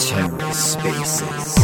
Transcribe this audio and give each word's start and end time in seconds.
TerraSpaces. 0.00 1.60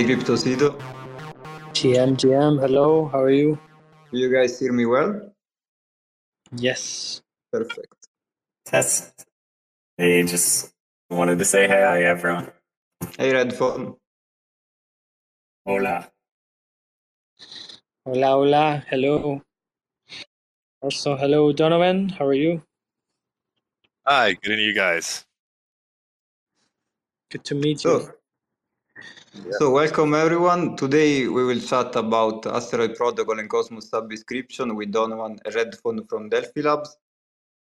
Tosido. 0.00 0.80
GM, 1.74 2.16
GM, 2.16 2.58
hello, 2.58 3.08
how 3.08 3.20
are 3.20 3.30
you? 3.30 3.58
Do 4.10 4.18
you 4.18 4.32
guys 4.32 4.58
hear 4.58 4.72
me 4.72 4.86
well? 4.86 5.30
Yes. 6.56 7.20
Perfect. 7.52 8.08
Test. 8.64 9.26
Hey, 9.98 10.22
just 10.22 10.72
wanted 11.10 11.38
to 11.38 11.44
say 11.44 11.68
hi, 11.68 12.02
everyone. 12.04 12.50
Hey, 13.18 13.32
Redphone. 13.32 13.96
Hola. 15.66 16.10
Hola, 18.06 18.26
hola, 18.28 18.84
hello. 18.88 19.42
Also, 20.80 21.14
hello, 21.16 21.52
Donovan, 21.52 22.08
how 22.08 22.24
are 22.24 22.32
you? 22.32 22.62
Hi, 24.06 24.32
good 24.32 24.56
to 24.56 24.62
you 24.62 24.74
guys. 24.74 25.26
Good 27.30 27.44
to 27.44 27.54
meet 27.54 27.84
you. 27.84 27.90
So, 27.90 28.12
so 29.52 29.70
welcome 29.70 30.14
everyone. 30.14 30.76
Today 30.76 31.28
we 31.28 31.44
will 31.44 31.60
chat 31.60 31.94
about 31.94 32.46
Asteroid 32.46 32.96
Protocol 32.96 33.38
and 33.38 33.48
Cosmos 33.48 33.88
subscription 33.88 34.74
with 34.74 34.90
Donovan 34.90 35.38
Redphone 35.46 36.08
from 36.08 36.28
Delphi 36.28 36.62
Labs. 36.62 36.96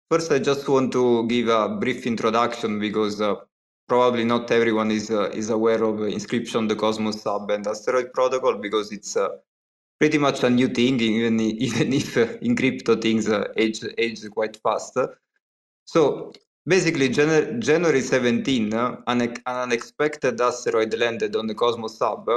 First, 0.08 0.30
I 0.30 0.38
just 0.38 0.68
want 0.68 0.92
to 0.92 1.26
give 1.26 1.48
a 1.48 1.68
brief 1.68 2.06
introduction 2.06 2.78
because 2.78 3.20
uh, 3.20 3.34
probably 3.88 4.24
not 4.24 4.50
everyone 4.52 4.92
is 4.92 5.10
uh, 5.10 5.30
is 5.30 5.50
aware 5.50 5.82
of 5.82 6.00
Inscription, 6.02 6.68
the 6.68 6.76
Cosmos 6.76 7.24
Hub, 7.24 7.50
and 7.50 7.66
Asteroid 7.66 8.12
Protocol 8.12 8.54
because 8.58 8.92
it's 8.92 9.16
uh, 9.16 9.28
pretty 9.98 10.18
much 10.18 10.44
a 10.44 10.50
new 10.50 10.68
thing, 10.68 11.00
even 11.00 11.40
even 11.66 11.92
if 11.92 12.16
uh, 12.16 12.36
in 12.40 12.54
crypto 12.54 12.94
things 12.96 13.28
uh, 13.28 13.48
age 13.56 13.80
age 13.98 14.20
quite 14.30 14.56
fast. 14.62 14.96
So 15.86 16.32
Basically, 16.68 17.08
Jan- 17.08 17.62
January 17.62 18.02
17, 18.02 18.74
uh, 18.74 18.96
an, 19.06 19.22
an, 19.22 19.36
unexpected 19.46 20.38
asteroid 20.38 20.92
landed 20.94 21.34
on 21.34 21.46
the 21.46 21.54
Cosmos 21.54 21.98
Hub. 21.98 22.28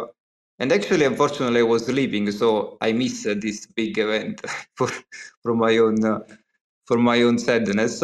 And 0.60 0.72
actually, 0.72 1.06
unfortunately, 1.06 1.60
I 1.60 1.64
was 1.64 1.86
sleeping, 1.86 2.32
so 2.32 2.78
I 2.82 2.94
missed 2.94 3.26
this 3.42 3.66
big 3.66 3.98
event 3.98 4.42
for, 4.76 4.88
for 5.44 5.54
my 5.54 5.78
own 5.78 6.06
uh, 6.06 6.20
for 6.86 6.98
my 6.98 7.22
own 7.24 7.40
sadness. 7.40 8.04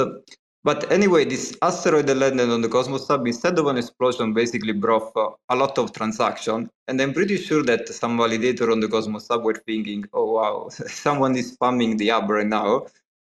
But 0.63 0.91
anyway, 0.91 1.23
this 1.23 1.57
asteroid 1.61 2.09
landed 2.09 2.49
on 2.49 2.61
the 2.61 2.67
Cosmos 2.67 3.07
Hub 3.07 3.25
instead 3.25 3.57
of 3.57 3.67
an 3.67 3.77
explosion 3.77 4.33
basically 4.33 4.73
brought 4.73 5.13
a 5.49 5.55
lot 5.55 5.77
of 5.77 5.93
transaction. 5.93 6.69
And 6.89 7.01
I'm 7.01 7.13
pretty 7.13 7.37
sure 7.37 7.63
that 7.63 7.87
some 7.87 8.17
validator 8.17 8.69
on 8.71 8.81
the 8.81 8.89
Cosmos 8.89 9.29
Hub 9.29 9.45
were 9.45 9.61
thinking, 9.65 10.05
oh 10.13 10.33
wow, 10.33 10.69
someone 10.71 11.37
is 11.37 11.55
spamming 11.55 11.97
the 11.97 12.11
app 12.11 12.27
right 12.27 12.45
now. 12.47 12.87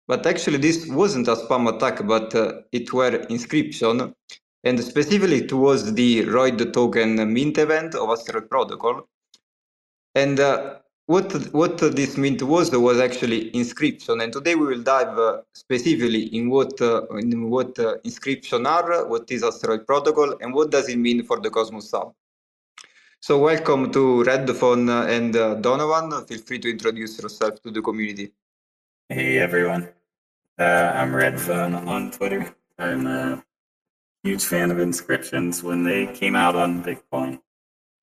But 0.08 0.26
actually, 0.26 0.56
this 0.56 0.86
wasn't 0.88 1.28
a 1.28 1.36
spam 1.36 1.68
attack, 1.74 2.06
but 2.06 2.34
uh, 2.34 2.62
it 2.72 2.92
were 2.94 3.14
inscription. 3.28 4.14
And 4.64 4.80
specifically, 4.82 5.36
it 5.44 5.52
was 5.52 5.94
the 5.94 6.24
Roid 6.24 6.72
token 6.72 7.32
mint 7.32 7.58
event 7.58 7.94
of 7.94 8.08
Asteroid 8.08 8.48
Protocol. 8.48 9.06
And 10.14 10.40
uh, 10.40 10.78
what 11.08 11.32
what 11.52 11.78
this 11.78 12.16
mint 12.16 12.42
was 12.42 12.70
was 12.70 13.00
actually 13.00 13.54
inscription. 13.54 14.22
And 14.22 14.32
today 14.32 14.54
we 14.54 14.66
will 14.66 14.82
dive 14.82 15.18
uh, 15.18 15.42
specifically 15.54 16.24
in 16.36 16.48
what 16.48 16.80
uh, 16.80 17.06
in 17.16 17.50
what 17.50 17.78
uh, 17.78 17.96
inscription 18.04 18.66
are, 18.66 19.06
what 19.06 19.30
is 19.30 19.42
Asteroid 19.42 19.86
Protocol, 19.86 20.36
and 20.40 20.54
what 20.54 20.70
does 20.70 20.88
it 20.88 20.96
mean 20.96 21.22
for 21.22 21.38
the 21.38 21.50
Cosmos 21.50 21.90
Hub. 21.90 22.14
So 23.20 23.38
welcome 23.38 23.90
to 23.92 24.24
Redphone 24.24 25.08
and 25.08 25.36
uh, 25.36 25.54
Donovan. 25.56 26.24
Feel 26.26 26.38
free 26.38 26.58
to 26.60 26.70
introduce 26.70 27.20
yourself 27.20 27.62
to 27.62 27.70
the 27.70 27.82
community. 27.82 28.32
Hey 29.08 29.38
everyone. 29.38 29.88
Uh, 30.58 30.92
I'm 30.92 31.12
Redphone 31.12 31.86
on 31.86 32.10
Twitter. 32.10 32.52
I'm 32.80 33.06
a 33.06 33.44
huge 34.24 34.44
fan 34.44 34.72
of 34.72 34.80
inscriptions. 34.80 35.62
When 35.62 35.84
they 35.84 36.08
came 36.08 36.34
out 36.34 36.56
on 36.56 36.82
Bitcoin, 36.82 37.38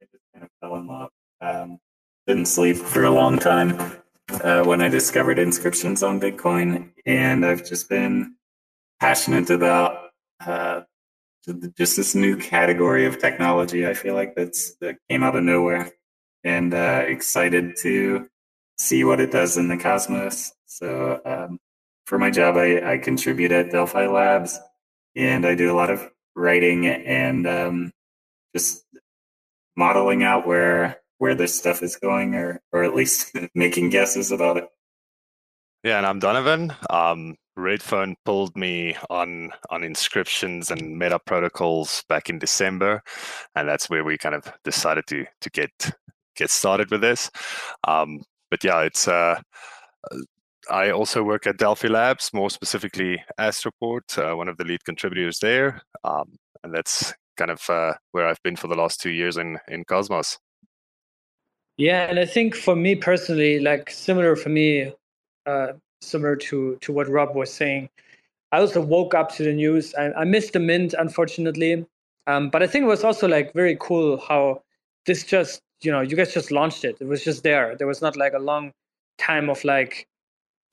I 0.02 0.06
just 0.10 0.24
kind 0.34 0.46
of 0.46 0.50
fell 0.62 0.78
in 0.78 0.88
love. 0.88 1.10
Um, 1.42 1.80
didn't 2.26 2.46
sleep 2.46 2.78
for 2.78 3.04
a 3.04 3.10
long 3.10 3.40
time 3.40 3.78
uh, 4.42 4.64
when 4.64 4.82
I 4.82 4.88
discovered 4.88 5.38
inscriptions 5.38 6.02
on 6.02 6.22
Bitcoin, 6.22 6.92
and 7.06 7.46
I've 7.46 7.66
just 7.66 7.90
been 7.90 8.36
passionate 9.02 9.50
about 9.50 10.12
uh, 10.40 10.84
just 11.76 11.98
this 11.98 12.16
new 12.16 12.38
category 12.38 13.06
of 13.06 13.20
technology. 13.20 13.86
I 13.86 13.94
feel 13.96 14.14
like 14.14 14.34
that's 14.34 14.76
that 14.76 14.96
came 15.10 15.24
out 15.24 15.36
of 15.36 15.44
nowhere, 15.44 15.92
and 16.46 16.74
uh, 16.74 17.04
excited 17.06 17.76
to 17.82 18.30
see 18.78 19.04
what 19.04 19.20
it 19.20 19.34
does 19.34 19.58
in 19.58 19.68
the 19.68 19.76
cosmos. 19.76 20.54
So 20.68 21.20
um, 21.26 21.60
for 22.06 22.20
my 22.20 22.30
job, 22.30 22.56
I, 22.58 22.94
I 22.94 22.98
contribute 22.98 23.52
at 23.52 23.72
Delphi 23.72 24.08
Labs, 24.08 24.60
and 25.16 25.46
I 25.46 25.56
do 25.56 25.72
a 25.72 25.76
lot 25.76 25.90
of 25.90 26.10
writing 26.36 26.86
and 26.88 27.48
um, 27.48 27.92
just 28.56 28.84
modeling 29.76 30.24
out 30.24 30.48
where 30.48 30.98
where 31.18 31.36
this 31.36 31.58
stuff 31.58 31.82
is 31.82 31.96
going, 31.96 32.36
or 32.36 32.62
or 32.72 32.84
at 32.84 32.96
least 32.96 33.36
making 33.56 33.90
guesses 33.90 34.32
about 34.32 34.58
it. 34.58 34.68
Yeah, 35.84 35.98
and 35.98 36.06
I'm 36.06 36.20
Donovan. 36.20 36.74
Um, 36.90 37.36
Redphone 37.58 38.16
pulled 38.26 38.56
me 38.56 38.96
on 39.10 39.52
on 39.70 39.84
inscriptions 39.84 40.70
and 40.70 40.98
meta 40.98 41.20
protocols 41.20 42.04
back 42.10 42.30
in 42.30 42.38
December, 42.38 43.02
and 43.56 43.68
that's 43.68 43.90
where 43.90 44.04
we 44.04 44.18
kind 44.18 44.36
of 44.36 44.52
decided 44.64 45.06
to 45.08 45.26
to 45.42 45.50
get 45.50 45.92
get 46.36 46.50
started 46.50 46.92
with 46.92 47.02
this. 47.02 47.32
Um, 47.88 48.22
but 48.52 48.64
yeah, 48.64 48.82
it's 48.82 49.08
uh, 49.08 49.42
I 50.70 50.92
also 50.92 51.24
work 51.24 51.48
at 51.48 51.58
Delphi 51.58 51.88
Labs, 51.88 52.32
more 52.34 52.50
specifically 52.50 53.24
Astroport, 53.40 54.18
uh, 54.18 54.36
one 54.36 54.48
of 54.48 54.58
the 54.58 54.64
lead 54.64 54.84
contributors 54.84 55.40
there. 55.40 55.82
Um, 56.04 56.38
and 56.64 56.74
that's 56.74 57.14
kind 57.38 57.52
of 57.52 57.70
uh, 57.70 57.94
where 58.12 58.28
I've 58.28 58.42
been 58.44 58.56
for 58.56 58.68
the 58.68 58.76
last 58.76 59.00
two 59.00 59.12
years 59.12 59.38
in, 59.38 59.60
in 59.68 59.86
Cosmos. 59.86 60.40
Yeah, 61.78 62.10
and 62.10 62.20
I 62.20 62.26
think 62.26 62.56
for 62.56 62.76
me 62.76 62.96
personally, 62.96 63.60
like 63.60 63.90
similar 63.90 64.36
for 64.36 64.50
me, 64.50 64.94
uh, 65.46 65.74
similar 66.02 66.36
to 66.38 66.78
to 66.82 66.94
what 66.94 67.10
Rob 67.10 67.36
was 67.36 67.54
saying, 67.54 67.90
I 68.54 68.60
also 68.60 68.80
woke 68.80 69.14
up 69.14 69.36
to 69.36 69.44
the 69.44 69.52
news. 69.52 69.94
I, 69.96 70.14
I 70.14 70.24
missed 70.24 70.54
the 70.54 70.60
mint, 70.60 70.96
unfortunately, 70.98 71.86
um, 72.28 72.50
but 72.50 72.64
I 72.64 72.68
think 72.68 72.84
it 72.84 72.88
was 72.88 73.04
also 73.04 73.28
like 73.28 73.54
very 73.54 73.78
cool 73.80 74.18
how 74.18 74.62
this 75.06 75.26
just 75.26 75.62
you 75.82 75.92
know 75.92 76.00
you 76.00 76.16
guys 76.16 76.34
just 76.34 76.50
launched 76.50 76.86
it. 76.86 76.98
It 77.02 77.08
was 77.08 77.24
just 77.24 77.44
there. 77.44 77.76
There 77.76 77.88
was 77.88 78.02
not 78.02 78.16
like 78.16 78.34
a 78.34 78.40
long 78.40 78.72
time 79.18 79.50
of 79.50 79.62
like 79.66 80.08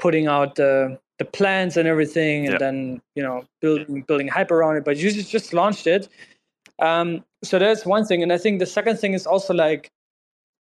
putting 0.03 0.27
out 0.27 0.57
the 0.57 0.99
the 1.19 1.25
plans 1.25 1.77
and 1.77 1.87
everything, 1.87 2.49
and 2.49 2.59
then 2.59 3.01
you 3.15 3.23
know 3.23 3.45
building 3.61 4.03
building 4.09 4.29
hype 4.29 4.51
around 4.51 4.77
it. 4.77 4.85
But 4.85 4.97
you 4.97 5.11
just 5.13 5.31
just 5.31 5.53
launched 5.55 5.87
it. 5.87 6.09
Um, 6.81 7.25
so 7.45 7.59
that's 7.59 7.87
one 7.87 8.05
thing, 8.05 8.23
and 8.23 8.33
I 8.33 8.39
think 8.39 8.59
the 8.59 8.67
second 8.67 8.97
thing 8.99 9.15
is 9.15 9.27
also 9.27 9.55
like 9.55 9.91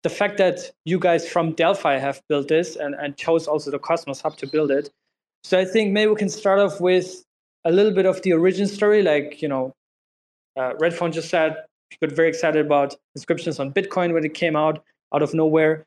the 0.05 0.11
fact 0.11 0.37
that 0.37 0.71
you 0.85 0.99
guys 0.99 1.29
from 1.29 1.53
Delphi 1.53 1.99
have 1.99 2.23
built 2.29 2.49
this 2.49 2.77
and, 2.77 2.95
and 2.95 3.17
chose 3.17 3.49
also 3.49 3.71
the 3.71 3.79
Cosmos 3.79 4.21
Hub 4.21 4.37
to 4.37 4.47
build 4.47 4.71
it. 4.71 4.91
So 5.43 5.59
I 5.59 5.65
think 5.65 5.93
maybe 5.93 6.11
we 6.11 6.17
can 6.17 6.29
start 6.29 6.59
off 6.61 6.81
with 6.81 7.25
a 7.65 7.73
little 7.73 7.93
bit 7.93 8.07
of 8.07 8.21
the 8.23 8.35
origin 8.35 8.67
story. 8.67 9.03
Like, 9.03 9.41
you 9.41 9.49
know, 9.49 9.73
uh, 10.57 10.75
Redphone 10.75 11.13
just 11.13 11.31
said 11.31 11.57
he 11.91 11.97
got 12.07 12.15
very 12.15 12.29
excited 12.29 12.65
about 12.65 12.95
inscriptions 13.17 13.59
on 13.59 13.73
Bitcoin 13.73 14.13
when 14.13 14.25
it 14.25 14.35
came 14.35 14.57
out 14.57 14.85
out 15.15 15.23
of 15.23 15.33
nowhere. 15.33 15.87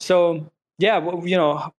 So 0.00 0.50
yeah, 0.78 0.98
well, 0.98 1.26
you 1.26 1.36
know, 1.36 1.72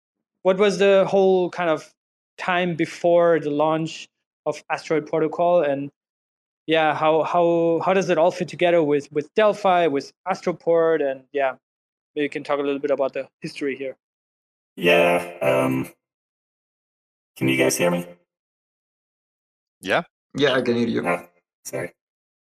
what 0.45 0.59
was 0.59 0.79
the 0.79 1.05
whole 1.09 1.51
kind 1.51 1.69
of 1.69 1.93
time 2.39 2.77
before 2.77 3.41
the 3.41 3.51
launch 3.51 4.09
of 4.47 4.63
Asteroid 4.71 5.07
Protocol 5.07 5.63
and 5.63 5.91
yeah, 6.67 6.95
how 6.95 7.23
how 7.25 7.81
how 7.85 7.93
does 7.93 8.09
it 8.09 8.17
all 8.17 8.31
fit 8.31 8.49
together 8.49 8.83
with 8.83 9.11
with 9.13 9.33
Delphi, 9.35 9.87
with 9.87 10.13
Astroport, 10.27 11.03
and 11.03 11.25
yeah, 11.33 11.57
maybe 12.15 12.25
you 12.25 12.31
can 12.31 12.43
talk 12.43 12.59
a 12.59 12.63
little 12.63 12.79
bit 12.79 12.91
about 12.91 13.13
the 13.13 13.29
history 13.41 13.77
here. 13.77 13.97
Yeah. 14.77 15.37
Um, 15.43 15.91
can 17.37 17.49
you 17.49 17.59
guys 17.59 17.77
hear 17.77 17.91
me? 17.91 18.07
Yeah. 19.81 20.03
Yeah, 20.37 20.55
I 20.55 20.63
can 20.63 20.77
hear 20.77 20.89
you. 20.89 21.07
Oh, 21.07 21.29
sorry. 21.65 21.93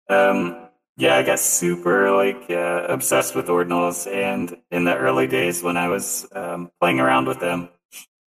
Um, 0.09 0.69
yeah, 0.97 1.17
I 1.17 1.23
got 1.23 1.39
super 1.39 2.11
like 2.17 2.49
uh, 2.49 2.87
obsessed 2.89 3.35
with 3.35 3.49
ordinals, 3.49 4.11
and 4.11 4.56
in 4.71 4.85
the 4.85 4.97
early 4.97 5.27
days 5.27 5.62
when 5.62 5.77
I 5.77 5.89
was 5.89 6.27
um, 6.33 6.71
playing 6.81 6.99
around 6.99 7.27
with 7.27 7.41
them, 7.41 7.69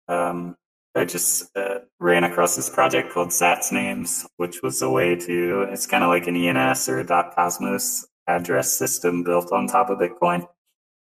um, 0.09 0.57
I 0.95 1.05
just 1.05 1.51
uh, 1.57 1.81
ran 1.99 2.25
across 2.25 2.57
this 2.57 2.71
project 2.71 3.13
called 3.13 3.29
Sats 3.29 3.73
Names, 3.73 4.27
which 4.37 4.63
was 4.63 4.81
a 4.83 4.91
way 4.91 5.17
to. 5.17 5.63
It's 5.71 5.87
kind 5.87 6.05
of 6.05 6.09
like 6.09 6.27
an 6.27 6.37
ENS 6.37 6.89
or 6.89 7.01
a 7.01 7.05
.cosmos 7.05 8.07
address 8.27 8.73
system 8.73 9.23
built 9.25 9.53
on 9.53 9.67
top 9.67 9.91
of 9.91 9.99
Bitcoin 9.99 10.49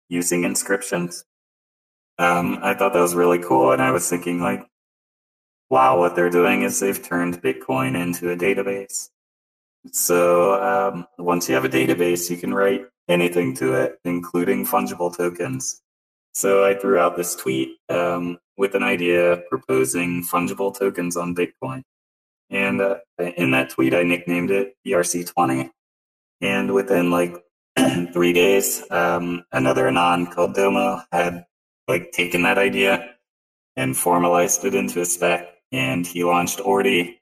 using 0.10 0.44
inscriptions. 0.44 1.26
Um, 2.20 2.60
I 2.62 2.74
thought 2.74 2.94
that 2.94 3.00
was 3.00 3.16
really 3.16 3.40
cool, 3.40 3.72
and 3.72 3.82
I 3.82 3.92
was 3.92 4.10
thinking 4.10 4.42
like, 4.42 4.66
wow, 5.70 6.00
what 6.00 6.16
they're 6.16 6.30
doing 6.30 6.64
is 6.64 6.80
they've 6.80 7.02
turned 7.02 7.42
Bitcoin 7.42 8.00
into 8.00 8.32
a 8.32 8.38
database 8.38 9.10
so 9.92 10.62
um, 10.62 11.08
once 11.18 11.48
you 11.48 11.56
have 11.56 11.66
a 11.66 11.70
database, 11.70 12.30
you 12.30 12.38
can 12.38 12.54
write 12.54 12.86
anything 13.08 13.56
to 13.56 13.74
it, 13.74 14.00
including 14.04 14.66
fungible 14.66 15.16
tokens. 15.16 15.82
So 16.38 16.64
I 16.64 16.76
threw 16.76 17.00
out 17.00 17.18
this 17.18 17.34
tweet 17.34 17.80
um, 17.90 18.38
with 18.58 18.76
an 18.76 18.84
idea 18.84 19.42
proposing 19.50 20.22
fungible 20.22 20.72
tokens 20.72 21.18
on 21.18 21.34
Bitcoin. 21.34 21.82
And 22.52 22.80
uh, 22.80 22.98
in 23.18 23.50
that 23.52 23.72
tweet, 23.72 23.96
I 23.96 24.04
nicknamed 24.04 24.52
it 24.52 24.76
BRC20. 24.86 25.72
And 26.42 26.76
within 26.76 27.10
like 27.10 27.34
three 28.14 28.34
days, 28.34 28.84
um, 28.92 29.46
another 29.52 29.88
anon 29.88 30.28
called 30.28 30.54
Domo 30.54 31.02
had 31.12 31.44
like 31.88 32.12
taken 32.12 32.44
that 32.44 32.60
idea 32.60 33.16
and 33.76 33.98
formalized 33.98 34.64
it 34.64 34.76
into 34.76 35.02
a 35.02 35.06
spec. 35.06 35.56
And 35.72 36.06
he 36.06 36.24
launched 36.24 36.60
Ordi, 36.60 37.16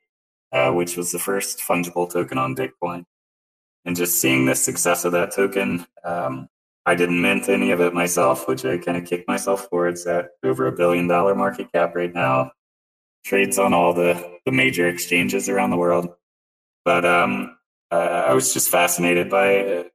uh, 0.52 0.72
which 0.74 0.98
was 0.98 1.14
the 1.14 1.20
first 1.20 1.60
fungible 1.60 2.12
token 2.12 2.38
on 2.38 2.54
Bitcoin. 2.54 3.06
And 3.86 3.96
just 3.96 4.20
seeing 4.20 4.46
the 4.46 4.56
success 4.56 5.06
of 5.06 5.14
that 5.14 5.32
token, 5.32 5.88
um, 6.04 6.50
I 6.86 6.96
didn't 6.96 7.22
mint 7.22 7.50
any 7.50 7.72
of 7.72 7.82
it 7.82 7.94
myself, 7.94 8.48
which 8.48 8.64
I 8.64 8.78
kind 8.78 8.98
of 8.98 9.06
kick 9.06 9.28
myself 9.28 9.68
for. 9.70 9.88
It's 9.88 10.06
at 10.06 10.30
over 10.44 10.68
a 10.68 10.72
billion 10.72 11.08
dollar 11.08 11.34
market 11.34 11.72
cap 11.72 11.96
right 11.96 12.14
now. 12.14 12.52
Trades 13.24 13.58
on 13.58 13.74
all 13.74 13.94
the, 13.94 14.40
the 14.46 14.52
major 14.52 14.88
exchanges 14.88 15.50
around 15.50 15.72
the 15.72 15.78
world. 15.78 16.10
But 16.84 17.06
um, 17.06 17.58
uh, 17.92 18.26
I 18.28 18.34
was 18.34 18.54
just 18.54 18.70
fascinated 18.70 19.30
by 19.30 19.86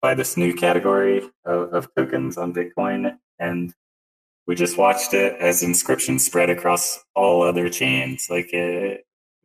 by 0.00 0.14
this 0.14 0.36
new 0.36 0.52
category 0.52 1.22
of, 1.44 1.72
of 1.72 1.94
tokens 1.94 2.36
on 2.36 2.52
Bitcoin, 2.52 3.16
and 3.38 3.72
we 4.48 4.56
just 4.56 4.76
watched 4.76 5.14
it 5.14 5.36
as 5.40 5.62
inscription 5.62 6.18
spread 6.18 6.50
across 6.50 7.04
all 7.14 7.42
other 7.42 7.68
chains. 7.68 8.26
Like 8.28 8.52
uh, 8.52 8.96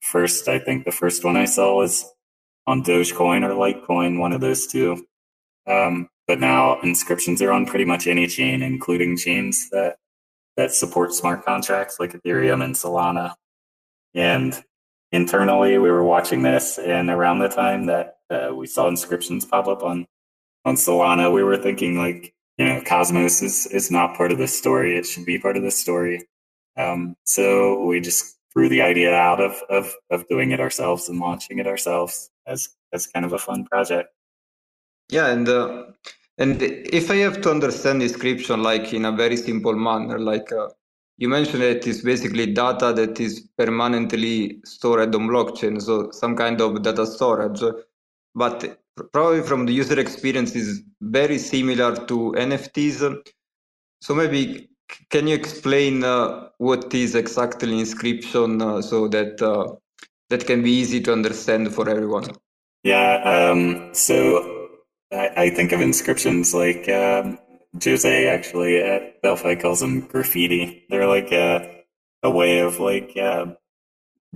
First, 0.01 0.47
I 0.47 0.59
think 0.59 0.85
the 0.85 0.91
first 0.91 1.23
one 1.23 1.35
I 1.35 1.45
saw 1.45 1.75
was 1.75 2.05
on 2.65 2.83
Dogecoin 2.83 3.43
or 3.43 3.53
Litecoin, 3.53 4.19
one 4.19 4.31
of 4.31 4.41
those 4.41 4.67
two. 4.67 5.05
Um, 5.65 6.09
but 6.27 6.39
now 6.39 6.79
inscriptions 6.81 7.41
are 7.41 7.51
on 7.51 7.65
pretty 7.65 7.85
much 7.85 8.07
any 8.07 8.27
chain, 8.27 8.61
including 8.61 9.17
chains 9.17 9.69
that 9.69 9.97
that 10.55 10.73
support 10.73 11.13
smart 11.13 11.45
contracts 11.45 11.99
like 11.99 12.13
Ethereum 12.13 12.63
and 12.63 12.73
Solana. 12.73 13.35
And 14.15 14.59
internally, 15.11 15.77
we 15.77 15.91
were 15.91 16.03
watching 16.03 16.41
this, 16.41 16.79
and 16.79 17.09
around 17.09 17.39
the 17.39 17.49
time 17.49 17.85
that 17.85 18.17
uh, 18.29 18.53
we 18.53 18.67
saw 18.67 18.87
inscriptions 18.87 19.45
pop 19.45 19.67
up 19.67 19.83
on 19.83 20.07
on 20.65 20.75
Solana, 20.75 21.31
we 21.31 21.43
were 21.43 21.57
thinking 21.57 21.97
like, 21.97 22.33
you 22.57 22.65
know, 22.65 22.81
Cosmos 22.85 23.41
is 23.41 23.67
is 23.67 23.89
not 23.91 24.17
part 24.17 24.31
of 24.31 24.37
this 24.37 24.57
story. 24.57 24.97
It 24.97 25.05
should 25.05 25.25
be 25.25 25.39
part 25.39 25.57
of 25.57 25.63
this 25.63 25.79
story. 25.79 26.27
Um, 26.75 27.15
so 27.25 27.83
we 27.85 27.99
just 27.99 28.37
threw 28.53 28.69
the 28.69 28.81
idea 28.81 29.13
out 29.13 29.39
of, 29.39 29.61
of, 29.69 29.93
of 30.09 30.27
doing 30.29 30.51
it 30.51 30.59
ourselves 30.59 31.09
and 31.09 31.19
launching 31.19 31.59
it 31.59 31.67
ourselves 31.67 32.29
as, 32.47 32.69
as 32.91 33.05
kind 33.05 33.25
of 33.25 33.33
a 33.33 33.37
fun 33.37 33.65
project. 33.65 34.09
Yeah, 35.09 35.27
and 35.27 35.47
uh, 35.47 35.83
and 36.37 36.61
if 36.61 37.09
I 37.09 37.17
have 37.17 37.41
to 37.41 37.51
understand 37.51 38.03
inscription 38.03 38.61
like 38.61 38.93
in 38.93 39.05
a 39.05 39.11
very 39.11 39.37
simple 39.37 39.73
manner, 39.73 40.19
like 40.19 40.51
uh, 40.51 40.67
you 41.17 41.29
mentioned 41.29 41.63
that 41.63 41.87
it's 41.87 42.01
basically 42.01 42.53
data 42.53 42.93
that 42.93 43.19
is 43.19 43.47
permanently 43.57 44.59
stored 44.65 45.15
on 45.15 45.27
blockchain, 45.27 45.81
so 45.81 46.11
some 46.11 46.35
kind 46.35 46.61
of 46.61 46.83
data 46.83 47.05
storage. 47.05 47.61
But 48.35 48.79
probably 49.11 49.41
from 49.41 49.65
the 49.65 49.73
user 49.73 49.99
experience 49.99 50.55
is 50.55 50.83
very 51.01 51.37
similar 51.37 51.95
to 52.05 52.35
NFTs. 52.37 53.31
So 54.01 54.13
maybe 54.13 54.69
can 55.09 55.27
you 55.27 55.35
explain 55.35 56.03
uh, 56.03 56.49
what 56.57 56.93
is 56.93 57.15
exactly 57.15 57.79
inscription 57.79 58.61
uh, 58.61 58.81
so 58.81 59.07
that 59.07 59.41
uh, 59.41 59.73
that 60.29 60.45
can 60.45 60.61
be 60.61 60.71
easy 60.71 61.01
to 61.01 61.13
understand 61.13 61.73
for 61.73 61.89
everyone? 61.89 62.29
Yeah, 62.83 63.21
um, 63.23 63.89
so 63.93 64.56
I, 65.11 65.29
I, 65.37 65.49
think 65.49 65.71
of 65.71 65.81
inscriptions 65.81 66.53
like 66.53 66.89
um, 66.89 67.39
Jose 67.83 68.27
actually 68.27 68.77
at 68.77 69.21
Delphi 69.21 69.55
calls 69.55 69.79
them 69.79 70.01
graffiti. 70.01 70.85
They're 70.89 71.07
like 71.07 71.31
a, 71.31 71.83
a 72.23 72.29
way 72.29 72.59
of 72.59 72.79
like 72.79 73.15
uh, 73.15 73.47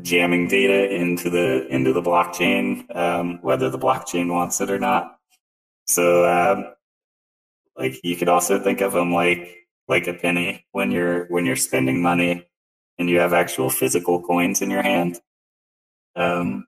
jamming 0.02 0.48
data 0.48 0.94
into 0.94 1.30
the 1.30 1.68
into 1.68 1.94
the 1.94 2.02
blockchain, 2.02 2.96
um, 2.96 3.40
whether 3.42 3.70
the 3.70 3.80
blockchain 3.80 4.32
wants 4.32 4.62
it 4.62 4.70
or 4.70 4.80
not. 4.80 5.18
So, 5.88 6.26
um, 6.26 6.74
like 7.76 8.00
you 8.04 8.16
could 8.16 8.30
also 8.30 8.60
think 8.60 8.82
of 8.82 8.94
them 8.94 9.14
like 9.14 9.58
like 9.88 10.08
a 10.08 10.14
penny 10.14 10.66
when 10.72 10.92
you're 10.92 11.26
when 11.26 11.46
you're 11.46 11.56
spending 11.56 12.02
money 12.02 12.48
and 12.98 13.10
you 13.10 13.20
have 13.20 13.34
actual 13.34 13.70
physical 13.70 14.22
coins 14.22 14.62
in 14.62 14.70
your 14.70 14.84
hand. 14.84 15.20
Um, 16.16 16.68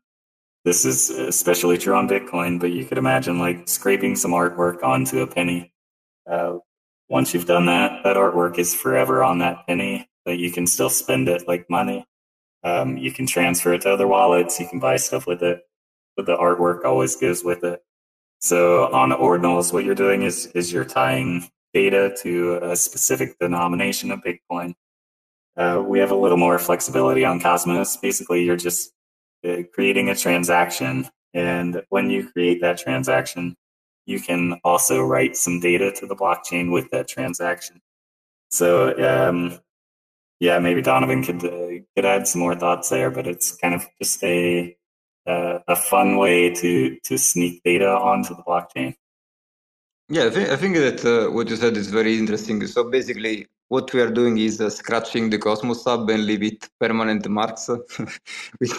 this 0.65 0.86
is 0.86 1.10
especially 1.10 1.77
true 1.77 1.95
on 1.95 2.07
Bitcoin, 2.07 2.60
but 2.60 2.71
you 2.71 2.86
could 2.86 2.98
imagine 2.98 3.39
like 3.39 3.68
scraping 3.68 4.15
some 4.15 4.31
artwork 4.31 4.83
onto 4.83 5.21
a 5.21 5.27
penny. 5.27 5.74
Uh, 6.30 6.57
once 7.10 7.33
you've 7.33 7.45
done 7.45 7.65
that, 7.65 8.04
that 8.04 8.15
artwork 8.15 8.57
is 8.57 8.74
forever 8.74 9.24
on 9.24 9.39
that 9.39 9.68
penny, 9.68 10.10
but 10.24 10.39
you 10.39 10.51
can 10.51 10.65
still 10.65 10.89
spend 10.89 11.27
it 11.27 11.48
like 11.48 11.69
money. 11.69 12.06
Um, 12.63 12.98
you 12.98 13.12
can 13.12 13.27
transfer 13.27 13.74
it 13.74 13.81
to 13.81 13.92
other 13.92 14.07
wallets. 14.07 14.60
You 14.60 14.68
can 14.68 14.80
buy 14.80 14.95
stuff 14.95 15.27
with 15.27 15.44
it, 15.44 15.62
but 16.15 16.25
the 16.25 16.38
artwork 16.38 16.86
always 16.86 17.16
goes 17.18 17.44
with 17.44 17.63
it. 17.66 17.81
So 18.39 18.92
on 18.94 19.12
ordinals, 19.12 19.74
what 19.74 19.83
you're 19.83 19.95
doing 19.95 20.24
is 20.24 20.48
is 20.48 20.71
you're 20.71 20.86
tying 20.86 21.50
data 21.74 22.16
to 22.21 22.59
a 22.62 22.75
specific 22.75 23.38
denomination 23.39 24.12
of 24.12 24.21
Bitcoin. 24.21 24.75
Uh, 25.57 25.83
we 25.86 26.00
have 26.00 26.12
a 26.12 26.16
little 26.16 26.38
more 26.38 26.57
flexibility 26.57 27.25
on 27.25 27.39
Cosmos. 27.39 27.98
Basically, 27.98 28.44
you're 28.44 28.56
just 28.56 28.94
creating 29.74 30.10
a 30.10 30.16
transaction. 30.16 31.07
And 31.34 31.81
when 31.90 32.10
you 32.10 32.30
create 32.30 32.62
that 32.62 32.78
transaction, 32.78 33.56
you 34.06 34.19
can 34.19 34.60
also 34.63 35.01
write 35.01 35.36
some 35.38 35.60
data 35.60 35.92
to 35.92 36.06
the 36.06 36.16
blockchain 36.16 36.72
with 36.72 36.90
that 36.92 37.07
transaction. 37.07 37.81
So, 38.50 38.97
um, 39.00 39.59
yeah, 40.40 40.59
maybe 40.59 40.81
Donovan 40.81 41.23
could 41.23 41.44
uh, 41.44 41.83
could 41.95 42.06
add 42.06 42.28
some 42.28 42.42
more 42.42 42.56
thoughts 42.56 42.90
there, 42.90 43.09
but 43.09 43.28
it's 43.28 43.56
kind 43.56 43.73
of 43.73 43.88
just 44.02 44.23
a 44.23 44.76
uh, 45.26 45.59
a 45.68 45.76
fun 45.76 46.18
way 46.18 46.54
to 46.54 46.97
to 47.00 47.18
sneak 47.18 47.64
data 47.64 47.90
onto 47.90 48.35
the 48.35 48.44
blockchain. 48.44 48.94
Yeah, 50.09 50.26
I 50.26 50.30
think, 50.30 50.50
I 50.50 50.57
think 50.57 50.76
that 50.76 51.06
uh, 51.06 51.31
what 51.31 51.50
you 51.50 51.56
said 51.56 51.78
is 51.78 51.90
very 51.90 52.18
interesting. 52.19 52.66
So 52.68 52.90
basically, 52.90 53.47
what 53.73 53.92
we 53.94 53.99
are 54.06 54.13
doing 54.19 54.37
is 54.37 54.61
uh, 54.61 54.69
scratching 54.69 55.31
the 55.31 55.39
Cosmos 55.39 55.83
Hub 55.85 56.07
and 56.11 56.25
leave 56.27 56.44
it 56.44 56.69
permanent 56.80 57.27
marks. 57.27 57.68
with, 58.59 58.73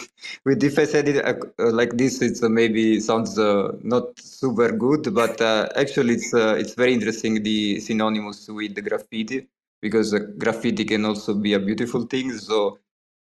with 0.45 0.63
if 0.63 0.79
I 0.79 0.85
said 0.85 1.09
it 1.09 1.17
uh, 1.25 1.33
uh 1.59 1.71
like 1.79 1.97
this, 2.01 2.21
it's 2.21 2.41
uh, 2.41 2.47
maybe 2.47 3.01
sounds 3.01 3.37
uh, 3.37 3.73
not 3.83 4.17
super 4.19 4.71
good, 4.85 5.13
but 5.13 5.41
actually 5.83 6.13
it's 6.19 6.31
it's 6.33 6.75
very 6.75 6.93
interesting 6.93 7.43
the 7.43 7.81
synonymous 7.81 8.47
with 8.47 8.73
the 8.77 8.81
graffiti 8.89 9.47
because 9.81 10.13
graffiti 10.43 10.85
can 10.85 11.03
also 11.03 11.33
be 11.33 11.53
a 11.53 11.59
beautiful 11.59 12.03
thing. 12.13 12.31
So 12.49 12.79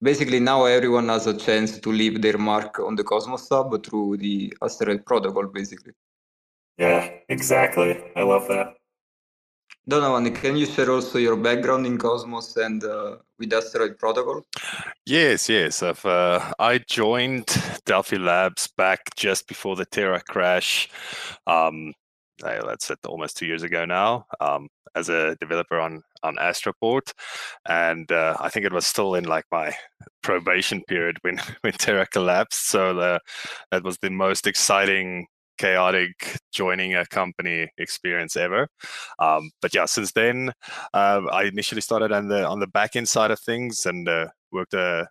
basically 0.01 0.41
now 0.41 0.65
everyone 0.65 1.09
has 1.09 1.27
a 1.27 1.37
chance 1.37 1.79
to 1.81 1.91
leave 1.91 2.23
their 2.23 2.39
mark 2.39 2.79
on 2.79 2.95
the 2.95 3.05
Cosmos 3.05 3.49
Hub 3.49 3.85
through 3.85 4.19
the 4.19 4.55
Asteroid 4.63 5.05
protocol, 5.05 5.47
basically. 5.47 5.93
Yeah, 6.79 7.11
exactly. 7.29 8.01
I 8.15 8.23
love 8.23 8.47
that. 8.49 8.78
Donovan, 9.89 10.35
can 10.35 10.55
you 10.57 10.67
share 10.67 10.91
also 10.91 11.19
your 11.19 11.35
background 11.35 11.87
in 11.87 11.97
Cosmos 11.97 12.57
and 12.59 12.85
uh, 12.85 13.17
with 13.39 13.53
Asteroid 13.55 13.99
Protocol? 13.99 14.43
Yes, 15.07 15.49
yes. 15.49 15.83
I've, 15.83 16.05
uh, 16.05 16.53
I 16.59 16.77
joined 16.79 17.47
Delphi 17.87 18.19
Labs 18.19 18.69
back 18.77 19.01
just 19.17 19.49
before 19.49 19.77
the 19.77 19.87
Terra 19.87 20.21
crash. 20.21 20.91
Um, 21.47 21.95
that's 22.41 22.91
it, 22.91 22.99
almost 23.07 23.39
two 23.39 23.47
years 23.47 23.63
ago 23.63 23.87
now. 23.87 24.27
Um, 24.41 24.69
as 24.95 25.09
a 25.09 25.37
developer 25.41 25.79
on 25.81 26.03
on 26.23 26.37
Astroport, 26.37 27.13
and 27.67 28.11
uh, 28.11 28.37
I 28.41 28.49
think 28.49 28.67
it 28.67 28.73
was 28.73 28.87
still 28.87 29.15
in 29.15 29.25
like 29.25 29.45
my 29.51 29.75
probation 30.23 30.83
period 30.85 31.17
when 31.23 31.39
when 31.63 31.73
Terra 31.75 32.07
collapsed. 32.07 32.69
So 32.69 32.95
the, 32.95 33.21
that 33.71 33.85
was 33.85 33.99
the 33.99 34.11
most 34.11 34.47
exciting 34.47 35.27
chaotic 35.59 36.39
joining 36.53 36.95
a 36.95 37.07
company 37.07 37.71
experience 37.79 38.37
ever. 38.37 38.69
Um, 39.19 39.51
but 39.61 39.75
yeah, 39.75 39.87
since 39.87 40.13
then, 40.13 40.53
uh, 40.95 41.23
I 41.33 41.45
initially 41.45 41.81
started 41.81 42.13
on 42.13 42.29
the 42.29 42.47
on 42.47 42.61
the 42.61 42.67
back 42.67 42.97
end 42.97 43.09
side 43.09 43.31
of 43.31 43.41
things 43.41 43.87
and 43.87 44.09
uh, 44.09 44.29
worked 44.53 44.75
uh, 44.75 45.07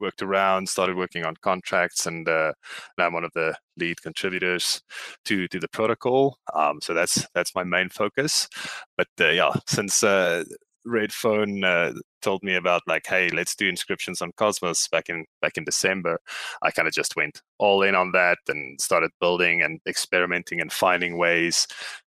worked 0.00 0.22
around, 0.22 0.68
started 0.68 0.96
working 0.96 1.24
on 1.24 1.34
contracts, 1.42 2.06
and 2.06 2.28
uh, 2.28 2.52
now 2.98 3.06
I'm 3.06 3.12
one 3.14 3.24
of 3.24 3.32
the 3.34 3.54
lead 3.78 4.02
contributors 4.02 4.82
to 5.24 5.48
to 5.48 5.60
the 5.60 5.68
protocol. 5.68 6.36
Um, 6.54 6.80
so 6.82 6.94
that's 6.94 7.26
that's 7.34 7.54
my 7.54 7.64
main 7.64 7.88
focus. 7.88 8.48
But 8.96 9.08
uh, 9.20 9.30
yeah, 9.30 9.52
since 9.66 10.02
uh, 10.86 10.88
Redphone 10.88 11.64
uh, 11.64 11.98
told 12.20 12.42
me 12.42 12.54
about 12.54 12.82
like, 12.86 13.06
hey, 13.06 13.28
let's 13.30 13.54
do 13.54 13.68
inscriptions 13.68 14.22
on 14.22 14.32
Cosmos 14.36 14.88
back 14.88 15.08
in 15.08 15.24
back 15.40 15.56
in 15.56 15.64
December, 15.64 16.18
I 16.62 16.70
kind 16.70 16.88
of 16.88 16.94
just 16.94 17.16
went 17.16 17.42
all 17.58 17.82
in 17.82 17.94
on 17.94 18.12
that 18.12 18.38
and 18.48 18.80
started 18.80 19.10
building 19.20 19.62
and 19.62 19.80
experimenting 19.86 20.60
and 20.60 20.72
finding 20.72 21.18
ways 21.18 21.66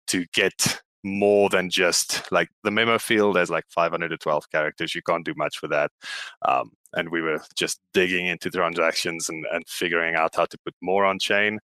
to 0.08 0.26
get 0.32 0.80
more 1.04 1.50
than 1.50 1.68
just 1.68 2.32
like 2.32 2.48
the 2.62 2.70
memo 2.70 2.98
field 2.98 3.36
has 3.36 3.50
like 3.50 3.64
512 3.68 4.50
characters. 4.50 4.94
You 4.94 5.02
can't 5.02 5.24
do 5.24 5.34
much 5.36 5.60
with 5.60 5.70
that. 5.70 5.90
Um, 6.42 6.72
and 6.94 7.10
we 7.10 7.20
were 7.20 7.42
just 7.56 7.80
digging 7.92 8.26
into 8.26 8.50
transactions 8.50 9.28
and, 9.28 9.44
and 9.52 9.64
figuring 9.68 10.14
out 10.14 10.34
how 10.34 10.46
to 10.46 10.58
put 10.64 10.74
more 10.80 11.04
on 11.04 11.18
chain. 11.18 11.58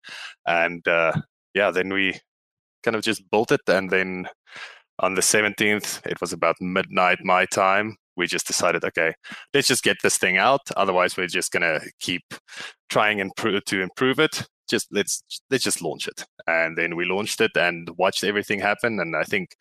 And 0.46 0.86
uh, 0.88 1.14
yeah, 1.54 1.72
then 1.72 1.94
we 1.94 2.20
kind 2.84 2.96
of 2.96 3.04
just 3.04 3.30
built 3.32 3.52
it. 3.52 3.62
And 3.68 3.90
then 3.90 4.28
on 5.00 5.16
the 5.16 5.22
17th, 5.22 6.06
it 6.06 6.20
was 6.22 6.34
about 6.34 6.56
midnight 6.60 7.20
my 7.24 7.46
time. 7.46 7.96
We 8.16 8.28
just 8.28 8.48
decided, 8.48 8.84
okay, 8.84 9.14
let's 9.54 9.68
just 9.68 9.84
get 9.84 9.98
this 10.04 10.18
thing 10.18 10.38
out. 10.38 10.62
Otherwise, 10.76 11.16
we're 11.16 11.28
just 11.28 11.52
gonna 11.52 11.80
keep 12.00 12.24
trying 12.90 13.22
and 13.22 13.32
improve 13.32 13.64
to 13.66 13.82
improve 13.82 14.20
it. 14.20 14.46
Just 14.70 14.88
let's 14.92 15.24
let's 15.50 15.64
just 15.64 15.82
launch 15.82 16.08
it. 16.08 16.26
And 16.46 16.78
then 16.78 16.96
we 16.96 17.06
launched 17.06 17.40
it 17.42 17.52
and 17.56 17.90
watched 17.98 18.24
everything 18.24 18.60
happen. 18.60 19.00
And 19.00 19.16
i 19.16 19.24
think 19.24 19.56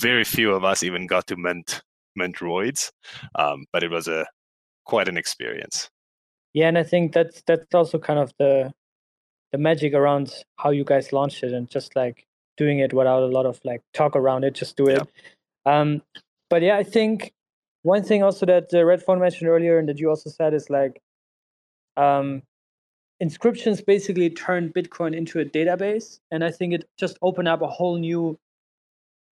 very 0.00 0.24
few 0.24 0.52
of 0.52 0.64
us 0.64 0.82
even 0.82 1.06
got 1.06 1.26
to 1.26 1.36
mint 1.36 1.82
mint 2.14 2.36
roids. 2.36 2.90
Um, 3.34 3.66
but 3.72 3.82
it 3.82 3.90
was 3.90 4.08
a 4.08 4.24
quite 4.84 5.08
an 5.08 5.16
experience. 5.16 5.90
Yeah 6.54 6.68
and 6.68 6.78
i 6.78 6.84
think 6.84 7.12
that's 7.12 7.42
that's 7.46 7.74
also 7.74 7.98
kind 7.98 8.18
of 8.18 8.32
the 8.38 8.72
the 9.52 9.58
magic 9.58 9.94
around 9.94 10.32
how 10.56 10.70
you 10.70 10.84
guys 10.84 11.12
launched 11.12 11.42
it 11.42 11.52
and 11.52 11.68
just 11.68 11.94
like 11.96 12.26
doing 12.56 12.78
it 12.78 12.92
without 12.92 13.22
a 13.22 13.26
lot 13.26 13.46
of 13.46 13.60
like 13.64 13.82
talk 13.92 14.16
around 14.16 14.44
it 14.44 14.54
just 14.54 14.76
do 14.76 14.86
it 14.86 15.00
yeah. 15.66 15.80
um 15.80 16.02
but 16.50 16.62
yeah 16.62 16.76
i 16.76 16.82
think 16.82 17.32
one 17.82 18.02
thing 18.02 18.22
also 18.22 18.44
that 18.46 18.64
uh, 18.74 18.78
Redphone 18.78 19.20
mentioned 19.20 19.48
earlier 19.48 19.78
and 19.78 19.88
that 19.88 20.00
you 20.00 20.08
also 20.08 20.28
said 20.28 20.54
is 20.54 20.68
like 20.68 21.00
um 21.96 22.42
inscriptions 23.20 23.80
basically 23.80 24.30
turned 24.30 24.74
Bitcoin 24.74 25.14
into 25.14 25.40
a 25.40 25.44
database, 25.44 26.20
and 26.30 26.44
I 26.44 26.50
think 26.50 26.74
it 26.74 26.88
just 26.98 27.18
opened 27.22 27.48
up 27.48 27.62
a 27.62 27.66
whole 27.66 27.96
new 27.96 28.38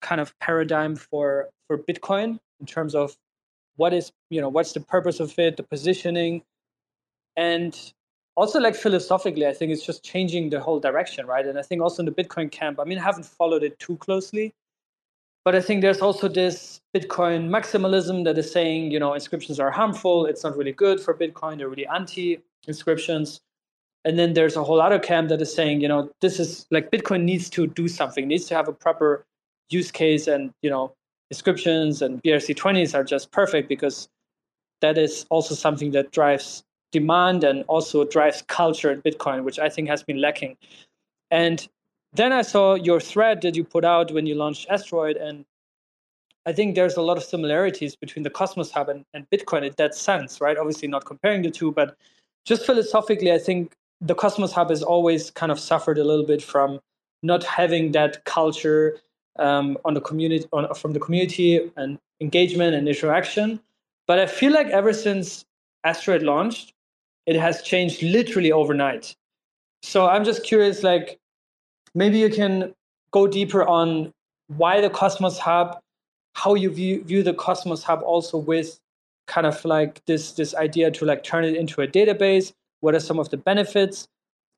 kind 0.01 0.21
of 0.21 0.39
paradigm 0.39 0.97
for 0.97 1.49
for 1.67 1.79
Bitcoin 1.79 2.39
in 2.61 2.67
terms 2.67 2.95
of 2.95 3.17
what 3.77 3.93
is 3.93 4.13
you 4.31 4.41
know 4.41 4.49
what's 4.49 4.73
the 4.73 4.81
purpose 4.81 5.21
of 5.21 5.39
it, 5.39 5.57
the 5.57 5.63
positioning, 5.63 6.43
and 7.37 7.93
also 8.37 8.59
like 8.61 8.75
philosophically, 8.75 9.47
I 9.47 9.53
think 9.53 9.73
it's 9.73 9.85
just 9.85 10.03
changing 10.05 10.51
the 10.51 10.61
whole 10.61 10.81
direction, 10.81 11.27
right? 11.27 11.47
And 11.47 11.59
I 11.59 11.63
think 11.63 11.83
also 11.83 12.03
in 12.03 12.07
the 12.07 12.13
Bitcoin 12.13 12.51
camp, 12.51 12.81
I 12.81 12.85
mean, 12.85 12.99
I 12.99 13.03
haven't 13.03 13.27
followed 13.27 13.63
it 13.63 13.79
too 13.79 13.97
closely, 13.99 14.55
but 15.45 15.55
I 15.55 15.61
think 15.61 15.83
there's 15.83 16.01
also 16.01 16.29
this 16.29 16.81
Bitcoin 16.95 17.49
maximalism 17.49 18.25
that 18.25 18.37
is 18.39 18.51
saying, 18.51 18.91
you 18.91 18.99
know, 18.99 19.15
inscriptions 19.15 19.61
are 19.61 19.71
harmful. 19.71 20.27
It's 20.27 20.43
not 20.43 20.57
really 20.57 20.73
good 20.73 21.01
for 21.01 21.15
Bitcoin. 21.15 21.59
They're 21.59 21.69
really 21.69 21.87
anti 21.87 22.41
inscriptions 22.67 23.41
and 24.05 24.19
then 24.19 24.35
there's 24.35 24.57
a 24.57 24.63
whole 24.63 24.81
other 24.81 24.99
camp 24.99 25.29
that 25.29 25.41
is 25.41 25.53
saying 25.53 25.81
you 25.81 25.89
know 25.89 26.11
this 26.21 26.39
is 26.39 26.67
like 26.71 26.91
bitcoin 26.91 27.25
needs 27.25 27.49
to 27.51 27.67
do 27.67 27.89
something 27.89 28.29
needs 28.29 28.47
to 28.47 28.55
have 28.55 28.69
a 28.69 28.73
proper 28.73 29.25
use 29.71 29.91
case 29.91 30.27
and 30.27 30.53
you 30.63 30.71
know 30.71 30.93
inscriptions 31.31 32.03
and 32.03 32.23
brc20s 32.23 32.95
are 32.95 33.05
just 33.05 33.31
perfect 33.31 33.69
because 33.69 34.09
that 34.81 34.99
is 34.99 35.25
also 35.31 35.55
something 35.55 35.91
that 35.93 36.11
drives 36.13 36.63
demand 36.99 37.45
and 37.45 37.65
also 37.75 38.05
drives 38.17 38.43
culture 38.43 38.91
in 38.95 39.03
bitcoin 39.03 39.45
which 39.45 39.59
i 39.59 39.69
think 39.69 39.89
has 39.89 40.03
been 40.03 40.21
lacking 40.21 40.57
and 41.31 41.69
then 42.13 42.33
i 42.33 42.43
saw 42.43 42.75
your 42.75 43.01
thread 43.01 43.41
that 43.43 43.55
you 43.57 43.65
put 43.77 43.85
out 43.85 44.13
when 44.13 44.27
you 44.27 44.35
launched 44.35 44.67
asteroid 44.71 45.17
and 45.17 45.45
i 46.47 46.53
think 46.53 46.75
there's 46.75 46.97
a 46.97 47.03
lot 47.03 47.17
of 47.17 47.25
similarities 47.25 47.95
between 47.97 48.23
the 48.23 48.35
cosmos 48.41 48.71
hub 48.71 48.89
and, 48.89 49.05
and 49.15 49.29
bitcoin 49.31 49.67
in 49.67 49.75
that 49.77 49.95
sense 49.95 50.41
right 50.41 50.57
obviously 50.57 50.89
not 50.89 51.05
comparing 51.05 51.43
the 51.43 51.51
two 51.51 51.71
but 51.73 51.97
just 52.45 52.65
philosophically 52.67 53.33
i 53.33 53.39
think 53.39 53.77
the 54.05 54.15
Cosmos 54.15 54.53
Hub 54.53 54.69
has 54.69 54.83
always 54.83 55.31
kind 55.31 55.51
of 55.51 55.59
suffered 55.59 55.99
a 55.99 56.05
little 56.05 56.27
bit 56.27 56.43
from 56.43 56.79
not 57.23 57.43
having 57.43 57.93
that 57.93 58.25
culture 58.25 58.99
um, 59.39 59.79
on 59.85 59.95
the 59.95 60.01
community 60.01 60.47
on, 60.53 60.73
from 60.75 60.93
the 60.93 61.01
community 61.01 61.71
and 61.77 61.99
engagement 62.21 62.75
and 62.75 62.87
interaction. 62.87 63.61
But 64.07 64.19
I 64.19 64.27
feel 64.27 64.53
like 64.53 64.67
ever 64.69 64.93
since 64.93 65.47
Asteroid 65.85 66.23
launched, 66.23 66.74
it 67.27 67.37
has 67.37 67.63
changed 67.63 68.03
literally 68.03 68.53
overnight. 68.53 69.15
So 69.83 70.07
I'm 70.07 70.25
just 70.25 70.45
curious, 70.45 70.83
like 70.83 71.19
maybe 71.95 72.19
you 72.19 72.31
can 72.31 72.75
go 73.11 73.27
deeper 73.27 73.65
on 73.65 74.13
why 74.49 74.81
the 74.81 74.91
Cosmos 74.91 75.39
Hub, 75.39 75.79
how 76.35 76.55
you 76.55 76.71
view, 76.71 77.05
view 77.05 77.23
the 77.23 77.35
Cosmos 77.35 77.83
Hub 77.83 78.03
also 78.03 78.39
with 78.39 78.79
kind 79.27 79.47
of 79.47 79.65
like 79.65 80.05
this 80.05 80.33
this 80.33 80.55
idea 80.55 80.91
to 80.91 81.05
like 81.07 81.25
turn 81.25 81.45
it 81.45 81.57
into 81.57 81.81
a 81.81 81.87
database 81.87 82.53
what 82.85 82.95
are 82.95 83.01
some 83.01 83.19
of 83.19 83.31
the 83.31 83.39
benefits? 83.39 84.07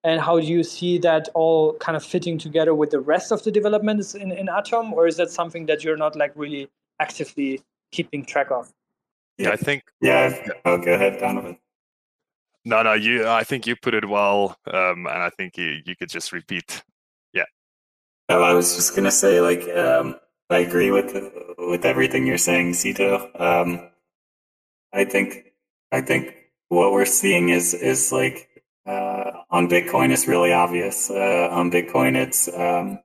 And 0.02 0.20
how 0.20 0.40
do 0.40 0.46
you 0.46 0.64
see 0.64 0.99
that 0.99 1.28
all 1.35 1.75
kind 1.75 1.96
of 1.96 2.04
fitting 2.04 2.38
together 2.38 2.75
with 2.75 2.90
the 2.90 2.99
rest 2.99 3.30
of 3.30 3.44
the 3.44 3.52
developments 3.52 4.16
in, 4.16 4.32
in 4.32 4.49
Atom? 4.49 4.92
Or 4.92 5.06
is 5.06 5.16
that 5.16 5.30
something 5.30 5.66
that 5.66 5.85
you're 5.85 5.96
not 5.96 6.16
like 6.16 6.32
really 6.35 6.68
actively 7.00 7.62
keeping 7.92 8.25
track 8.25 8.50
of? 8.50 8.73
Yeah, 9.38 9.50
I 9.50 9.56
think. 9.56 9.85
Yeah. 10.00 10.35
Oh, 10.64 10.76
go 10.76 10.94
ahead, 10.94 11.20
Donovan. 11.20 11.56
No, 12.66 12.82
no, 12.82 12.94
you. 12.94 13.28
I 13.28 13.44
think 13.44 13.64
you 13.68 13.76
put 13.76 13.94
it 13.94 14.08
well, 14.08 14.58
um, 14.66 15.06
and 15.06 15.23
I 15.23 15.30
think 15.30 15.56
you 15.56 15.82
you 15.87 15.94
could 15.94 16.08
just 16.08 16.32
repeat. 16.32 16.82
Yeah. 17.32 17.44
Oh, 18.28 18.42
I 18.42 18.54
was 18.54 18.75
just 18.75 18.96
gonna 18.96 19.12
say, 19.12 19.40
like, 19.40 19.68
um, 19.68 20.16
I 20.50 20.58
agree 20.58 20.90
with 20.90 21.14
with 21.58 21.85
everything 21.85 22.26
you're 22.26 22.38
saying, 22.38 22.75
Cito. 22.75 23.30
Um, 23.38 23.88
I 24.92 25.04
think 25.04 25.52
I 25.92 26.00
think 26.00 26.35
what 26.68 26.90
we're 26.90 27.04
seeing 27.06 27.50
is 27.50 27.73
is 27.73 28.11
like 28.11 28.49
uh, 28.85 29.30
on 29.49 29.68
Bitcoin 29.68 30.11
it's 30.12 30.26
really 30.26 30.52
obvious. 30.52 31.08
Uh, 31.08 31.49
on 31.52 31.70
Bitcoin, 31.70 32.16
it's 32.16 32.49
um, 32.49 32.99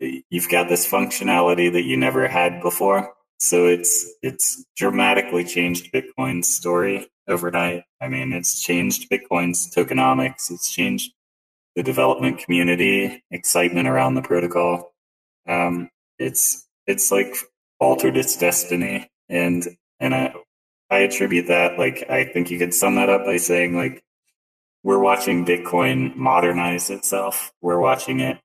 you've 0.00 0.48
got 0.48 0.68
this 0.68 0.90
functionality 0.90 1.72
that 1.72 1.84
you 1.84 1.96
never 1.96 2.26
had 2.26 2.60
before. 2.62 3.14
So 3.38 3.66
it's 3.66 4.12
it's 4.22 4.64
dramatically 4.76 5.44
changed 5.44 5.92
Bitcoin's 5.92 6.48
story 6.48 7.08
overnight. 7.28 7.84
I 8.00 8.08
mean, 8.08 8.32
it's 8.32 8.60
changed 8.60 9.10
Bitcoin's 9.10 9.74
tokenomics. 9.74 10.50
It's 10.50 10.70
changed 10.70 11.12
the 11.74 11.82
development 11.82 12.38
community, 12.38 13.22
excitement 13.30 13.88
around 13.88 14.14
the 14.14 14.22
protocol. 14.22 14.94
Um, 15.48 15.90
it's 16.18 16.66
it's 16.86 17.10
like 17.10 17.34
altered 17.78 18.16
its 18.16 18.36
destiny, 18.36 19.10
and 19.28 19.66
and 20.00 20.14
I, 20.14 20.34
I 20.90 20.98
attribute 20.98 21.48
that, 21.48 21.78
like, 21.78 22.04
I 22.08 22.24
think 22.24 22.50
you 22.50 22.58
could 22.58 22.74
sum 22.74 22.94
that 22.96 23.08
up 23.08 23.24
by 23.24 23.38
saying, 23.38 23.76
like, 23.76 24.04
we're 24.82 25.00
watching 25.00 25.44
Bitcoin 25.44 26.14
modernize 26.14 26.90
itself. 26.90 27.52
We're 27.60 27.80
watching 27.80 28.20
it 28.20 28.38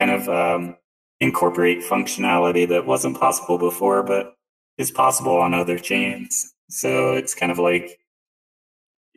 kind 0.00 0.10
of 0.10 0.28
um, 0.28 0.76
incorporate 1.20 1.82
functionality 1.82 2.66
that 2.68 2.86
wasn't 2.86 3.20
possible 3.20 3.58
before, 3.58 4.02
but 4.02 4.34
is 4.78 4.90
possible 4.90 5.36
on 5.36 5.52
other 5.52 5.78
chains. 5.78 6.54
So 6.70 7.12
it's 7.12 7.34
kind 7.34 7.52
of 7.52 7.58
like 7.58 7.98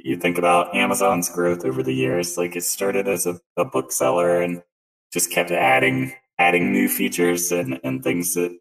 you 0.08 0.18
think 0.18 0.38
about 0.38 0.76
Amazon's 0.76 1.30
growth 1.30 1.66
over 1.66 1.84
the 1.84 1.94
years. 1.94 2.38
Like 2.38 2.56
it 2.56 2.64
started 2.64 3.08
as 3.08 3.26
a, 3.26 3.40
a 3.58 3.66
bookseller 3.66 4.42
and 4.42 4.64
just 5.12 5.32
kept 5.32 5.52
adding 5.52 6.14
adding 6.40 6.72
new 6.72 6.88
features 6.88 7.52
and, 7.52 7.80
and 7.84 8.04
things 8.04 8.36
that, 8.36 8.56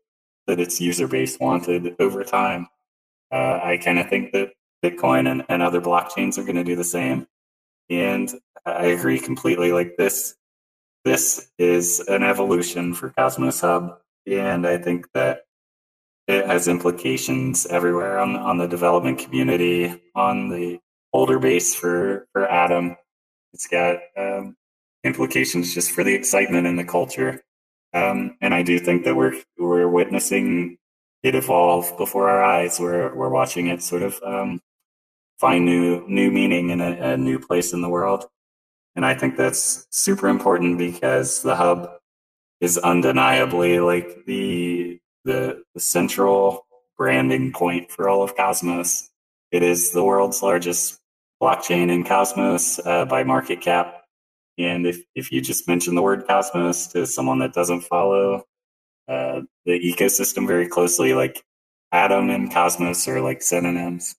that 0.47 0.59
its 0.61 0.81
user 0.81 1.07
base 1.07 1.39
wanted 1.39 1.95
over 2.01 2.25
time 2.25 2.67
uh, 3.31 3.61
I 3.63 3.79
kind 3.79 3.99
of 3.99 4.09
think 4.09 4.33
that 4.33 4.51
Bitcoin 4.85 5.31
and, 5.31 5.45
and 5.49 5.63
other 5.63 5.81
blockchains 5.81 6.39
are 6.39 6.45
going 6.45 6.57
to 6.57 6.65
do 6.65 6.77
the 6.77 6.85
same. 6.85 7.27
And 7.91 8.33
I 8.65 8.87
agree 8.87 9.19
completely. 9.19 9.73
Like 9.73 9.97
this, 9.97 10.35
this 11.05 11.49
is 11.59 12.01
an 12.09 12.23
evolution 12.23 12.95
for 12.95 13.11
Cosmos 13.11 13.61
Hub, 13.61 13.99
and 14.27 14.67
I 14.67 14.79
think 14.79 15.07
that 15.15 15.43
it 16.27 16.47
has 16.47 16.67
implications 16.67 17.67
everywhere 17.67 18.19
on 18.19 18.35
on 18.35 18.59
the 18.59 18.67
development 18.67 19.21
community, 19.21 20.03
on 20.17 20.49
the 20.49 20.81
holder 21.13 21.39
base 21.39 21.75
for 21.75 22.27
for 22.33 22.47
Atom. 22.47 22.97
It's 23.53 23.67
got 23.67 23.99
um, 24.17 24.57
implications 25.05 25.75
just 25.75 25.91
for 25.93 26.05
the 26.05 26.15
excitement 26.15 26.67
and 26.67 26.79
the 26.79 26.85
culture. 26.85 27.43
Um, 27.95 28.37
and 28.41 28.53
I 28.53 28.63
do 28.63 28.79
think 28.79 29.05
that 29.05 29.17
we're 29.17 29.41
we're 29.59 29.89
witnessing 29.89 30.79
it 31.23 31.35
evolve 31.35 31.97
before 31.97 32.29
our 32.29 32.43
eyes. 32.43 32.79
We're 32.79 33.15
we're 33.15 33.31
watching 33.31 33.69
it 33.69 33.83
sort 33.83 34.03
of 34.03 34.21
um, 34.25 34.61
find 35.39 35.65
new 35.65 36.07
new 36.09 36.31
meaning 36.31 36.71
in 36.71 36.81
a, 36.81 37.13
a, 37.13 37.17
new 37.17 37.39
place 37.39 37.73
in 37.73 37.81
the 37.81 37.89
world, 37.89 38.27
and 38.95 39.07
I 39.07 39.15
think 39.15 39.37
that's 39.37 39.87
super 39.91 40.29
important 40.29 40.79
because 40.79 41.43
the 41.43 41.57
hub 41.57 41.91
is 42.61 42.79
undeniably 42.79 43.81
like 43.81 44.25
the 44.27 45.01
the, 45.25 45.63
the 45.75 45.81
central 45.81 46.67
branding 46.97 47.53
point 47.53 47.91
for 47.91 48.09
all 48.09 48.23
of 48.23 48.37
Cosmos. 48.37 49.11
It 49.51 49.63
is 49.63 49.93
the 49.93 50.05
world's 50.05 50.43
largest 50.43 50.99
blockchain 51.41 51.91
in 51.91 52.05
Cosmos 52.05 52.81
uh, 52.85 53.05
by 53.05 53.25
market 53.25 53.61
cap. 53.61 54.05
And 54.59 54.87
if, 54.87 54.99
if 55.15 55.31
you 55.31 55.41
just 55.41 55.69
mention 55.69 55.95
the 55.95 56.03
word 56.03 56.27
Cosmos 56.27 56.87
to 56.89 57.07
someone 57.07 57.39
that 57.41 57.53
doesn't 57.53 57.83
follow 57.83 58.45
uh, 59.09 59.43
the 59.65 59.79
ecosystem 59.79 60.47
very 60.47 60.67
closely, 60.67 61.15
like 61.15 61.45
Atom 61.93 62.31
and 62.31 62.53
Cosmos 62.53 63.07
are 63.07 63.21
like 63.21 63.43
synonyms. 63.43 64.17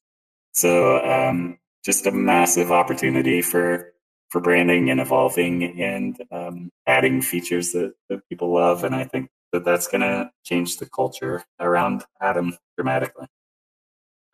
So 0.54 1.04
um, 1.06 1.60
just 1.84 2.06
a 2.06 2.12
massive 2.12 2.72
opportunity 2.72 3.42
for 3.42 3.94
for 4.30 4.42
branding 4.42 4.90
and 4.90 5.00
evolving 5.00 5.82
and 5.82 6.22
um, 6.32 6.70
adding 6.86 7.22
features 7.22 7.72
that, 7.72 7.94
that 8.10 8.28
people 8.28 8.54
love. 8.54 8.84
And 8.84 8.94
I 8.94 9.06
think 9.06 9.30
that 9.54 9.64
that's 9.64 9.88
going 9.88 10.02
to 10.02 10.30
change 10.44 10.78
the 10.78 10.86
culture 10.86 11.46
around 11.60 12.04
Atom 12.20 12.58
dramatically. 12.76 13.28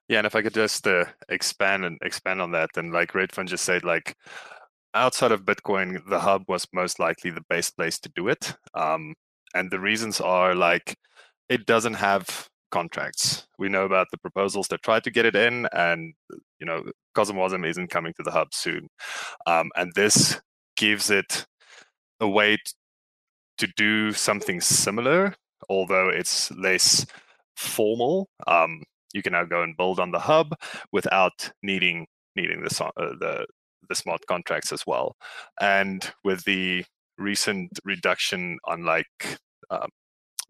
Yeah, 0.10 0.20
and 0.20 0.28
if 0.28 0.36
I 0.36 0.42
could 0.42 0.54
just 0.54 0.86
uh, 0.86 1.06
expand 1.30 1.86
and 1.86 1.98
expand 2.04 2.42
on 2.42 2.52
that, 2.52 2.70
then 2.76 2.92
like 2.92 3.14
Redphone 3.14 3.48
just 3.48 3.64
said, 3.64 3.84
like 3.84 4.16
outside 4.94 5.32
of 5.32 5.46
Bitcoin, 5.46 6.08
the 6.10 6.20
hub 6.20 6.44
was 6.48 6.68
most 6.74 7.00
likely 7.00 7.32
the 7.32 7.46
best 7.50 7.76
place 7.76 8.00
to 8.00 8.12
do 8.16 8.28
it. 8.28 8.56
Um, 8.74 9.16
and 9.54 9.72
the 9.72 9.80
reasons 9.80 10.20
are 10.20 10.56
like 10.56 10.98
it 11.50 11.66
doesn't 11.66 11.96
have 11.96 12.50
contracts. 12.72 13.48
We 13.60 13.70
know 13.70 13.86
about 13.86 14.08
the 14.12 14.18
proposals 14.18 14.68
that 14.70 14.82
tried 14.84 15.04
to 15.06 15.12
get 15.12 15.26
it 15.26 15.36
in, 15.36 15.68
and 15.74 16.14
you 16.60 16.66
know, 16.66 16.84
CosmWasm 17.16 17.66
isn't 17.68 17.90
coming 17.90 18.14
to 18.18 18.24
the 18.24 18.32
hub 18.32 18.54
soon. 18.54 18.90
Um, 19.46 19.70
and 19.76 19.92
this 19.96 20.42
gives 20.76 21.10
it 21.10 21.46
a 22.20 22.28
way 22.28 22.58
to 23.58 23.68
do 23.78 24.12
something 24.12 24.60
similar, 24.60 25.36
although 25.70 26.10
it's 26.10 26.52
less 26.52 27.06
formal. 27.56 28.28
Um, 28.48 28.84
you 29.14 29.22
can 29.22 29.34
now 29.34 29.46
go 29.46 29.64
and 29.64 29.78
build 29.78 30.00
on 30.00 30.12
the 30.12 30.20
hub 30.20 30.56
without 30.92 31.52
needing 31.62 32.08
needing 32.36 32.64
the 32.64 32.86
uh, 32.86 33.14
the 33.20 33.46
the 33.90 33.96
smart 33.96 34.22
contracts 34.28 34.72
as 34.72 34.86
well. 34.88 35.16
And 35.62 36.12
with 36.24 36.44
the 36.46 36.86
recent 37.18 37.80
reduction 37.84 38.58
on 38.66 38.86
like 38.86 39.40
um, 39.70 39.90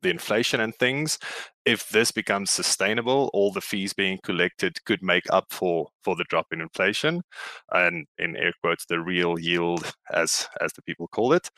the 0.02 0.10
inflation 0.10 0.60
and 0.60 0.76
things, 0.76 1.18
if 1.66 1.90
this 1.90 2.12
becomes 2.12 2.52
sustainable, 2.52 3.30
all 3.34 3.52
the 3.52 3.62
fees 3.62 3.94
being 3.94 4.20
collected 4.24 4.84
could 4.86 5.02
make 5.02 5.26
up 5.32 5.46
for 5.50 5.88
for 6.04 6.16
the 6.16 6.26
drop 6.30 6.48
in 6.52 6.62
inflation, 6.62 7.22
and 7.72 8.06
in 8.18 8.36
air 8.36 8.54
quotes, 8.62 8.86
the 8.86 9.00
real 9.00 9.40
yield, 9.40 9.94
as 10.14 10.48
as 10.62 10.74
the 10.74 10.84
people 10.84 11.08
call 11.08 11.34
it. 11.34 11.50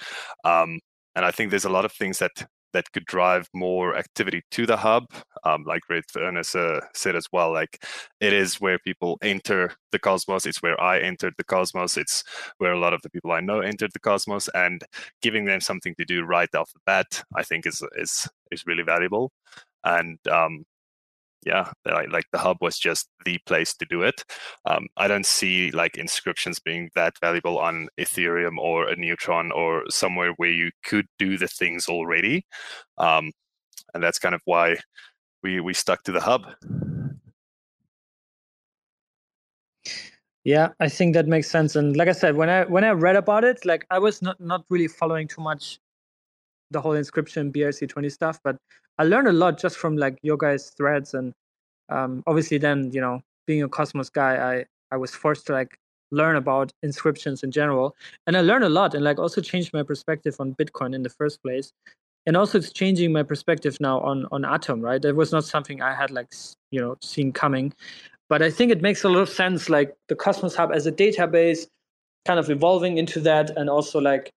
Um, 0.43 0.79
and 1.15 1.25
I 1.25 1.31
think 1.31 1.49
there's 1.49 1.65
a 1.65 1.69
lot 1.69 1.85
of 1.85 1.91
things 1.91 2.19
that 2.19 2.45
that 2.75 2.91
could 2.91 3.05
drive 3.05 3.47
more 3.53 3.97
activity 3.97 4.43
to 4.51 4.65
the 4.65 4.77
hub. 4.77 5.05
Um, 5.45 5.63
like 5.63 5.83
Redphone 5.89 6.37
uh, 6.37 6.81
said 6.93 7.15
as 7.15 7.27
well, 7.31 7.53
like 7.53 7.83
it 8.19 8.33
is 8.33 8.59
where 8.59 8.79
people 8.79 9.17
enter 9.21 9.71
the 9.91 9.99
cosmos. 9.99 10.45
It's 10.45 10.61
where 10.61 10.79
I 10.81 10.99
entered 10.99 11.35
the 11.37 11.43
cosmos. 11.43 11.97
It's 11.97 12.23
where 12.57 12.73
a 12.73 12.79
lot 12.79 12.93
of 12.93 13.01
the 13.01 13.09
people 13.09 13.31
I 13.31 13.39
know 13.39 13.61
entered 13.61 13.91
the 13.93 13.99
cosmos, 13.99 14.49
and 14.53 14.83
giving 15.21 15.45
them 15.45 15.61
something 15.61 15.95
to 15.95 16.05
do 16.05 16.23
right 16.23 16.53
off 16.53 16.73
the 16.73 16.79
bat, 16.85 17.23
I 17.35 17.43
think 17.43 17.65
is 17.65 17.81
is 17.97 18.27
is 18.51 18.65
really 18.65 18.83
valuable. 18.83 19.31
And 19.83 20.19
um, 20.27 20.65
yeah, 21.45 21.71
like, 21.85 22.25
the 22.31 22.39
hub 22.39 22.57
was 22.61 22.77
just 22.79 23.07
the 23.23 23.37
place 23.45 23.73
to 23.75 23.85
do 23.85 24.01
it. 24.01 24.23
Um, 24.65 24.87
I 24.97 25.07
don't 25.07 25.25
see 25.25 25.71
like 25.71 25.97
inscriptions 25.97 26.59
being 26.59 26.89
that 26.95 27.13
valuable 27.19 27.59
on 27.59 27.87
Ethereum 27.99 28.57
or 28.57 28.87
a 28.87 28.95
Neutron 28.95 29.51
or 29.51 29.83
somewhere 29.89 30.31
where 30.37 30.51
you 30.51 30.71
could 30.83 31.05
do 31.19 31.37
the 31.37 31.47
things 31.47 31.87
already, 31.87 32.45
um, 32.97 33.31
and 33.93 34.03
that's 34.03 34.19
kind 34.19 34.35
of 34.35 34.41
why 34.45 34.77
we 35.43 35.59
we 35.61 35.73
stuck 35.73 36.03
to 36.03 36.11
the 36.11 36.21
hub. 36.21 36.47
Yeah, 40.43 40.69
I 40.79 40.89
think 40.89 41.15
that 41.15 41.27
makes 41.27 41.49
sense. 41.49 41.75
And 41.75 41.97
like 41.97 42.07
I 42.07 42.11
said, 42.11 42.35
when 42.35 42.49
I 42.49 42.65
when 42.65 42.83
I 42.83 42.91
read 42.91 43.15
about 43.15 43.43
it, 43.43 43.65
like 43.65 43.85
I 43.89 43.99
was 43.99 44.21
not 44.21 44.39
not 44.39 44.63
really 44.69 44.87
following 44.87 45.27
too 45.27 45.41
much 45.41 45.79
the 46.71 46.81
whole 46.81 46.93
inscription 46.93 47.51
BRC20 47.51 48.11
stuff, 48.11 48.39
but 48.43 48.57
I 48.97 49.03
learned 49.03 49.27
a 49.27 49.33
lot 49.33 49.59
just 49.59 49.77
from 49.77 49.97
like 49.97 50.17
your 50.21 50.37
guys' 50.37 50.71
threads 50.77 51.13
and 51.13 51.33
um, 51.89 52.23
obviously 52.25 52.57
then 52.57 52.91
you 52.91 53.01
know 53.01 53.21
being 53.45 53.63
a 53.63 53.69
Cosmos 53.69 54.09
guy, 54.09 54.35
I 54.55 54.65
I 54.91 54.97
was 54.97 55.11
forced 55.11 55.47
to 55.47 55.53
like 55.53 55.77
learn 56.11 56.35
about 56.35 56.71
inscriptions 56.83 57.43
in 57.43 57.51
general, 57.51 57.95
and 58.27 58.37
I 58.37 58.41
learned 58.41 58.63
a 58.63 58.69
lot 58.69 58.93
and 58.93 59.03
like 59.03 59.19
also 59.19 59.41
changed 59.41 59.73
my 59.73 59.83
perspective 59.83 60.35
on 60.39 60.55
Bitcoin 60.55 60.95
in 60.95 61.03
the 61.03 61.09
first 61.09 61.41
place, 61.43 61.71
and 62.25 62.35
also 62.37 62.57
it's 62.57 62.71
changing 62.71 63.11
my 63.11 63.23
perspective 63.23 63.77
now 63.79 63.99
on 64.01 64.25
on 64.31 64.45
Atom. 64.45 64.81
Right, 64.81 65.01
that 65.01 65.15
was 65.15 65.31
not 65.31 65.45
something 65.45 65.81
I 65.81 65.93
had 65.93 66.11
like 66.11 66.33
you 66.71 66.81
know 66.81 66.97
seen 67.01 67.31
coming, 67.31 67.73
but 68.29 68.41
I 68.41 68.49
think 68.49 68.71
it 68.71 68.81
makes 68.81 69.03
a 69.03 69.09
lot 69.09 69.21
of 69.21 69.29
sense 69.29 69.69
like 69.69 69.95
the 70.07 70.15
Cosmos 70.15 70.55
Hub 70.55 70.71
as 70.73 70.87
a 70.87 70.91
database, 70.91 71.67
kind 72.25 72.39
of 72.39 72.49
evolving 72.49 72.97
into 72.97 73.19
that, 73.21 73.51
and 73.57 73.69
also 73.69 73.99
like 73.99 74.31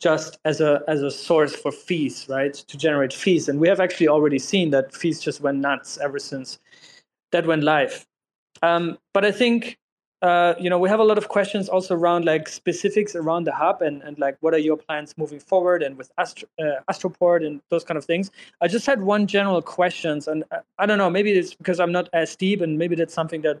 just 0.00 0.38
as 0.44 0.60
a 0.60 0.82
as 0.88 1.02
a 1.02 1.10
source 1.10 1.54
for 1.54 1.70
fees, 1.70 2.26
right? 2.28 2.54
To 2.54 2.76
generate 2.76 3.12
fees. 3.12 3.48
And 3.48 3.60
we 3.60 3.68
have 3.68 3.80
actually 3.80 4.08
already 4.08 4.38
seen 4.38 4.70
that 4.70 4.94
fees 4.94 5.20
just 5.20 5.40
went 5.40 5.58
nuts 5.58 5.98
ever 5.98 6.18
since 6.18 6.58
that 7.32 7.46
went 7.46 7.62
live. 7.62 8.06
Um, 8.62 8.98
but 9.12 9.24
I 9.24 9.30
think 9.30 9.78
uh, 10.22 10.54
you 10.58 10.68
know 10.70 10.78
we 10.78 10.88
have 10.88 11.00
a 11.00 11.04
lot 11.04 11.18
of 11.18 11.28
questions 11.28 11.68
also 11.68 11.94
around 11.94 12.24
like 12.24 12.48
specifics 12.48 13.14
around 13.14 13.44
the 13.44 13.52
hub 13.52 13.82
and 13.82 14.02
and 14.02 14.18
like 14.18 14.36
what 14.40 14.54
are 14.54 14.58
your 14.58 14.76
plans 14.76 15.14
moving 15.18 15.38
forward 15.38 15.82
and 15.82 15.96
with 15.96 16.10
Astro, 16.18 16.48
uh, 16.58 16.80
Astroport 16.90 17.46
and 17.46 17.60
those 17.68 17.84
kind 17.84 17.98
of 17.98 18.04
things. 18.04 18.30
I 18.60 18.68
just 18.68 18.86
had 18.86 19.02
one 19.02 19.26
general 19.26 19.62
questions 19.62 20.28
and 20.28 20.44
I, 20.50 20.58
I 20.78 20.86
don't 20.86 20.98
know 20.98 21.10
maybe 21.10 21.32
it's 21.32 21.54
because 21.54 21.78
I'm 21.78 21.92
not 21.92 22.08
as 22.12 22.36
deep 22.36 22.62
and 22.62 22.78
maybe 22.78 22.96
that's 22.96 23.14
something 23.14 23.42
that 23.42 23.60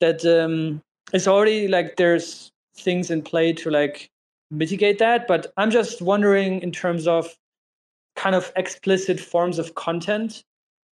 that 0.00 0.24
um, 0.26 0.82
is 1.14 1.26
already 1.26 1.68
like 1.68 1.96
there's 1.96 2.52
things 2.76 3.10
in 3.10 3.22
play 3.22 3.52
to 3.54 3.70
like 3.70 4.10
mitigate 4.50 4.98
that. 4.98 5.26
But 5.26 5.52
I'm 5.56 5.70
just 5.70 6.02
wondering 6.02 6.60
in 6.62 6.72
terms 6.72 7.06
of 7.06 7.36
kind 8.14 8.34
of 8.34 8.52
explicit 8.56 9.20
forms 9.20 9.58
of 9.58 9.74
content. 9.74 10.44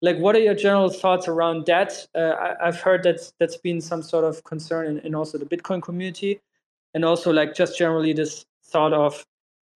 Like, 0.02 0.18
what 0.18 0.36
are 0.36 0.40
your 0.40 0.54
general 0.54 0.90
thoughts 0.90 1.28
around 1.28 1.66
that? 1.66 2.06
Uh, 2.14 2.54
I, 2.60 2.66
have 2.66 2.80
heard 2.80 3.02
that 3.04 3.32
that's 3.38 3.56
been 3.56 3.80
some 3.80 4.02
sort 4.02 4.24
of 4.24 4.44
concern 4.44 4.86
in, 4.86 4.98
in 4.98 5.14
also 5.14 5.38
the 5.38 5.46
Bitcoin 5.46 5.82
community, 5.82 6.40
and 6.92 7.04
also 7.04 7.32
like 7.32 7.54
just 7.54 7.78
generally 7.78 8.12
this 8.12 8.44
thought 8.66 8.92
of, 8.92 9.24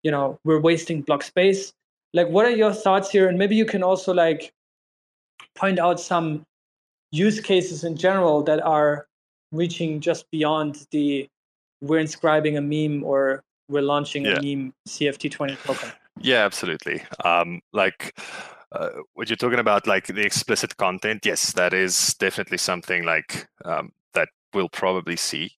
you 0.02 0.10
know, 0.10 0.38
we're 0.44 0.60
wasting 0.60 1.02
block 1.02 1.22
space. 1.22 1.72
Like, 2.12 2.28
what 2.28 2.46
are 2.46 2.50
your 2.50 2.72
thoughts 2.72 3.10
here? 3.10 3.28
And 3.28 3.38
maybe 3.38 3.54
you 3.54 3.64
can 3.64 3.82
also 3.82 4.12
like 4.12 4.52
point 5.54 5.78
out 5.78 6.00
some 6.00 6.44
use 7.12 7.40
cases 7.40 7.84
in 7.84 7.96
general 7.96 8.42
that 8.42 8.60
are 8.62 9.06
reaching 9.52 10.00
just 10.00 10.28
beyond 10.30 10.86
the 10.90 11.28
we're 11.80 11.98
inscribing 11.98 12.56
a 12.56 12.60
meme 12.60 13.04
or 13.04 13.42
we're 13.68 13.82
launching 13.82 14.24
yeah. 14.24 14.38
a 14.38 14.42
meme 14.42 14.74
CFT20 14.88 15.62
token. 15.64 15.90
Yeah, 16.20 16.44
absolutely. 16.44 17.02
Um, 17.24 17.60
like 17.72 18.18
uh, 18.72 18.90
what 19.14 19.28
you're 19.28 19.36
talking 19.36 19.58
about, 19.58 19.86
like 19.86 20.06
the 20.06 20.24
explicit 20.24 20.76
content, 20.76 21.24
yes, 21.24 21.52
that 21.52 21.74
is 21.74 22.14
definitely 22.14 22.58
something 22.58 23.04
like 23.04 23.46
um, 23.64 23.92
that 24.14 24.28
we'll 24.54 24.68
probably 24.68 25.16
see. 25.16 25.52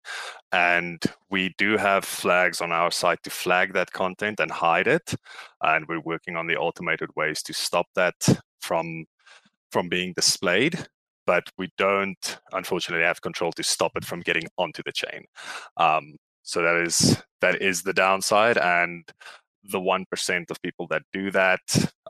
And 0.53 1.03
we 1.31 1.55
do 1.59 1.77
have 1.77 2.05
flags 2.05 2.61
on 2.61 2.73
our 2.73 2.91
site 2.91 3.23
to 3.25 3.31
flag 3.31 3.73
that 3.75 3.93
content 3.93 4.41
and 4.41 4.51
hide 4.51 4.89
it. 4.89 5.15
And 5.63 5.87
we're 5.87 6.01
working 6.01 6.37
on 6.37 6.47
the 6.47 6.57
automated 6.57 7.11
ways 7.15 7.43
to 7.45 7.53
stop 7.53 7.87
that 7.95 8.41
from 8.61 9.07
from 9.71 9.89
being 9.89 10.13
displayed 10.15 10.87
but 11.27 11.45
we 11.59 11.71
don't 11.77 12.39
unfortunately 12.53 13.05
have 13.05 13.21
control 13.21 13.53
to 13.53 13.63
stop 13.63 13.93
it 13.97 14.05
from 14.05 14.21
getting 14.21 14.45
onto 14.57 14.83
the 14.83 14.93
chain 14.93 15.25
um, 15.77 16.17
so 16.43 16.63
that 16.63 16.77
is 16.77 17.23
that 17.41 17.63
is 17.63 17.83
the 17.83 17.93
downside, 17.93 18.59
and 18.59 19.05
the 19.65 19.81
one 19.81 20.05
percent 20.11 20.51
of 20.51 20.63
people 20.63 20.87
that 20.89 21.03
do 21.13 21.31
that, 21.31 21.61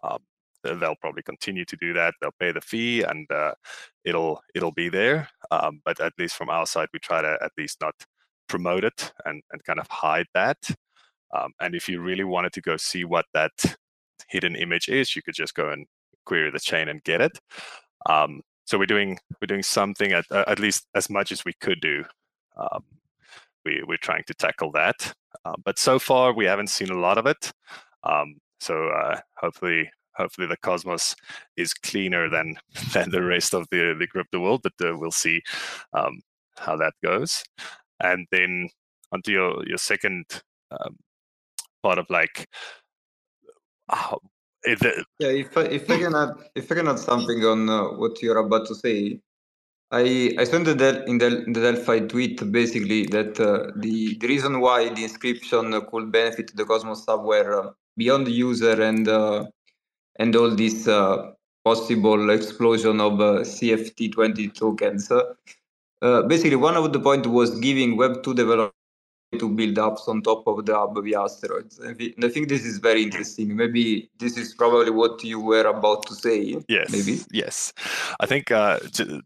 um, 0.03 0.19
they'll 0.63 0.97
probably 1.01 1.23
continue 1.23 1.65
to 1.65 1.77
do 1.77 1.93
that. 1.95 2.15
They'll 2.21 2.31
pay 2.39 2.53
the 2.53 2.61
fee, 2.61 3.03
and 3.03 3.31
uh, 3.31 3.53
it'll 4.05 4.43
it'll 4.55 4.73
be 4.73 4.89
there. 4.89 5.29
Um, 5.51 5.81
but 5.85 6.01
at 6.01 6.13
least 6.19 6.37
from 6.37 6.51
our 6.51 6.67
side, 6.67 6.89
we 6.93 6.99
try 6.99 7.23
to 7.23 7.39
at 7.43 7.53
least 7.57 7.81
not 7.81 7.95
promote 8.49 8.85
it 8.85 9.13
and 9.25 9.43
and 9.53 9.65
kind 9.65 9.79
of 9.79 9.89
hide 9.89 10.27
that. 10.35 10.59
Um, 11.37 11.53
and 11.61 11.75
if 11.75 11.89
you 11.89 12.01
really 12.01 12.25
wanted 12.25 12.53
to 12.55 12.61
go 12.61 12.77
see 12.77 13.05
what 13.05 13.27
that 13.35 13.53
hidden 14.29 14.57
image 14.57 14.89
is, 14.89 15.15
you 15.15 15.23
could 15.23 15.35
just 15.35 15.55
go 15.55 15.71
and 15.71 15.87
query 16.25 16.51
the 16.51 16.61
chain 16.61 16.89
and 16.89 17.03
get 17.05 17.21
it. 17.21 17.39
Um, 18.09 18.43
so 18.65 18.79
we're 18.79 18.87
doing 18.87 19.19
we're 19.41 19.47
doing 19.47 19.63
something 19.63 20.13
at 20.13 20.25
uh, 20.31 20.45
at 20.47 20.59
least 20.59 20.87
as 20.95 21.11
much 21.11 21.33
as 21.33 21.45
we 21.45 21.55
could 21.61 21.81
do 21.81 22.05
um, 22.57 22.85
we, 23.65 23.83
we're 23.87 23.97
trying 23.99 24.25
to 24.27 24.35
tackle 24.35 24.73
that. 24.73 25.13
Uh, 25.45 25.55
but 25.65 25.79
so 25.79 25.99
far, 25.99 26.33
we 26.33 26.45
haven't 26.45 26.69
seen 26.71 26.91
a 26.91 26.99
lot 26.99 27.19
of 27.19 27.27
it. 27.27 27.53
Um, 28.05 28.37
so 28.61 28.89
uh, 28.89 29.21
hopefully, 29.37 29.91
hopefully 30.17 30.47
the 30.47 30.57
Cosmos 30.59 31.15
is 31.57 31.75
cleaner 31.75 32.29
than 32.29 32.57
than 32.93 33.11
the 33.11 33.23
rest 33.23 33.55
of 33.55 33.67
the 33.71 33.95
the 33.99 34.07
crypto 34.07 34.41
world. 34.41 34.63
But 34.63 34.73
uh, 34.83 34.97
we'll 34.97 35.11
see 35.11 35.43
um, 35.93 36.21
how 36.57 36.77
that 36.77 36.95
goes. 37.03 37.43
And 38.01 38.27
then 38.31 38.69
onto 39.13 39.33
your 39.33 39.67
your 39.67 39.79
second 39.79 40.25
um, 40.71 40.97
part 41.83 41.99
of 41.99 42.07
like. 42.11 42.47
the, 44.81 45.05
yeah, 45.19 45.29
if 45.29 45.57
I, 45.57 45.63
if 45.63 45.91
I 45.91 45.99
can 45.99 46.15
add 46.15 46.35
if 46.55 46.71
I 46.71 46.75
can 46.75 46.89
add 46.89 46.99
something 46.99 47.45
on 47.45 47.69
uh, 47.69 47.85
what 47.97 48.21
you're 48.21 48.39
about 48.39 48.67
to 48.67 48.75
say, 48.75 49.21
I, 49.91 50.35
I 50.39 50.45
saw 50.45 50.57
in 50.57 50.65
the, 50.65 51.05
in, 51.07 51.19
the, 51.19 51.61
Delphi 51.61 52.01
tweet 52.01 52.53
basically 52.53 53.07
that 53.07 53.41
uh, 53.41 53.73
the, 53.77 54.19
the 54.19 54.27
reason 54.27 54.61
why 54.61 54.91
the 54.91 55.05
inscription 55.05 55.81
could 55.91 56.13
benefit 56.13 56.55
the 56.55 56.65
Cosmos 56.67 57.07
Hub 57.07 57.25
were 57.25 57.69
uh, 57.69 57.71
beyond 57.97 58.27
the 58.27 58.31
user 58.31 58.83
and 58.83 59.09
uh, 59.09 59.47
and 60.19 60.37
all 60.37 60.51
this 60.51 60.87
uh, 60.89 61.31
possible 61.65 62.31
explosion 62.31 63.01
of 63.01 63.21
uh, 63.21 63.41
CFT20 63.41 64.55
tokens. 64.55 65.11
Uh, 65.11 66.23
basically, 66.23 66.57
one 66.57 66.77
of 66.77 66.93
the 66.93 67.01
point 67.01 67.27
was 67.27 67.59
giving 67.61 67.97
Web2 67.97 68.35
developers 68.37 68.78
to 69.37 69.49
build 69.49 69.77
apps 69.77 70.09
on 70.09 70.23
top 70.23 70.47
of 70.47 70.65
the 70.65 71.01
via 71.03 71.23
asteroids. 71.23 71.79
And 71.79 72.01
I 72.25 72.29
think 72.29 72.49
this 72.49 72.65
is 72.65 72.79
very 72.79 73.03
interesting. 73.03 73.55
Maybe 73.55 74.11
this 74.19 74.39
is 74.39 74.55
probably 74.55 74.91
what 74.91 75.23
you 75.23 75.41
were 75.41 75.67
about 75.67 76.07
to 76.07 76.15
say. 76.15 76.57
Yes. 76.69 76.91
Maybe. 76.91 77.21
Yes. 77.31 77.73
I 78.21 78.27
think 78.27 78.51
uh, 78.51 78.79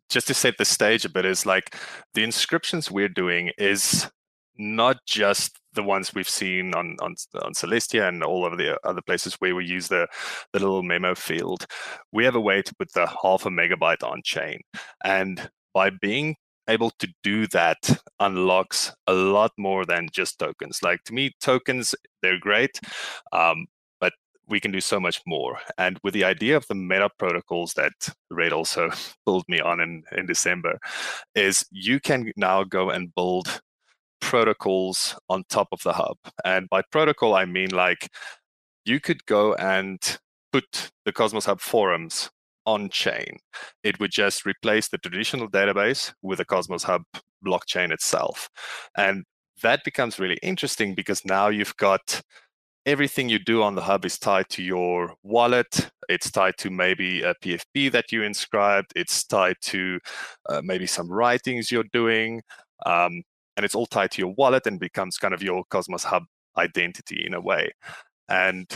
just 0.08 0.26
to 0.26 0.34
set 0.34 0.58
the 0.58 0.64
stage 0.64 1.04
a 1.04 1.08
bit 1.08 1.24
is 1.24 1.46
like 1.46 1.76
the 2.14 2.24
inscriptions 2.24 2.90
we're 2.90 3.08
doing 3.08 3.50
is 3.58 4.10
not 4.58 4.98
just 5.06 5.58
the 5.74 5.82
ones 5.82 6.14
we've 6.14 6.28
seen 6.28 6.74
on, 6.74 6.96
on 7.00 7.14
on 7.42 7.54
Celestia 7.54 8.06
and 8.06 8.22
all 8.22 8.44
of 8.44 8.58
the 8.58 8.78
other 8.86 9.00
places 9.00 9.34
where 9.34 9.54
we 9.54 9.64
use 9.64 9.88
the 9.88 10.06
the 10.52 10.58
little 10.58 10.82
memo 10.82 11.14
field. 11.14 11.66
We 12.12 12.24
have 12.24 12.34
a 12.34 12.40
way 12.40 12.60
to 12.60 12.74
put 12.74 12.92
the 12.92 13.06
half 13.22 13.46
a 13.46 13.50
megabyte 13.50 14.02
on 14.02 14.20
chain, 14.22 14.60
and 15.02 15.50
by 15.72 15.90
being 15.90 16.36
able 16.68 16.90
to 16.98 17.08
do 17.22 17.46
that 17.48 18.02
unlocks 18.20 18.92
a 19.06 19.12
lot 19.12 19.52
more 19.58 19.84
than 19.84 20.08
just 20.12 20.38
tokens. 20.38 20.80
Like 20.82 21.02
to 21.04 21.14
me, 21.14 21.32
tokens 21.40 21.94
they're 22.22 22.38
great, 22.38 22.78
um, 23.32 23.66
but 24.00 24.12
we 24.48 24.60
can 24.60 24.70
do 24.70 24.80
so 24.80 25.00
much 25.00 25.20
more. 25.26 25.58
And 25.78 25.98
with 26.02 26.14
the 26.14 26.24
idea 26.24 26.56
of 26.56 26.66
the 26.68 26.74
meta 26.74 27.10
protocols 27.18 27.74
that 27.74 27.92
Red 28.30 28.52
also 28.52 28.90
pulled 29.26 29.44
me 29.48 29.60
on 29.60 29.80
in, 29.80 30.02
in 30.12 30.26
December, 30.26 30.78
is 31.34 31.64
you 31.70 32.00
can 32.00 32.32
now 32.36 32.64
go 32.64 32.90
and 32.90 33.14
build 33.14 33.60
protocols 34.20 35.16
on 35.28 35.44
top 35.48 35.68
of 35.72 35.82
the 35.82 35.92
hub. 35.92 36.16
And 36.44 36.68
by 36.70 36.82
protocol, 36.90 37.34
I 37.34 37.44
mean 37.44 37.70
like 37.70 38.08
you 38.84 39.00
could 39.00 39.24
go 39.26 39.54
and 39.54 39.98
put 40.52 40.90
the 41.04 41.12
Cosmos 41.12 41.46
Hub 41.46 41.60
forums 41.60 42.30
on 42.66 42.88
chain. 42.88 43.38
It 43.82 43.98
would 44.00 44.10
just 44.10 44.46
replace 44.46 44.88
the 44.88 44.98
traditional 44.98 45.48
database 45.48 46.12
with 46.22 46.38
the 46.38 46.44
Cosmos 46.44 46.82
Hub 46.84 47.02
blockchain 47.44 47.92
itself. 47.92 48.48
And 48.96 49.24
that 49.62 49.84
becomes 49.84 50.18
really 50.18 50.38
interesting 50.42 50.94
because 50.94 51.24
now 51.24 51.48
you've 51.48 51.76
got 51.76 52.22
everything 52.86 53.28
you 53.28 53.38
do 53.38 53.62
on 53.62 53.74
the 53.74 53.82
hub 53.82 54.04
is 54.04 54.18
tied 54.18 54.48
to 54.50 54.62
your 54.62 55.14
wallet. 55.22 55.90
It's 56.08 56.30
tied 56.30 56.56
to 56.58 56.70
maybe 56.70 57.22
a 57.22 57.34
PFP 57.34 57.92
that 57.92 58.10
you 58.10 58.22
inscribed. 58.22 58.92
It's 58.96 59.24
tied 59.24 59.56
to 59.62 60.00
uh, 60.48 60.62
maybe 60.64 60.86
some 60.86 61.10
writings 61.10 61.70
you're 61.70 61.84
doing. 61.92 62.42
Um, 62.84 63.22
and 63.56 63.64
it's 63.64 63.74
all 63.74 63.86
tied 63.86 64.10
to 64.12 64.22
your 64.22 64.34
wallet 64.36 64.66
and 64.66 64.80
becomes 64.80 65.18
kind 65.18 65.34
of 65.34 65.42
your 65.42 65.64
Cosmos 65.70 66.04
Hub 66.04 66.24
identity 66.56 67.24
in 67.24 67.34
a 67.34 67.40
way. 67.40 67.72
And 68.28 68.66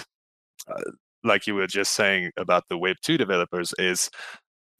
uh, 0.68 0.90
like 1.24 1.46
you 1.46 1.55
were 1.55 1.66
just 1.66 1.92
saying 1.92 2.31
about 2.37 2.64
the 2.68 2.79
Web 2.79 2.96
two 3.02 3.16
developers 3.18 3.72
is 3.79 4.11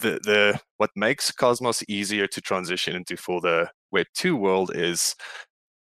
the 0.01 0.21
the 0.23 0.61
what 0.77 0.91
makes 0.95 1.33
Cosmos 1.33 1.83
easier 1.89 2.27
to 2.27 2.41
transition 2.41 2.95
into 2.95 3.17
for 3.17 3.41
the 3.41 3.71
Web 3.91 4.07
two 4.15 4.37
world 4.37 4.73
is 4.75 5.15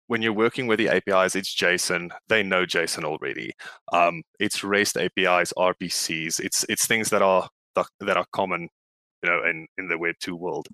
when 0.07 0.21
you're 0.21 0.33
working 0.33 0.67
with 0.67 0.79
the 0.79 0.89
APIs, 0.89 1.35
it's 1.35 1.53
JSON. 1.53 2.09
They 2.29 2.41
know 2.41 2.65
JSON 2.65 3.03
already. 3.03 3.51
Um, 3.91 4.23
it's 4.39 4.63
REST 4.63 4.97
APIs, 4.97 5.53
RPCs. 5.57 6.39
It's 6.39 6.65
it's 6.69 6.87
things 6.87 7.09
that 7.09 7.21
are 7.21 7.47
that 7.99 8.17
are 8.17 8.25
common, 8.31 8.69
you 9.23 9.29
know, 9.29 9.43
in 9.43 9.67
in 9.77 9.87
the 9.87 9.97
Web 9.97 10.15
two 10.19 10.35
world. 10.35 10.67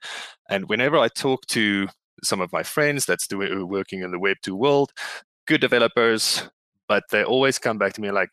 And 0.49 0.69
whenever 0.69 0.97
I 0.97 1.07
talk 1.09 1.45
to 1.47 1.87
some 2.23 2.41
of 2.41 2.51
my 2.53 2.63
friends 2.63 3.05
that's 3.05 3.27
doing 3.27 3.67
working 3.67 4.01
in 4.03 4.11
the 4.11 4.19
Web 4.19 4.37
two 4.43 4.55
world, 4.55 4.91
good 5.47 5.61
developers, 5.61 6.47
but 6.87 7.03
they 7.11 7.23
always 7.23 7.59
come 7.59 7.77
back 7.77 7.93
to 7.93 8.01
me 8.01 8.11
like, 8.11 8.29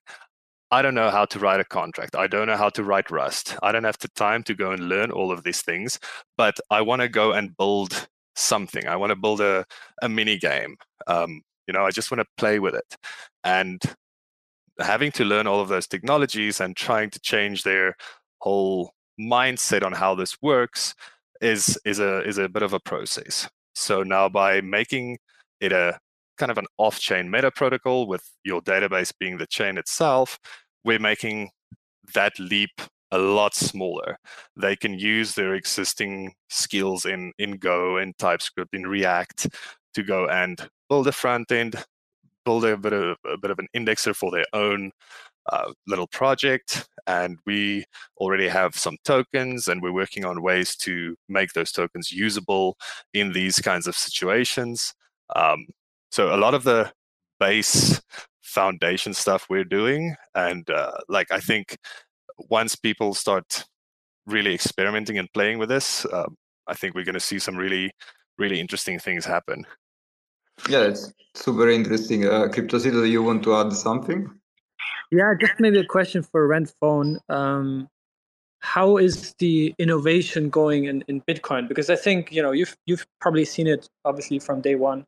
I 0.71 0.83
don't 0.83 0.95
know 0.95 1.11
how 1.11 1.25
to 1.27 1.39
write 1.39 1.61
a 1.61 1.65
contract. 1.65 2.15
I 2.15 2.27
don't 2.29 2.47
know 2.47 2.57
how 2.57 2.69
to 2.71 2.85
write 2.85 3.11
Rust. 3.11 3.57
I 3.63 3.73
don't 3.73 3.85
have 3.85 3.99
the 3.99 4.09
time 4.09 4.43
to 4.45 4.55
go 4.55 4.71
and 4.71 4.89
learn 4.89 5.11
all 5.11 5.33
of 5.33 5.43
these 5.43 5.63
things, 5.63 5.99
but 6.37 6.59
I 6.71 6.81
want 6.81 7.03
to 7.03 7.09
go 7.09 7.33
and 7.33 7.57
build 7.57 8.09
something. 8.37 8.87
I 8.87 8.97
want 8.97 9.11
to 9.11 9.17
build 9.17 9.41
a, 9.41 9.65
a 10.03 10.09
mini 10.09 10.39
game. 10.39 10.77
Um, 11.07 11.43
you 11.67 11.75
know, 11.75 11.85
I 11.85 11.91
just 11.91 12.11
want 12.11 12.21
to 12.21 12.27
play 12.37 12.61
with 12.61 12.75
it. 12.75 12.97
And 13.43 13.83
having 14.79 15.11
to 15.13 15.25
learn 15.25 15.47
all 15.47 15.61
of 15.61 15.69
those 15.69 15.87
technologies 15.87 16.61
and 16.61 16.77
trying 16.77 17.11
to 17.11 17.21
change 17.21 17.65
their 17.65 17.97
whole 18.39 18.93
mindset 19.21 19.85
on 19.85 19.93
how 19.93 20.15
this 20.15 20.37
works 20.41 20.95
is 21.41 21.79
is 21.85 21.99
a 21.99 22.23
is 22.27 22.39
a 22.39 22.49
bit 22.49 22.63
of 22.63 22.73
a 22.73 22.81
process. 22.81 23.49
So 23.75 24.03
now 24.03 24.29
by 24.29 24.61
making 24.61 25.19
it 25.61 25.73
a 25.73 25.99
kind 26.41 26.51
of 26.51 26.59
an 26.59 26.67
off-chain 26.79 27.31
meta 27.31 27.51
protocol 27.51 28.09
with 28.09 28.25
your 28.43 28.63
database 28.63 29.13
being 29.21 29.37
the 29.37 29.47
chain 29.47 29.79
itself, 29.79 30.39
we're 30.85 30.99
making 30.99 31.51
that 32.15 32.33
leap 32.39 32.81
a 33.13 33.19
lot 33.19 33.55
smaller. 33.55 34.17
They 34.57 34.75
can 34.75 34.99
use 34.99 35.35
their 35.35 35.55
existing 35.55 36.33
skills 36.49 37.05
in, 37.05 37.33
in 37.39 37.59
Go, 37.59 37.99
in 37.99 38.15
TypeScript, 38.19 38.75
in 38.75 38.87
React 38.87 39.49
to 39.95 40.03
go 40.03 40.29
and 40.29 40.69
build 40.89 41.09
a 41.09 41.13
front 41.13 41.53
end, 41.53 41.85
build 42.45 42.65
a 42.65 42.77
bit 42.77 42.93
of 42.93 43.17
a 43.27 43.37
bit 43.37 43.51
of 43.51 43.59
an 43.59 43.69
indexer 43.77 44.15
for 44.15 44.31
their 44.31 44.47
own 44.53 44.93
uh, 45.53 45.73
little 45.87 46.07
project. 46.07 46.89
And 47.07 47.39
we 47.45 47.85
already 48.19 48.49
have 48.49 48.77
some 48.77 48.97
tokens, 49.05 49.69
and 49.69 49.83
we're 49.83 49.93
working 49.93 50.25
on 50.25 50.43
ways 50.43 50.77
to 50.77 51.17
make 51.29 51.53
those 51.53 51.73
tokens 51.73 52.13
usable 52.13 52.77
in 53.13 53.33
these 53.33 53.59
kinds 53.59 53.87
of 53.89 53.97
situations. 53.97 54.95
Um, 55.35 55.67
so 56.11 56.35
a 56.35 56.39
lot 56.39 56.55
of 56.55 56.65
the 56.65 56.93
base 57.39 58.01
foundation 58.43 59.15
stuff 59.15 59.47
we're 59.49 59.65
doing, 59.65 60.17
and 60.35 60.69
uh, 60.71 60.93
like 61.09 61.31
I 61.31 61.41
think 61.41 61.77
once 62.39 62.75
people 62.77 63.15
start 63.15 63.65
really 64.27 64.55
experimenting 64.55 65.19
and 65.19 65.33
playing 65.33 65.59
with 65.59 65.69
this, 65.69 66.05
uh, 66.07 66.27
I 66.67 66.75
think 66.75 66.95
we're 66.95 67.05
going 67.05 67.15
to 67.15 67.21
see 67.21 67.39
some 67.39 67.57
really, 67.57 67.91
really 68.39 68.61
interesting 68.61 68.99
things 68.99 69.25
happen. 69.25 69.67
Yeah, 70.69 70.83
it's 70.83 71.13
super 71.35 71.69
interesting. 71.69 72.27
Uh, 72.27 72.49
CryptoCito, 72.49 73.03
do 73.03 73.05
you 73.07 73.23
want 73.23 73.43
to 73.45 73.57
add 73.57 73.73
something? 73.73 74.31
Yeah, 75.11 75.35
just 75.41 75.55
maybe 75.59 75.79
a 75.79 75.85
question 75.85 76.23
for 76.23 76.47
Redphone. 76.47 77.19
Um, 77.29 77.89
how 78.61 78.99
is 78.99 79.35
the 79.39 79.75
innovation 79.79 80.51
going 80.51 80.85
in, 80.85 81.03
in 81.09 81.23
Bitcoin? 81.23 81.67
Because 81.67 81.89
I 81.89 81.97
think 81.97 82.31
you 82.31 82.43
know 82.43 82.53
you've 82.53 82.77
you've 82.87 83.07
probably 83.21 83.45
seen 83.45 83.67
it 83.67 83.89
obviously 84.05 84.39
from 84.39 84.61
day 84.61 84.75
one 84.75 85.07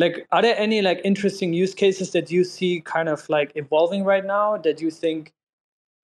like 0.00 0.26
are 0.32 0.40
there 0.40 0.58
any 0.58 0.80
like 0.80 1.00
interesting 1.04 1.52
use 1.52 1.74
cases 1.74 2.10
that 2.12 2.30
you 2.30 2.42
see 2.42 2.80
kind 2.80 3.08
of 3.08 3.28
like 3.28 3.52
evolving 3.54 4.02
right 4.02 4.24
now 4.24 4.56
that 4.56 4.80
you 4.80 4.90
think 4.90 5.32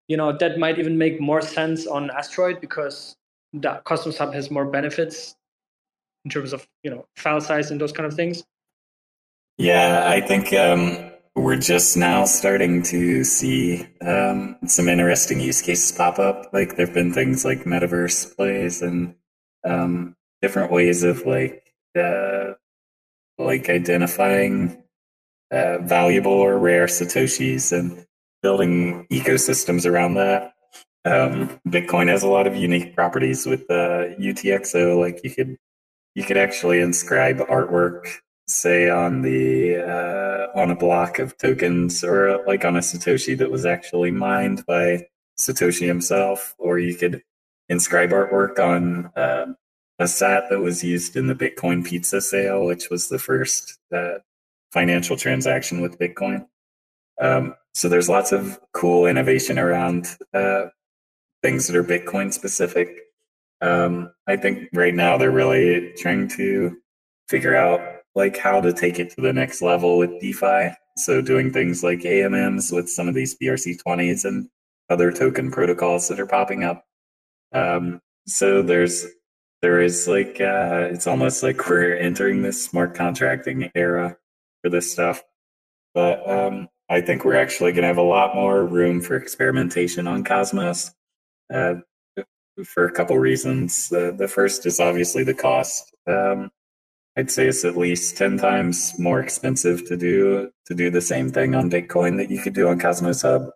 you 0.08 0.18
know 0.18 0.32
that 0.38 0.60
might 0.60 0.78
even 0.78 0.98
make 0.98 1.20
more 1.22 1.42
sense 1.42 1.88
on 1.88 2.12
asteroid 2.12 2.60
because 2.60 3.16
the 3.54 3.82
cosmos 3.86 4.18
hub 4.18 4.34
has 4.34 4.52
more 4.52 4.66
benefits 4.66 5.36
in 6.26 6.30
terms 6.30 6.52
of 6.52 6.68
you 6.84 6.92
know 6.92 7.08
file 7.16 7.40
size 7.40 7.72
and 7.72 7.80
those 7.80 7.94
kind 7.94 8.06
of 8.06 8.14
things? 8.14 8.44
Yeah 9.58 10.10
i 10.10 10.20
think 10.20 10.52
um, 10.54 11.12
we're 11.36 11.58
just 11.58 11.96
now 11.96 12.26
starting 12.26 12.84
to 12.84 13.24
see 13.24 13.88
um, 14.02 14.58
some 14.66 14.90
interesting 14.90 15.40
use 15.40 15.62
cases 15.62 15.92
pop 15.92 16.18
up. 16.18 16.54
Like 16.54 16.76
there 16.76 16.86
have 16.86 16.96
been 16.96 17.12
things 17.12 17.44
like 17.44 17.66
metaverse 17.66 18.36
plays 18.36 18.82
and 18.82 19.16
um, 19.66 20.16
different 20.42 20.72
ways 20.72 21.04
of 21.04 21.26
like 21.26 21.74
uh, 21.98 22.54
like 23.38 23.70
identifying 23.70 24.84
uh, 25.52 25.80
valuable 25.80 26.32
or 26.32 26.58
rare 26.58 26.86
satoshis 26.86 27.78
and 27.78 28.06
building 28.42 29.06
ecosystems 29.12 29.86
around 29.86 30.16
that. 30.16 30.54
Um, 31.06 31.60
Bitcoin 31.68 32.08
has 32.08 32.24
a 32.24 32.28
lot 32.28 32.48
of 32.48 32.56
unique 32.56 32.96
properties 32.96 33.46
with 33.46 33.62
uh, 33.70 34.16
UTXO. 34.20 35.00
Like 35.00 35.24
you 35.24 35.32
could 35.32 35.58
you 36.16 36.24
could 36.24 36.38
actually 36.38 36.80
inscribe 36.80 37.38
artwork, 37.40 38.08
say 38.48 38.90
on 38.90 39.22
the 39.22 39.78
uh, 39.78 40.60
on 40.60 40.72
a 40.72 40.76
block 40.76 41.20
of 41.20 41.38
tokens, 41.38 42.04
or 42.04 42.44
like 42.48 42.66
on 42.66 42.76
a 42.76 42.80
satoshi 42.80 43.38
that 43.38 43.52
was 43.52 43.66
actually 43.66 44.12
mined 44.12 44.66
by 44.66 45.06
Satoshi 45.40 45.86
himself, 45.86 46.56
or 46.58 46.80
you 46.80 46.96
could 46.96 47.22
inscribe 47.70 48.12
artwork 48.12 48.60
on 48.60 49.12
uh, 49.16 49.54
a 50.00 50.08
sat 50.08 50.50
that 50.50 50.60
was 50.60 50.84
used 50.84 51.16
in 51.16 51.28
the 51.28 51.36
Bitcoin 51.36 51.86
pizza 51.86 52.22
sale, 52.22 52.66
which 52.66 52.90
was 52.90 53.08
the 53.08 53.20
first 53.20 53.80
uh, 53.94 54.16
financial 54.72 55.16
transaction 55.16 55.82
with 55.82 56.00
Bitcoin. 56.00 56.46
Um, 57.22 57.56
so 57.74 57.88
there's 57.88 58.10
lots 58.10 58.32
of 58.32 58.60
cool 58.74 59.06
innovation 59.06 59.58
around 59.58 60.08
uh, 60.34 60.66
things 61.42 61.68
that 61.68 61.76
are 61.76 61.84
Bitcoin 61.84 62.34
specific. 62.34 62.90
Um, 63.62 64.12
I 64.28 64.36
think 64.36 64.70
right 64.74 64.94
now 64.94 65.18
they're 65.18 65.32
really 65.32 65.94
trying 65.98 66.28
to 66.30 66.78
figure 67.30 67.56
out 67.56 67.82
like 68.16 68.38
how 68.38 68.62
to 68.62 68.74
take 68.74 69.00
it 69.00 69.10
to 69.12 69.22
the 69.22 69.34
next 69.34 69.62
level 69.62 69.98
with 69.98 70.20
DeFi. 70.20 70.72
So 70.98 71.22
doing 71.22 71.52
things 71.52 71.84
like 71.84 72.00
AMMs 72.00 72.72
with 72.72 72.90
some 72.90 73.08
of 73.08 73.16
these 73.16 73.38
BRC20s 73.38 74.26
and 74.26 74.50
other 74.90 75.12
token 75.12 75.52
protocols 75.52 76.08
that 76.08 76.20
are 76.20 76.28
popping 76.28 76.64
up. 76.64 76.86
Um, 77.54 78.02
so 78.28 78.62
there's 78.62 79.06
there 79.66 79.82
is 79.82 80.08
like 80.08 80.40
uh, 80.40 80.90
it's 80.92 81.08
almost 81.08 81.42
like 81.42 81.68
we're 81.68 81.98
entering 81.98 82.44
this 82.44 82.64
smart 82.64 82.94
contracting 82.94 83.72
era 83.74 84.16
for 84.62 84.70
this 84.70 84.92
stuff. 84.92 85.24
But 85.96 86.30
um, 86.30 86.68
I 86.88 87.02
think 87.02 87.26
we're 87.26 87.42
actually 87.42 87.72
going 87.72 87.82
to 87.82 87.88
have 87.88 87.98
a 87.98 88.04
lot 88.04 88.36
more 88.36 88.64
room 88.64 89.02
for 89.02 89.16
experimentation 89.16 90.06
on 90.06 90.24
Cosmos 90.24 90.92
uh, 91.52 91.78
for 92.64 92.86
a 92.86 92.92
couple 92.92 93.18
reasons. 93.18 93.92
Uh, 93.92 94.12
the 94.12 94.28
first 94.28 94.68
is 94.68 94.80
obviously 94.80 95.24
the 95.24 95.34
cost. 95.34 95.96
Um, 96.06 96.52
I'd 97.18 97.32
say 97.32 97.48
it's 97.48 97.66
at 97.66 97.76
least 97.76 98.18
ten 98.18 98.38
times 98.38 98.94
more 99.00 99.20
expensive 99.20 99.88
to 99.88 99.98
do 99.98 100.52
to 100.68 100.76
do 100.76 100.92
the 100.92 101.02
same 101.02 101.32
thing 101.32 101.56
on 101.56 101.72
Bitcoin 101.72 102.18
that 102.18 102.30
you 102.30 102.40
could 102.40 102.54
do 102.54 102.68
on 102.68 102.78
Cosmos 102.78 103.24
Hub 103.24 103.50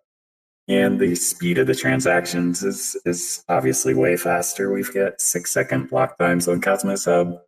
and 0.69 0.99
the 0.99 1.15
speed 1.15 1.57
of 1.57 1.65
the 1.65 1.75
transactions 1.75 2.63
is 2.63 2.95
is 3.03 3.43
obviously 3.49 3.95
way 3.95 4.15
faster. 4.15 4.71
We've 4.71 4.93
got 4.93 5.19
six 5.19 5.51
second 5.51 5.89
block 5.89 6.17
times 6.17 6.47
on 6.47 6.61
Cosmos 6.61 7.05
Hub, 7.05 7.39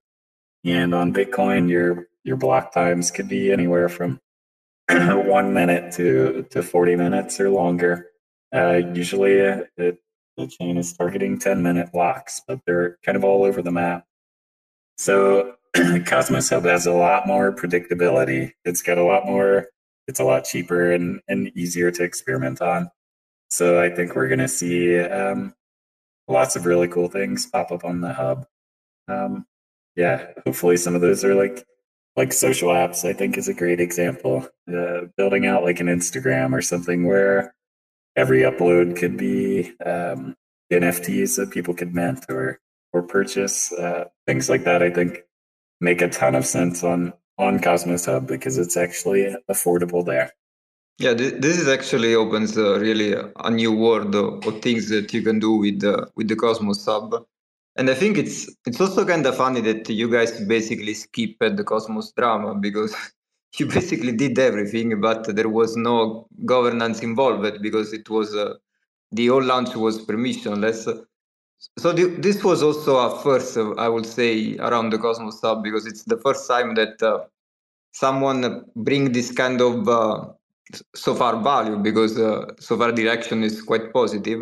and 0.66 0.94
on 0.96 1.14
Bitcoin, 1.14 1.70
your 1.70 2.08
your 2.24 2.36
block 2.36 2.74
times 2.74 3.12
could 3.12 3.30
be 3.30 3.52
anywhere 3.52 3.90
from 3.90 4.20
one 4.90 5.54
minute 5.54 5.94
to 5.94 6.48
to 6.50 6.64
forty 6.64 6.96
minutes 6.96 7.40
or 7.40 7.52
longer. 7.52 8.08
Uh, 8.54 8.82
usually, 8.94 9.40
uh, 9.40 9.62
it, 9.78 10.00
the 10.36 10.48
chain 10.48 10.78
is 10.78 10.92
targeting 10.94 11.38
ten 11.38 11.62
minute 11.62 11.92
blocks, 11.92 12.42
but 12.48 12.60
they're 12.66 12.98
kind 13.06 13.16
of 13.16 13.24
all 13.24 13.44
over 13.44 13.62
the 13.62 13.72
map. 13.72 14.04
So 14.98 15.56
Cosmos 16.06 16.50
Hub 16.50 16.66
has 16.66 16.88
a 16.88 16.92
lot 16.92 17.28
more 17.28 17.54
predictability. 17.54 18.54
It's 18.66 18.82
got 18.82 18.98
a 18.98 19.04
lot 19.04 19.28
more. 19.28 19.68
It's 20.08 20.20
a 20.20 20.24
lot 20.24 20.46
cheaper 20.46 20.92
and, 20.92 21.22
and 21.28 21.56
easier 21.56 21.92
to 21.92 22.04
experiment 22.04 22.60
on. 22.62 22.90
So 23.52 23.82
I 23.82 23.90
think 23.90 24.16
we're 24.16 24.30
going 24.30 24.40
to 24.40 24.48
see 24.48 24.98
um, 24.98 25.54
lots 26.28 26.56
of 26.56 26.66
really 26.66 26.88
cool 26.88 27.10
things 27.10 27.46
pop 27.46 27.72
up 27.72 27.84
on 27.84 28.00
the 28.00 28.14
hub. 28.14 28.48
Um, 29.10 29.46
yeah, 29.96 30.28
hopefully 30.46 30.78
some 30.78 30.96
of 30.96 31.02
those 31.02 31.26
are 31.26 31.36
like 31.36 31.66
like 32.16 32.32
social 32.32 32.70
apps. 32.70 33.08
I 33.08 33.12
think 33.12 33.38
is 33.38 33.50
a 33.50 33.54
great 33.54 33.82
example. 33.82 34.48
Uh, 34.74 35.02
building 35.18 35.46
out 35.46 35.64
like 35.64 35.82
an 35.82 35.88
Instagram 35.88 36.54
or 36.54 36.62
something 36.62 37.06
where 37.06 37.54
every 38.16 38.42
upload 38.42 38.96
could 38.96 39.18
be 39.18 39.74
um, 39.86 40.36
NFTs 40.72 41.36
that 41.36 41.52
people 41.52 41.74
could 41.74 41.94
mint 41.94 42.26
or 42.30 42.58
or 42.94 43.04
purchase. 43.04 43.74
Uh, 43.74 44.06
things 44.26 44.50
like 44.50 44.64
that. 44.64 44.82
I 44.82 44.92
think 44.92 45.24
make 45.82 46.02
a 46.02 46.08
ton 46.10 46.36
of 46.36 46.46
sense 46.46 46.86
on 46.86 47.12
on 47.38 47.60
Cosmos 47.60 48.06
Hub 48.06 48.28
because 48.28 48.58
it's 48.58 48.78
actually 48.78 49.36
affordable 49.50 50.06
there. 50.06 50.32
Yeah, 50.98 51.14
this 51.14 51.58
is 51.58 51.68
actually 51.68 52.14
opens 52.14 52.58
uh, 52.58 52.80
really 52.80 53.14
a 53.14 53.50
new 53.50 53.72
world 53.72 54.14
of, 54.14 54.46
of, 54.46 54.62
things 54.62 54.90
that 54.90 55.12
you 55.14 55.24
can 55.24 55.40
do 55.40 55.54
with 55.54 55.80
the 55.80 56.08
with 56.16 56.28
the 56.28 56.36
Cosmos 56.36 56.86
Hub, 56.86 57.26
and 57.76 57.90
I 57.90 57.96
think 57.96 58.18
it's 58.20 58.48
it's 58.68 58.80
also 58.80 59.04
kind 59.04 59.26
of 59.26 59.36
funny 59.36 59.62
that 59.62 59.90
you 59.90 60.12
guys 60.12 60.40
basically 60.42 60.94
skipped 60.94 61.40
the 61.40 61.64
Cosmos 61.64 62.12
drama 62.12 62.54
because 62.54 62.96
you 63.58 63.66
basically 63.66 64.12
did 64.12 64.38
everything, 64.38 65.02
but 65.02 65.36
there 65.36 65.50
was 65.50 65.76
no 65.76 66.28
governance 66.46 67.02
involved 67.02 67.62
because 67.62 67.94
it 67.94 68.08
was 68.10 68.36
uh, 68.36 68.54
the 69.12 69.28
whole 69.28 69.44
launch 69.44 69.76
was 69.76 70.06
permissionless. 70.06 70.86
So 71.78 71.94
this 71.94 72.44
was 72.44 72.64
also 72.64 72.98
a 72.98 73.22
first, 73.22 73.58
uh, 73.58 73.72
I 73.74 73.88
would 73.88 74.06
say, 74.06 74.58
around 74.58 74.92
the 74.92 74.98
Cosmos 74.98 75.42
Hub 75.42 75.64
because 75.64 75.86
it's 75.86 76.04
the 76.04 76.18
first 76.18 76.48
time 76.48 76.76
that 76.76 77.02
uh, 77.02 77.26
someone 77.92 78.66
bring 78.76 79.12
this 79.12 79.32
kind 79.32 79.62
of 79.62 79.88
uh, 79.88 80.28
so 80.96 81.16
far 81.16 81.42
value 81.42 81.78
because 81.78 82.18
uh, 82.18 82.46
so 82.60 82.78
far 82.78 82.92
direction 82.92 83.44
is 83.44 83.62
quite 83.62 83.94
positive. 83.94 84.42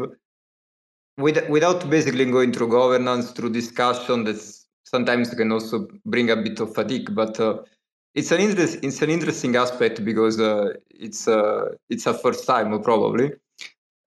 With, 1.18 1.50
without 1.50 1.90
basically 1.90 2.26
going 2.26 2.54
through 2.54 2.70
governance 2.70 3.32
through 3.32 3.52
discussion 3.52 4.24
that 4.24 4.40
sometimes 4.84 5.34
can 5.34 5.52
also 5.52 5.88
bring 6.06 6.32
a 6.32 6.36
bit 6.36 6.60
of 6.62 6.74
fatigue 6.74 7.14
but 7.14 7.40
uh, 7.40 7.58
it's 8.16 8.32
an 8.32 8.40
interest 8.40 8.80
it's 8.82 9.02
an 9.02 9.10
interesting 9.10 9.56
aspect 9.56 10.04
because 10.04 10.40
uh, 10.40 10.74
it's 10.90 11.28
uh, 11.28 11.66
it's 11.90 12.06
a 12.06 12.14
first 12.14 12.48
time 12.48 12.82
probably. 12.82 13.32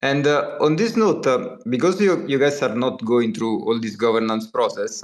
And 0.01 0.27
uh, 0.27 0.57
on 0.61 0.77
this 0.77 0.97
note 0.97 1.27
uh, 1.27 1.57
because 1.69 2.01
you, 2.01 2.27
you 2.27 2.39
guys 2.39 2.61
are 2.63 2.75
not 2.75 3.05
going 3.05 3.35
through 3.35 3.63
all 3.65 3.79
this 3.79 3.95
governance 3.95 4.47
process 4.51 5.03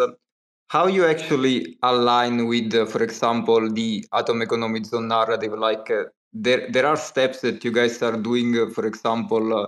how 0.68 0.86
you 0.86 1.06
actually 1.06 1.78
align 1.82 2.46
with 2.46 2.72
for 2.90 3.02
example 3.02 3.70
the 3.72 4.04
atom 4.12 4.42
economic 4.42 4.84
zone 4.86 5.08
narrative 5.08 5.52
like 5.52 5.88
there 6.32 6.70
there 6.70 6.86
are 6.86 6.96
steps 6.96 7.40
that 7.40 7.64
you 7.64 7.72
guys 7.72 8.02
are 8.02 8.16
doing, 8.16 8.58
uh, 8.58 8.70
for 8.70 8.86
example, 8.86 9.52
uh, 9.54 9.66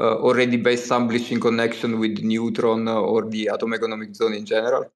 uh, 0.00 0.16
already 0.16 0.56
by 0.56 0.70
establishing 0.70 1.40
connection 1.40 1.98
with 1.98 2.18
Neutron 2.22 2.88
or 2.88 3.28
the 3.28 3.48
atom 3.48 3.74
economic 3.74 4.14
zone 4.14 4.34
in 4.34 4.46
general? 4.46 4.90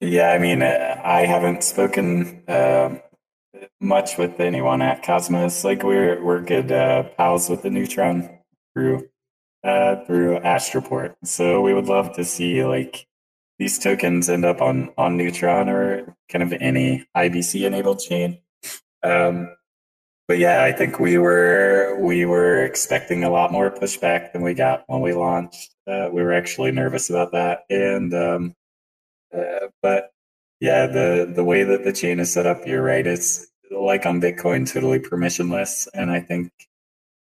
Yeah, 0.00 0.30
I 0.30 0.38
mean, 0.38 0.62
I 0.62 1.26
haven't 1.26 1.64
spoken 1.64 2.42
uh, 2.46 2.98
much 3.80 4.16
with 4.16 4.38
anyone 4.40 4.82
at 4.82 5.02
Cosmos. 5.02 5.64
Like 5.64 5.82
we're 5.82 6.22
we're 6.22 6.40
good 6.40 6.70
uh, 6.70 7.04
pals 7.16 7.48
with 7.48 7.62
the 7.62 7.70
Neutron 7.70 8.28
through 8.74 9.08
uh, 9.64 9.96
through 10.06 10.38
Astroport. 10.40 11.16
So 11.24 11.60
we 11.60 11.74
would 11.74 11.86
love 11.86 12.14
to 12.14 12.24
see 12.24 12.64
like 12.64 13.06
these 13.58 13.78
tokens 13.78 14.28
end 14.28 14.44
up 14.44 14.60
on 14.60 14.90
on 14.96 15.16
Neutron 15.16 15.68
or 15.68 16.16
kind 16.28 16.42
of 16.42 16.52
any 16.60 17.06
IBC 17.16 17.66
enabled 17.66 18.00
chain. 18.00 18.38
Um, 19.02 19.54
but 20.28 20.38
yeah, 20.38 20.62
I 20.62 20.72
think 20.72 21.00
we 21.00 21.16
were 21.16 21.96
we 21.98 22.26
were 22.26 22.62
expecting 22.62 23.24
a 23.24 23.30
lot 23.30 23.50
more 23.50 23.70
pushback 23.70 24.32
than 24.32 24.42
we 24.42 24.52
got 24.54 24.84
when 24.86 25.00
we 25.00 25.14
launched. 25.14 25.74
Uh, 25.86 26.10
we 26.12 26.22
were 26.22 26.34
actually 26.34 26.70
nervous 26.70 27.08
about 27.08 27.32
that, 27.32 27.60
and 27.70 28.12
um, 28.14 28.54
uh, 29.36 29.68
but 29.82 30.10
yeah, 30.60 30.86
the 30.86 31.32
the 31.34 31.44
way 31.44 31.64
that 31.64 31.84
the 31.84 31.92
chain 31.94 32.20
is 32.20 32.32
set 32.32 32.46
up, 32.46 32.66
you're 32.66 32.82
right. 32.82 33.06
It's 33.06 33.46
like 33.70 34.04
on 34.04 34.20
Bitcoin, 34.20 34.70
totally 34.70 34.98
permissionless, 34.98 35.88
and 35.94 36.10
I 36.10 36.20
think 36.20 36.52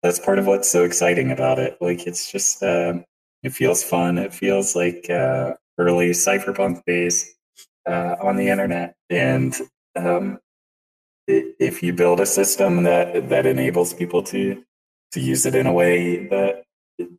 that's 0.04 0.20
part 0.20 0.38
of 0.38 0.46
what's 0.46 0.70
so 0.72 0.84
exciting 0.84 1.32
about 1.32 1.58
it. 1.58 1.78
Like 1.82 2.06
it's 2.06 2.32
just 2.32 2.62
uh, 2.62 3.00
it 3.42 3.54
feels 3.54 3.84
fun. 3.84 4.20
It 4.20 4.34
feels 4.34 4.76
like 4.76 5.10
uh, 5.10 5.54
early 5.80 6.12
cypherpunk 6.12 6.86
days 6.86 7.34
uh, 7.88 8.18
on 8.22 8.36
the 8.36 8.50
internet, 8.50 8.96
and 9.10 9.56
um, 9.96 10.40
if 11.28 11.82
you 11.82 11.94
build 11.94 12.20
a 12.20 12.26
system 12.26 12.84
that 12.84 13.30
that 13.30 13.46
enables 13.46 13.94
people 13.94 14.24
to 14.24 14.64
to 15.12 15.20
use 15.20 15.46
it 15.46 15.56
in 15.56 15.68
a 15.68 15.74
way 15.74 16.28
that 16.28 16.64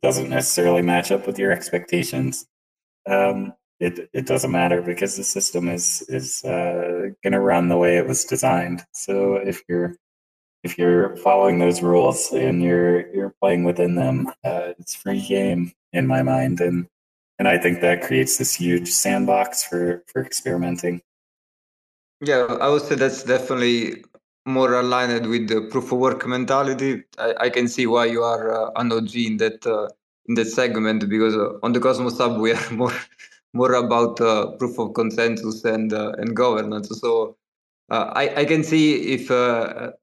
doesn't 0.01 0.29
necessarily 0.29 0.81
match 0.81 1.11
up 1.11 1.25
with 1.25 1.39
your 1.39 1.51
expectations, 1.51 2.45
um, 3.07 3.53
it 3.79 4.09
it 4.13 4.25
doesn't 4.25 4.51
matter 4.51 4.81
because 4.81 5.17
the 5.17 5.23
system 5.23 5.67
is 5.67 6.03
is 6.07 6.43
uh, 6.45 7.09
going 7.23 7.33
to 7.33 7.39
run 7.39 7.67
the 7.67 7.77
way 7.77 7.97
it 7.97 8.07
was 8.07 8.25
designed. 8.25 8.83
So 8.93 9.35
if 9.35 9.63
you're 9.67 9.95
if 10.63 10.77
you're 10.77 11.15
following 11.17 11.59
those 11.59 11.81
rules 11.81 12.31
and 12.31 12.61
you're 12.61 13.13
you're 13.13 13.35
playing 13.41 13.63
within 13.63 13.95
them, 13.95 14.27
uh, 14.43 14.73
it's 14.79 14.95
free 14.95 15.25
game 15.25 15.73
in 15.93 16.07
my 16.07 16.23
mind, 16.23 16.61
and 16.61 16.87
and 17.37 17.47
I 17.47 17.57
think 17.57 17.81
that 17.81 18.03
creates 18.03 18.37
this 18.37 18.55
huge 18.55 18.89
sandbox 18.89 19.63
for 19.63 20.03
for 20.07 20.23
experimenting. 20.23 21.01
Yeah, 22.25 22.57
I 22.61 22.69
would 22.69 22.81
say 22.83 22.95
that's 22.95 23.23
definitely 23.23 24.03
more 24.45 24.73
aligned 24.73 25.27
with 25.29 25.47
the 25.47 25.61
proof 25.71 25.91
of 25.91 25.99
work 25.99 26.25
mentality. 26.27 27.03
I, 27.19 27.33
I 27.41 27.49
can 27.49 27.67
see 27.67 27.85
why 27.87 28.05
you 28.05 28.23
are 28.23 28.51
uh, 28.51 28.71
an 28.77 28.91
OG 28.91 29.27
in 29.27 29.37
that 29.37 29.65
uh, 29.67 29.87
in 30.27 30.35
that 30.35 30.45
segment 30.47 31.07
because 31.09 31.35
uh, 31.35 31.59
on 31.63 31.73
the 31.73 31.79
Cosmos 31.79 32.17
Hub 32.19 32.39
we 32.39 32.53
are 32.53 32.71
more 32.71 32.93
more 33.53 33.73
about 33.73 34.19
uh, 34.21 34.51
proof 34.57 34.79
of 34.79 34.93
consensus 34.93 35.63
and 35.65 35.93
uh, 35.93 36.13
and 36.17 36.35
governance. 36.35 36.89
So 36.99 37.37
uh, 37.91 38.11
I 38.15 38.41
I 38.41 38.45
can 38.45 38.63
see 38.63 39.13
if 39.15 39.29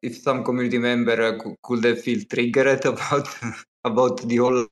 if 0.02 0.16
some 0.22 0.44
community 0.44 0.78
member 0.78 1.38
could 1.62 1.84
have 1.84 2.00
feel 2.02 2.20
triggered 2.30 2.84
about 2.94 3.28
about 3.84 4.20
the 4.28 4.36
whole. 4.36 4.71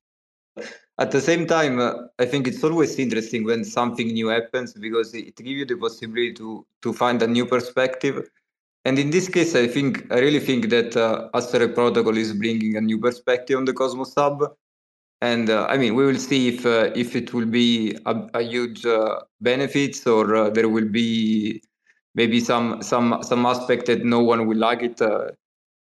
At 1.00 1.10
the 1.10 1.20
same 1.20 1.46
time, 1.46 1.80
I 2.18 2.26
think 2.26 2.46
it's 2.46 2.62
always 2.62 2.98
interesting 2.98 3.44
when 3.44 3.64
something 3.64 4.08
new 4.08 4.28
happens 4.28 4.74
because 4.74 5.14
it 5.14 5.36
gives 5.36 5.58
you 5.60 5.66
the 5.66 5.76
possibility 5.76 6.34
to 6.34 6.66
to 6.82 6.92
find 6.92 7.22
a 7.22 7.26
new 7.26 7.46
perspective 7.46 8.28
and 8.84 8.98
in 8.98 9.10
this 9.10 9.28
case, 9.28 9.54
I 9.54 9.66
think 9.66 10.10
I 10.10 10.18
really 10.20 10.40
think 10.40 10.70
that 10.70 10.96
uh, 10.96 11.28
Asteroid 11.34 11.74
Protocol 11.74 12.16
is 12.16 12.32
bringing 12.32 12.76
a 12.76 12.80
new 12.80 12.98
perspective 12.98 13.58
on 13.58 13.66
the 13.66 13.74
Cosmos 13.74 14.14
Hub. 14.14 14.56
And 15.20 15.50
uh, 15.50 15.66
I 15.68 15.76
mean, 15.76 15.94
we 15.94 16.06
will 16.06 16.18
see 16.18 16.48
if 16.48 16.64
uh, 16.64 16.90
if 16.94 17.14
it 17.14 17.34
will 17.34 17.44
be 17.44 17.94
a, 18.06 18.14
a 18.32 18.42
huge 18.42 18.86
uh, 18.86 19.20
benefits 19.42 20.06
or 20.06 20.34
uh, 20.34 20.50
there 20.50 20.70
will 20.70 20.88
be 20.88 21.62
maybe 22.14 22.40
some 22.40 22.82
some 22.82 23.22
some 23.22 23.44
aspect 23.44 23.84
that 23.86 24.02
no 24.02 24.20
one 24.20 24.46
will 24.46 24.56
like 24.56 24.82
it. 24.82 25.02
Uh, 25.02 25.32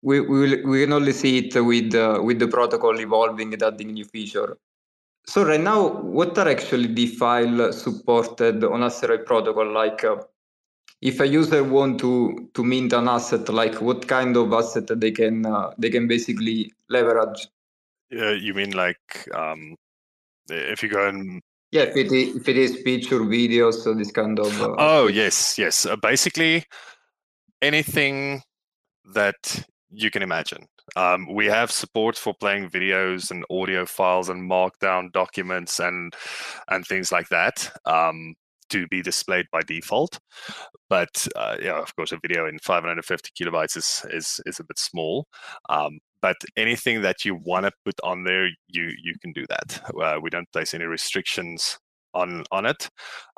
we 0.03 0.21
we 0.21 0.41
will 0.41 0.69
we 0.69 0.81
can 0.83 0.93
only 0.93 1.13
see 1.13 1.39
it 1.39 1.55
with 1.65 1.95
uh, 1.95 2.21
with 2.25 2.41
the 2.41 2.49
protocol 2.49 2.99
evolving 3.01 3.53
and 3.53 3.63
adding 3.63 3.93
new 3.93 4.05
feature. 4.05 4.59
So 5.31 5.45
right 5.45 5.61
now, 5.61 5.87
what 5.87 6.37
are 6.39 6.49
actually 6.49 6.93
the 6.93 7.07
file 7.07 7.73
supported 7.73 8.65
on 8.65 8.83
Asteroid 8.83 9.25
Protocol? 9.25 9.73
Like 9.73 10.05
if 11.01 11.21
a 11.21 11.29
user 11.29 11.63
want 11.63 12.01
to 12.01 12.51
to 12.53 12.65
mint 12.65 12.93
an 12.93 13.07
asset, 13.07 13.49
like 13.49 13.81
what 13.81 14.09
kind 14.09 14.37
of 14.37 14.53
asset 14.53 14.89
they 15.01 15.13
can 15.13 15.47
uh, 15.47 15.71
they 15.79 15.89
can 15.89 16.09
basically 16.09 16.73
leverage? 16.89 17.47
Yeah, 18.11 18.33
you 18.33 18.55
mean 18.55 18.73
like 18.73 19.29
um, 19.33 19.77
if 20.49 20.83
you 20.83 20.89
go 20.89 21.09
and 21.09 21.41
Yeah, 21.71 21.83
if 21.83 21.97
it 21.97 22.11
is, 22.11 22.35
if 22.35 22.49
it 22.49 22.57
is 22.57 22.83
picture, 22.83 23.21
videos, 23.21 23.75
so 23.85 23.95
this 23.95 24.11
kind 24.11 24.37
of. 24.41 24.61
Uh, 24.61 24.75
oh 24.79 25.07
yes, 25.07 25.57
yes. 25.57 25.87
Uh, 25.87 25.95
basically, 25.95 26.65
anything 27.63 28.43
that 29.15 29.65
you 29.93 30.11
can 30.11 30.23
imagine. 30.23 30.67
Um, 30.97 31.33
we 31.33 31.47
have 31.47 31.71
support 31.71 32.17
for 32.17 32.35
playing 32.35 32.71
videos 32.71 33.31
and 33.31 33.45
audio 33.51 33.87
files 33.87 34.29
and 34.29 34.51
markdown 34.51 35.13
documents 35.13 35.79
and 35.81 36.15
and 36.69 36.87
things 36.87 37.13
like 37.13 37.29
that 37.29 37.71
um, 37.87 38.35
to 38.71 38.87
be 38.89 39.03
displayed 39.03 39.47
by 39.53 39.63
default. 39.63 40.19
But 40.89 41.27
uh, 41.37 41.57
yeah, 41.63 41.81
of 41.81 41.95
course, 41.97 42.13
a 42.13 42.19
video 42.21 42.47
in 42.47 42.59
550 42.59 43.31
kilobytes 43.39 43.77
is 43.77 44.05
is 44.11 44.41
is 44.47 44.61
a 44.61 44.65
bit 44.65 44.79
small. 44.79 45.27
Um, 45.69 45.99
but 46.23 46.37
anything 46.57 47.03
that 47.03 47.25
you 47.25 47.35
want 47.35 47.65
to 47.67 47.73
put 47.85 47.99
on 48.05 48.25
there, 48.25 48.47
you 48.69 48.93
you 49.03 49.15
can 49.23 49.33
do 49.33 49.47
that. 49.49 49.83
Uh, 50.01 50.21
we 50.21 50.31
don't 50.31 50.51
place 50.53 50.75
any 50.75 50.85
restrictions 50.85 51.79
on 52.15 52.45
on 52.51 52.67
it. 52.67 52.91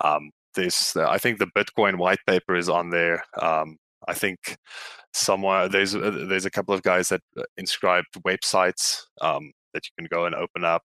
Um, 0.02 0.30
there's, 0.54 0.94
I 0.96 1.18
think, 1.18 1.38
the 1.38 1.46
Bitcoin 1.46 1.96
white 1.96 2.18
paper 2.26 2.54
is 2.54 2.68
on 2.68 2.90
there. 2.90 3.24
Um, 3.40 3.78
I 4.08 4.14
think 4.14 4.56
somewhere 5.12 5.68
there's 5.68 5.94
uh, 5.94 6.24
there's 6.28 6.46
a 6.46 6.50
couple 6.50 6.74
of 6.74 6.82
guys 6.82 7.08
that 7.08 7.20
uh, 7.38 7.42
inscribed 7.56 8.08
websites 8.26 9.02
um, 9.20 9.52
that 9.74 9.84
you 9.86 9.92
can 9.98 10.08
go 10.10 10.26
and 10.26 10.34
open 10.34 10.64
up. 10.64 10.82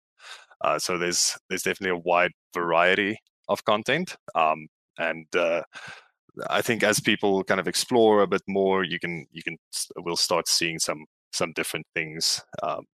Uh, 0.61 0.79
so 0.79 0.97
there's 0.97 1.37
there's 1.49 1.63
definitely 1.63 1.97
a 1.97 2.03
wide 2.03 2.31
variety 2.53 3.17
of 3.47 3.63
content, 3.65 4.15
um, 4.35 4.67
and 4.97 5.25
uh, 5.35 5.61
I 6.49 6.61
think 6.61 6.83
as 6.83 6.99
people 6.99 7.43
kind 7.43 7.59
of 7.59 7.67
explore 7.67 8.21
a 8.21 8.27
bit 8.27 8.43
more, 8.47 8.83
you 8.83 8.99
can 8.99 9.25
you 9.31 9.43
can 9.43 9.57
we'll 9.97 10.15
start 10.15 10.47
seeing 10.47 10.79
some 10.79 11.05
some 11.31 11.53
different 11.53 11.85
things 11.95 12.43
um, 12.63 12.85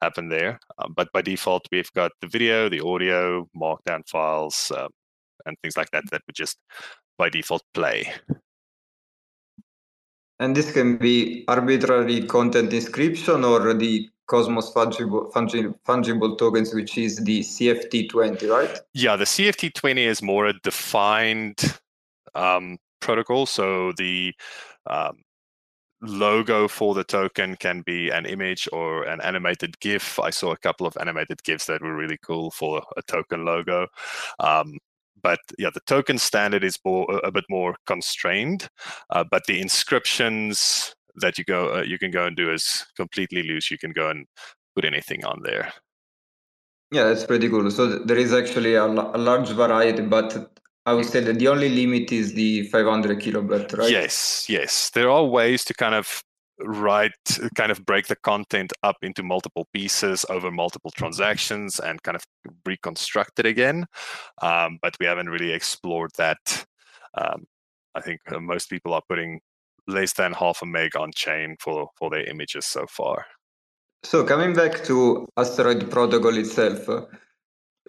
happen 0.00 0.28
there. 0.28 0.60
Um, 0.78 0.94
but 0.96 1.08
by 1.12 1.22
default, 1.22 1.66
we've 1.72 1.92
got 1.92 2.12
the 2.20 2.28
video, 2.28 2.68
the 2.68 2.84
audio, 2.84 3.48
markdown 3.56 4.08
files, 4.08 4.72
uh, 4.74 4.88
and 5.46 5.56
things 5.62 5.76
like 5.76 5.90
that 5.90 6.04
that 6.10 6.22
would 6.26 6.36
just 6.36 6.58
by 7.18 7.28
default 7.28 7.62
play. 7.74 8.12
And 10.40 10.56
this 10.56 10.72
can 10.72 10.96
be 10.96 11.44
arbitrary 11.48 12.22
content 12.22 12.72
inscription 12.72 13.44
or 13.44 13.74
the 13.74 14.08
Cosmos 14.28 14.72
fungible, 14.72 15.32
fungible, 15.32 15.74
fungible 15.86 16.38
tokens, 16.38 16.74
which 16.74 16.98
is 16.98 17.16
the 17.16 17.40
CFT20, 17.40 18.48
right? 18.48 18.78
Yeah, 18.92 19.16
the 19.16 19.24
CFT20 19.24 19.98
is 19.98 20.22
more 20.22 20.46
a 20.46 20.52
defined 20.60 21.80
um, 22.34 22.78
protocol. 23.00 23.46
So 23.46 23.92
the 23.96 24.34
um, 24.86 25.22
logo 26.02 26.68
for 26.68 26.94
the 26.94 27.04
token 27.04 27.56
can 27.56 27.82
be 27.82 28.10
an 28.10 28.26
image 28.26 28.68
or 28.72 29.04
an 29.04 29.20
animated 29.22 29.80
GIF. 29.80 30.18
I 30.18 30.30
saw 30.30 30.52
a 30.52 30.58
couple 30.58 30.86
of 30.86 30.96
animated 31.00 31.42
GIFs 31.42 31.66
that 31.66 31.82
were 31.82 31.96
really 31.96 32.18
cool 32.22 32.50
for 32.50 32.82
a 32.96 33.02
token 33.02 33.44
logo. 33.44 33.88
Um, 34.38 34.78
but 35.22 35.38
yeah, 35.58 35.70
the 35.72 35.80
token 35.86 36.18
standard 36.18 36.64
is 36.64 36.78
more, 36.84 37.06
a 37.24 37.30
bit 37.30 37.44
more 37.48 37.76
constrained. 37.86 38.68
Uh, 39.10 39.24
but 39.30 39.44
the 39.46 39.60
inscriptions 39.60 40.94
that 41.16 41.38
you 41.38 41.44
go 41.44 41.74
uh, 41.76 41.82
you 41.82 41.98
can 41.98 42.10
go 42.10 42.26
and 42.26 42.36
do 42.36 42.52
is 42.52 42.86
completely 42.96 43.42
loose. 43.42 43.70
You 43.70 43.78
can 43.78 43.92
go 43.92 44.08
and 44.08 44.26
put 44.74 44.84
anything 44.84 45.24
on 45.24 45.40
there. 45.42 45.72
Yeah, 46.90 47.04
that's 47.04 47.24
pretty 47.24 47.48
cool. 47.50 47.70
So 47.70 47.98
there 47.98 48.16
is 48.16 48.32
actually 48.32 48.74
a, 48.74 48.84
a 48.84 49.18
large 49.18 49.50
variety, 49.50 50.02
but 50.02 50.52
I 50.86 50.94
would 50.94 51.04
say 51.04 51.20
that 51.20 51.38
the 51.38 51.48
only 51.48 51.68
limit 51.68 52.12
is 52.12 52.32
the 52.32 52.62
500 52.68 53.20
kilobyte, 53.20 53.76
right? 53.76 53.90
Yes, 53.90 54.46
yes. 54.48 54.88
There 54.90 55.10
are 55.10 55.24
ways 55.24 55.64
to 55.66 55.74
kind 55.74 55.94
of 55.94 56.22
write, 56.60 57.12
kind 57.54 57.70
of 57.70 57.84
break 57.84 58.06
the 58.06 58.16
content 58.16 58.72
up 58.82 58.96
into 59.02 59.22
multiple 59.22 59.68
pieces 59.72 60.24
over 60.28 60.50
multiple 60.50 60.90
transactions 60.96 61.78
and 61.78 62.02
kind 62.02 62.16
of 62.16 62.24
reconstruct 62.64 63.38
it 63.38 63.46
again. 63.46 63.86
Um, 64.42 64.78
but 64.82 64.96
we 65.00 65.06
haven't 65.06 65.30
really 65.30 65.52
explored 65.52 66.10
that. 66.18 66.64
Um, 67.14 67.44
I 67.94 68.00
think 68.00 68.20
uh, 68.30 68.40
most 68.40 68.70
people 68.70 68.92
are 68.94 69.02
putting 69.08 69.40
less 69.86 70.12
than 70.12 70.32
half 70.32 70.62
a 70.62 70.66
meg 70.66 70.96
on 70.96 71.10
chain 71.14 71.56
for, 71.60 71.88
for 71.96 72.10
their 72.10 72.24
images 72.24 72.66
so 72.66 72.86
far. 72.88 73.24
So 74.04 74.24
coming 74.24 74.54
back 74.54 74.84
to 74.84 75.26
Asteroid 75.36 75.90
Protocol 75.90 76.36
itself, 76.36 76.88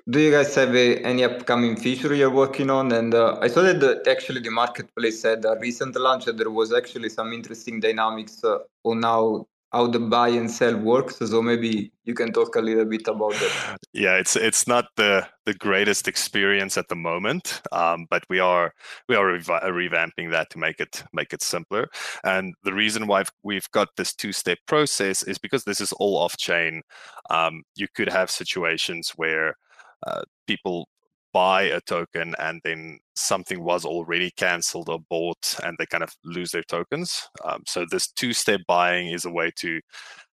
do 0.09 0.19
you 0.19 0.31
guys 0.31 0.55
have 0.55 0.75
a, 0.75 0.97
any 1.03 1.23
upcoming 1.23 1.75
feature 1.75 2.13
you're 2.15 2.31
working 2.31 2.69
on? 2.69 2.91
And 2.91 3.13
uh, 3.13 3.37
I 3.41 3.47
saw 3.47 3.61
that 3.61 3.79
the, 3.79 4.03
actually 4.09 4.41
the 4.41 4.49
marketplace 4.49 5.23
had 5.23 5.45
a 5.45 5.57
recent 5.59 5.95
launch 5.95 6.27
and 6.27 6.39
there 6.39 6.49
was 6.49 6.73
actually 6.73 7.09
some 7.09 7.31
interesting 7.31 7.79
dynamics 7.79 8.43
uh, 8.43 8.59
on 8.83 9.03
how 9.03 9.47
how 9.71 9.85
the 9.85 9.99
buy 9.99 10.29
and 10.29 10.49
sell 10.49 10.75
works. 10.75 11.17
So 11.17 11.43
maybe 11.43 11.91
you 12.03 12.15
can 12.15 12.33
talk 12.33 12.55
a 12.55 12.59
little 12.59 12.85
bit 12.85 13.07
about 13.07 13.33
that. 13.33 13.77
Yeah, 13.93 14.15
it's 14.15 14.35
it's 14.35 14.67
not 14.67 14.85
the 14.95 15.27
the 15.45 15.53
greatest 15.53 16.07
experience 16.07 16.75
at 16.75 16.87
the 16.87 16.95
moment, 16.95 17.61
um, 17.71 18.07
but 18.09 18.23
we 18.31 18.39
are 18.39 18.73
we 19.07 19.15
are 19.15 19.27
rev- 19.27 19.45
revamping 19.45 20.31
that 20.31 20.49
to 20.51 20.57
make 20.57 20.79
it 20.79 21.03
make 21.13 21.33
it 21.33 21.43
simpler. 21.43 21.87
And 22.23 22.55
the 22.63 22.73
reason 22.73 23.05
why 23.05 23.25
we've 23.43 23.69
got 23.69 23.89
this 23.95 24.15
two 24.15 24.33
step 24.33 24.57
process 24.65 25.21
is 25.21 25.37
because 25.37 25.65
this 25.65 25.81
is 25.81 25.91
all 25.93 26.17
off 26.17 26.35
chain. 26.37 26.81
Um, 27.29 27.61
you 27.75 27.87
could 27.93 28.09
have 28.09 28.31
situations 28.31 29.13
where 29.17 29.55
uh, 30.05 30.21
people 30.47 30.87
buy 31.31 31.63
a 31.63 31.79
token 31.81 32.33
and 32.39 32.59
then 32.63 32.99
something 33.15 33.63
was 33.63 33.85
already 33.85 34.31
cancelled 34.31 34.89
or 34.89 34.99
bought 35.09 35.55
and 35.63 35.77
they 35.77 35.85
kind 35.85 36.03
of 36.03 36.11
lose 36.25 36.51
their 36.51 36.63
tokens. 36.63 37.29
Um, 37.45 37.63
so 37.67 37.85
this 37.89 38.07
two-step 38.07 38.61
buying 38.67 39.07
is 39.07 39.25
a 39.25 39.31
way 39.31 39.51
to 39.57 39.79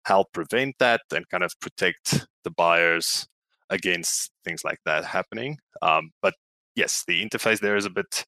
help 0.05 0.33
prevent 0.33 0.76
that 0.79 1.02
and 1.14 1.29
kind 1.29 1.44
of 1.44 1.52
protect 1.61 2.26
the 2.44 2.50
buyers 2.50 3.26
against 3.70 4.31
things 4.44 4.64
like 4.64 4.79
that 4.87 5.05
happening. 5.05 5.59
Um, 5.83 6.11
but 6.22 6.35
yes, 6.76 7.05
the 7.07 7.24
interface 7.24 7.61
there 7.61 7.76
is 7.76 7.85
a 7.85 7.90
bit 7.90 8.24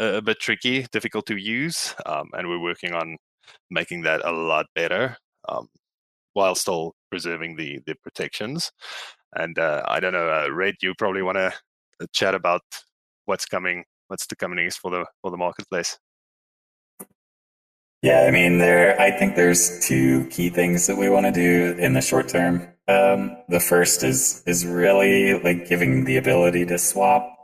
uh, 0.00 0.14
a 0.14 0.22
bit 0.22 0.38
tricky, 0.38 0.86
difficult 0.92 1.26
to 1.26 1.36
use, 1.36 1.94
um, 2.04 2.28
and 2.34 2.48
we're 2.48 2.62
working 2.62 2.92
on 2.92 3.16
making 3.70 4.02
that 4.02 4.24
a 4.24 4.30
lot 4.32 4.66
better 4.74 5.16
um, 5.48 5.68
while 6.34 6.54
still 6.54 6.94
preserving 7.10 7.56
the 7.56 7.80
the 7.86 7.94
protections. 8.02 8.70
And 9.34 9.58
uh, 9.58 9.82
I 9.86 10.00
don't 10.00 10.12
know, 10.12 10.28
uh, 10.28 10.52
Red, 10.52 10.76
you 10.82 10.94
probably 10.96 11.22
want 11.22 11.36
to 11.36 11.52
uh, 12.00 12.06
chat 12.12 12.34
about 12.34 12.62
what's 13.24 13.44
coming, 13.44 13.84
what's 14.08 14.26
the 14.26 14.36
coming 14.36 14.56
news 14.56 14.76
for 14.76 14.90
the 14.90 15.06
for 15.22 15.30
the 15.30 15.36
marketplace. 15.36 15.98
Yeah, 18.02 18.24
I 18.28 18.30
mean, 18.30 18.58
there. 18.58 19.00
I 19.00 19.10
think 19.10 19.34
there's 19.34 19.80
two 19.80 20.26
key 20.26 20.50
things 20.50 20.86
that 20.86 20.96
we 20.96 21.08
want 21.08 21.26
to 21.26 21.32
do 21.32 21.76
in 21.78 21.94
the 21.94 22.00
short 22.00 22.28
term. 22.28 22.68
Um, 22.88 23.36
the 23.48 23.58
first 23.58 24.04
is 24.04 24.42
is 24.46 24.64
really 24.64 25.40
like 25.40 25.68
giving 25.68 26.04
the 26.04 26.16
ability 26.16 26.66
to 26.66 26.78
swap 26.78 27.36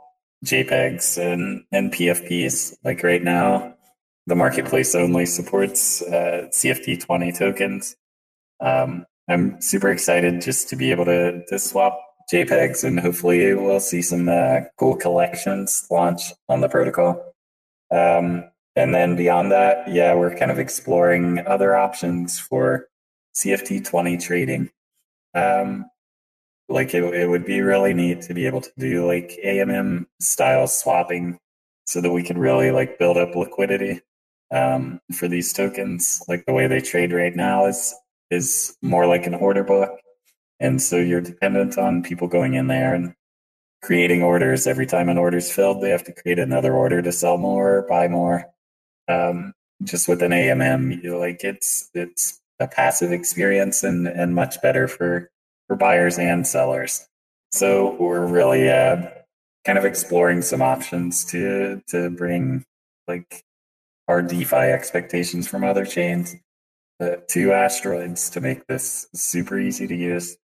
JPEGs 0.45 1.17
and 1.17 1.63
and 1.71 1.91
PFPs. 1.91 2.75
Like 2.83 3.03
right 3.03 3.21
now, 3.21 3.75
the 4.27 4.35
marketplace 4.35 4.95
only 4.95 5.25
supports 5.25 6.01
uh, 6.01 6.47
CFT20 6.53 7.37
tokens. 7.37 7.95
Um, 8.61 9.05
I'm 9.27 9.61
super 9.61 9.89
excited 9.89 10.41
just 10.41 10.69
to 10.69 10.75
be 10.75 10.91
able 10.91 11.05
to, 11.05 11.45
to 11.45 11.59
swap 11.59 11.99
JPEGs 12.31 12.83
and 12.83 12.99
hopefully 12.99 13.53
we'll 13.53 13.79
see 13.79 14.01
some 14.01 14.27
uh, 14.29 14.61
cool 14.77 14.95
collections 14.95 15.85
launch 15.89 16.33
on 16.49 16.61
the 16.61 16.69
protocol. 16.69 17.33
Um, 17.91 18.49
and 18.75 18.93
then 18.93 19.15
beyond 19.15 19.51
that, 19.51 19.87
yeah, 19.87 20.15
we're 20.15 20.35
kind 20.35 20.51
of 20.51 20.59
exploring 20.59 21.45
other 21.45 21.75
options 21.75 22.39
for 22.39 22.87
CFT20 23.35 24.21
trading. 24.21 24.71
Um, 25.35 25.85
like 26.69 26.93
it, 26.93 27.03
it 27.03 27.29
would 27.29 27.45
be 27.45 27.61
really 27.61 27.93
neat 27.93 28.21
to 28.23 28.33
be 28.33 28.45
able 28.45 28.61
to 28.61 28.71
do 28.77 29.05
like 29.05 29.39
AMM 29.45 30.07
style 30.19 30.67
swapping 30.67 31.37
so 31.85 32.01
that 32.01 32.11
we 32.11 32.23
could 32.23 32.37
really 32.37 32.71
like 32.71 32.97
build 32.97 33.17
up 33.17 33.35
liquidity 33.35 34.01
um, 34.51 34.99
for 35.11 35.27
these 35.27 35.53
tokens. 35.53 36.23
Like 36.27 36.45
the 36.45 36.53
way 36.53 36.67
they 36.67 36.81
trade 36.81 37.11
right 37.11 37.35
now 37.35 37.65
is 37.65 37.93
is 38.33 38.75
more 38.81 39.05
like 39.07 39.27
an 39.27 39.35
order 39.35 39.63
book. 39.63 39.91
And 40.59 40.81
so 40.81 40.97
you're 40.97 41.21
dependent 41.21 41.77
on 41.77 42.03
people 42.03 42.27
going 42.27 42.55
in 42.55 42.67
there 42.67 42.93
and 42.93 43.13
creating 43.81 44.23
orders. 44.23 44.65
Every 44.65 44.85
time 44.85 45.09
an 45.09 45.17
order's 45.17 45.51
filled, 45.51 45.81
they 45.81 45.89
have 45.89 46.03
to 46.05 46.13
create 46.13 46.39
another 46.39 46.73
order 46.73 47.01
to 47.01 47.11
sell 47.11 47.37
more 47.37 47.77
or 47.77 47.81
buy 47.83 48.07
more. 48.07 48.45
Um, 49.07 49.53
just 49.83 50.07
with 50.07 50.23
an 50.23 50.31
AMM, 50.31 51.03
like 51.19 51.43
it's 51.43 51.89
it's 51.93 52.39
a 52.59 52.67
passive 52.67 53.11
experience 53.11 53.83
and 53.83 54.07
and 54.07 54.33
much 54.33 54.61
better 54.61 54.87
for 54.87 55.29
for 55.67 55.75
buyers 55.75 56.17
and 56.17 56.47
sellers. 56.47 57.05
So 57.51 57.95
we're 57.99 58.25
really 58.25 58.69
uh, 58.69 59.07
kind 59.65 59.77
of 59.77 59.85
exploring 59.85 60.41
some 60.41 60.61
options 60.61 61.25
to 61.25 61.81
to 61.89 62.09
bring 62.09 62.63
like 63.07 63.43
our 64.07 64.21
DeFi 64.21 64.55
expectations 64.55 65.47
from 65.47 65.63
other 65.63 65.85
chains 65.85 66.35
uh, 67.03 67.15
to 67.29 67.51
asteroids 67.51 68.29
to 68.31 68.41
make 68.41 68.65
this 68.67 69.07
super 69.13 69.59
easy 69.59 69.87
to 69.87 69.95
use. 69.95 70.37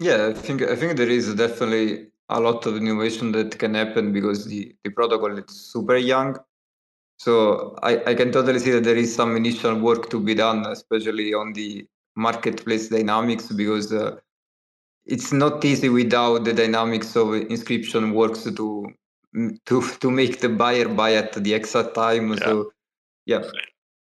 Yeah, 0.00 0.28
I 0.28 0.32
think 0.32 0.62
I 0.62 0.76
think 0.76 0.96
there 0.96 1.08
is 1.08 1.34
definitely 1.34 2.08
a 2.28 2.40
lot 2.40 2.66
of 2.66 2.76
innovation 2.76 3.32
that 3.32 3.58
can 3.58 3.74
happen 3.74 4.12
because 4.12 4.46
the, 4.46 4.74
the 4.82 4.90
protocol 4.90 5.38
is 5.38 5.44
super 5.48 5.96
young. 5.96 6.36
So 7.18 7.76
I, 7.82 8.02
I 8.10 8.14
can 8.14 8.32
totally 8.32 8.58
see 8.58 8.72
that 8.72 8.84
there 8.84 8.96
is 8.96 9.14
some 9.14 9.36
initial 9.36 9.78
work 9.78 10.10
to 10.10 10.18
be 10.20 10.34
done, 10.34 10.66
especially 10.66 11.32
on 11.32 11.52
the 11.52 11.86
marketplace 12.16 12.88
dynamics, 12.88 13.52
because 13.52 13.92
uh, 13.92 14.16
it's 15.06 15.32
not 15.32 15.64
easy 15.64 15.88
without 15.88 16.44
the 16.44 16.52
dynamics 16.52 17.14
of 17.16 17.34
inscription 17.34 18.14
works 18.14 18.44
to 18.44 18.86
to 19.66 19.82
to 20.00 20.10
make 20.10 20.40
the 20.40 20.48
buyer 20.48 20.88
buy 20.88 21.14
at 21.14 21.32
the 21.32 21.54
exact 21.54 21.94
time. 21.94 22.32
Yeah. 22.32 22.38
So 22.38 22.72
yeah, 23.26 23.42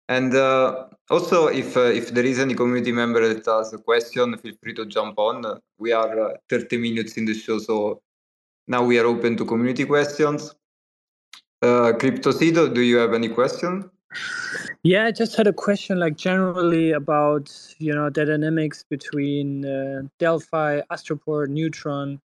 and 0.09 0.35
uh, 0.35 0.87
also 1.11 1.49
if 1.49 1.77
uh, 1.77 1.93
if 2.01 2.11
there 2.11 2.25
is 2.25 2.39
any 2.39 2.55
community 2.55 2.93
member 2.93 3.27
that 3.27 3.45
has 3.47 3.73
a 3.73 3.79
question, 3.79 4.37
feel 4.39 4.55
free 4.63 4.75
to 4.75 4.87
jump 4.87 5.19
on. 5.19 5.61
We 5.79 5.93
are 5.93 6.31
uh, 6.31 6.35
30 6.49 6.79
minutes 6.79 7.17
in 7.17 7.25
the 7.25 7.35
show, 7.35 7.59
so 7.59 8.01
now 8.67 8.85
we 8.85 8.99
are 8.99 9.07
open 9.07 9.37
to 9.37 9.45
community 9.45 9.85
questions. 9.85 10.55
Uh, 11.63 11.93
Cryptocito, 11.93 12.73
do 12.73 12.81
you 12.81 12.97
have 12.97 13.15
any 13.15 13.29
question? 13.29 13.91
Yeah, 14.83 15.07
I 15.07 15.13
just 15.13 15.35
had 15.35 15.47
a 15.47 15.53
question, 15.53 15.99
like 15.99 16.17
generally 16.17 16.93
about 16.93 17.51
you 17.79 17.95
know 17.95 18.11
the 18.11 18.25
dynamics 18.25 18.85
between 18.89 19.65
uh, 19.65 20.03
Delphi, 20.19 20.81
Astroport, 20.91 21.49
Neutron. 21.49 22.21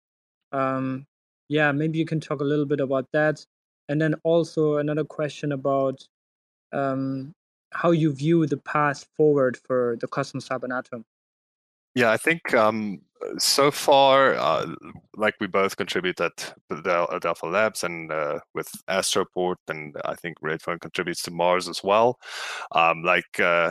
Um, 0.53 1.07
yeah, 1.49 1.73
maybe 1.73 1.99
you 1.99 2.07
can 2.07 2.21
talk 2.21 2.41
a 2.41 2.45
little 2.45 2.65
bit 2.65 2.81
about 2.81 3.07
that, 3.13 3.45
and 3.89 4.01
then 4.01 4.15
also 4.25 4.79
another 4.79 5.05
question 5.05 5.53
about 5.53 6.07
um, 6.73 7.35
how 7.75 7.91
you 7.91 8.13
view 8.13 8.47
the 8.47 8.57
path 8.57 9.07
forward 9.17 9.57
for 9.57 9.97
the 10.01 10.07
Cosmos 10.07 10.49
Hub 10.49 10.65
Atom. 10.65 11.05
Yeah, 11.95 12.11
I 12.11 12.17
think 12.17 12.55
um, 12.55 13.03
so 13.39 13.71
far, 13.71 14.35
uh, 14.35 14.67
like 15.17 15.35
we 15.41 15.47
both 15.47 15.77
contribute 15.77 16.21
at 16.21 16.55
Delphi 17.21 17.47
Labs 17.47 17.85
and 17.85 18.11
uh, 18.11 18.41
with 18.53 18.69
Astroport, 18.89 19.57
and 19.69 19.97
I 20.05 20.15
think 20.15 20.41
Redphone 20.41 20.81
contributes 20.81 21.23
to 21.23 21.31
Mars 21.31 21.69
as 21.69 21.85
well. 21.85 22.19
Um, 22.73 23.03
like 23.05 23.39
uh, 23.39 23.71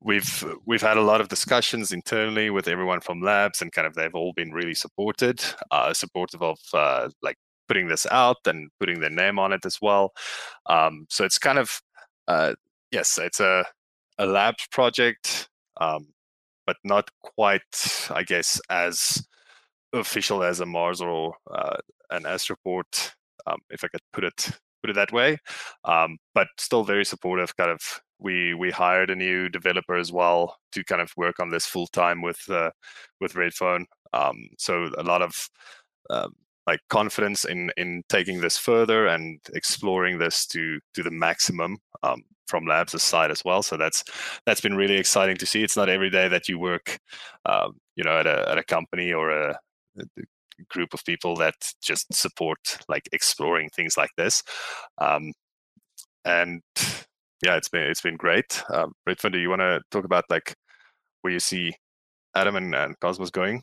we've 0.00 0.44
we've 0.66 0.82
had 0.82 0.98
a 0.98 1.02
lot 1.02 1.22
of 1.22 1.28
discussions 1.28 1.90
internally 1.90 2.50
with 2.50 2.68
everyone 2.68 3.00
from 3.00 3.22
labs, 3.22 3.62
and 3.62 3.72
kind 3.72 3.86
of 3.86 3.94
they've 3.94 4.14
all 4.14 4.34
been 4.34 4.52
really 4.52 4.74
supported, 4.74 5.42
uh, 5.70 5.94
supportive 5.94 6.42
of 6.42 6.58
uh, 6.74 7.08
like 7.22 7.36
putting 7.66 7.88
this 7.88 8.06
out 8.10 8.36
and 8.46 8.68
putting 8.78 9.00
their 9.00 9.10
name 9.10 9.38
on 9.38 9.52
it 9.52 9.64
as 9.64 9.78
well. 9.80 10.12
Um, 10.66 11.06
so 11.08 11.24
it's 11.24 11.38
kind 11.38 11.58
of 11.58 11.80
uh, 12.28 12.54
yes, 12.94 13.18
it's 13.18 13.40
a 13.40 13.64
a 14.18 14.26
labs 14.26 14.66
project. 14.70 15.48
Um, 15.80 16.14
but 16.66 16.76
not 16.84 17.10
quite, 17.22 18.08
I 18.10 18.22
guess, 18.22 18.60
as 18.70 19.22
official 19.92 20.42
as 20.42 20.60
a 20.60 20.66
Mars 20.66 21.00
or 21.00 21.34
uh, 21.52 21.76
an 22.10 22.22
Astroport, 22.22 23.12
um, 23.46 23.58
if 23.70 23.84
I 23.84 23.88
could 23.88 24.00
put 24.12 24.24
it 24.24 24.50
put 24.82 24.90
it 24.90 24.94
that 24.94 25.12
way. 25.12 25.38
Um, 25.84 26.18
but 26.34 26.48
still 26.58 26.84
very 26.84 27.04
supportive. 27.04 27.56
Kind 27.56 27.70
of, 27.70 27.80
we 28.18 28.54
we 28.54 28.70
hired 28.70 29.10
a 29.10 29.16
new 29.16 29.48
developer 29.48 29.96
as 29.96 30.12
well 30.12 30.56
to 30.72 30.84
kind 30.84 31.02
of 31.02 31.12
work 31.16 31.40
on 31.40 31.50
this 31.50 31.66
full 31.66 31.86
time 31.88 32.22
with 32.22 32.48
uh, 32.50 32.70
with 33.20 33.34
Redphone. 33.34 33.84
Um, 34.12 34.48
so 34.58 34.90
a 34.96 35.02
lot 35.02 35.22
of 35.22 35.48
um, 36.10 36.32
like 36.66 36.80
confidence 36.88 37.44
in 37.44 37.70
in 37.76 38.02
taking 38.08 38.40
this 38.40 38.58
further 38.58 39.06
and 39.06 39.40
exploring 39.54 40.18
this 40.18 40.46
to 40.46 40.78
to 40.94 41.02
the 41.02 41.10
maximum 41.10 41.78
um, 42.02 42.22
from 42.46 42.66
labs 42.66 43.00
side 43.02 43.30
as 43.30 43.44
well. 43.44 43.62
So 43.62 43.76
that's 43.76 44.04
that's 44.46 44.60
been 44.60 44.76
really 44.76 44.96
exciting 44.96 45.36
to 45.36 45.46
see. 45.46 45.62
It's 45.62 45.76
not 45.76 45.88
every 45.88 46.10
day 46.10 46.28
that 46.28 46.48
you 46.48 46.58
work, 46.58 46.98
um, 47.46 47.76
you 47.96 48.04
know, 48.04 48.18
at 48.18 48.26
a 48.26 48.50
at 48.50 48.58
a 48.58 48.64
company 48.64 49.12
or 49.12 49.30
a, 49.30 49.58
a, 49.98 50.04
group 50.70 50.94
of 50.94 51.04
people 51.04 51.34
that 51.34 51.54
just 51.82 52.12
support 52.14 52.58
like 52.88 53.08
exploring 53.12 53.68
things 53.70 53.96
like 53.96 54.10
this. 54.16 54.42
Um, 54.98 55.32
and 56.24 56.62
yeah, 57.42 57.56
it's 57.56 57.68
been 57.68 57.82
it's 57.82 58.00
been 58.00 58.16
great. 58.16 58.62
Um, 58.70 58.92
Redphone, 59.08 59.32
do 59.32 59.38
you 59.38 59.50
want 59.50 59.60
to 59.60 59.80
talk 59.90 60.04
about 60.04 60.24
like 60.30 60.54
where 61.22 61.32
you 61.32 61.40
see 61.40 61.74
Atom 62.34 62.56
and, 62.56 62.74
and 62.74 62.98
Cosmos 63.00 63.30
going? 63.30 63.62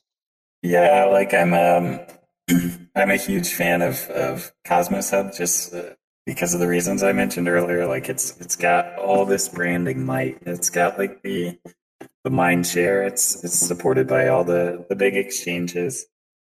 Yeah, 0.61 1.05
like 1.05 1.34
I'm 1.34 1.53
um 1.53 1.99
I'm 2.95 3.11
a 3.11 3.17
huge 3.17 3.53
fan 3.53 3.82
of 3.82 4.09
of 4.09 4.51
Cosmos 4.65 5.11
Hub 5.11 5.34
just 5.34 5.73
uh, 5.73 5.93
because 6.26 6.53
of 6.53 6.59
the 6.59 6.67
reasons 6.67 7.03
I 7.03 7.13
mentioned 7.13 7.47
earlier. 7.47 7.88
Like 7.88 8.09
it's 8.09 8.39
it's 8.39 8.55
got 8.55 8.97
all 8.97 9.26
this 9.26 9.49
branding 9.49 10.05
might. 10.05 10.38
It's 10.45 10.69
got 10.69 10.97
like 10.97 11.22
the 11.24 11.59
the 12.24 12.30
mind 12.30 12.67
share. 12.67 13.03
It's 13.03 13.43
it's 13.43 13.55
supported 13.55 14.07
by 14.07 14.28
all 14.28 14.43
the 14.43 14.86
the 14.89 14.95
big 14.95 15.15
exchanges. 15.15 16.05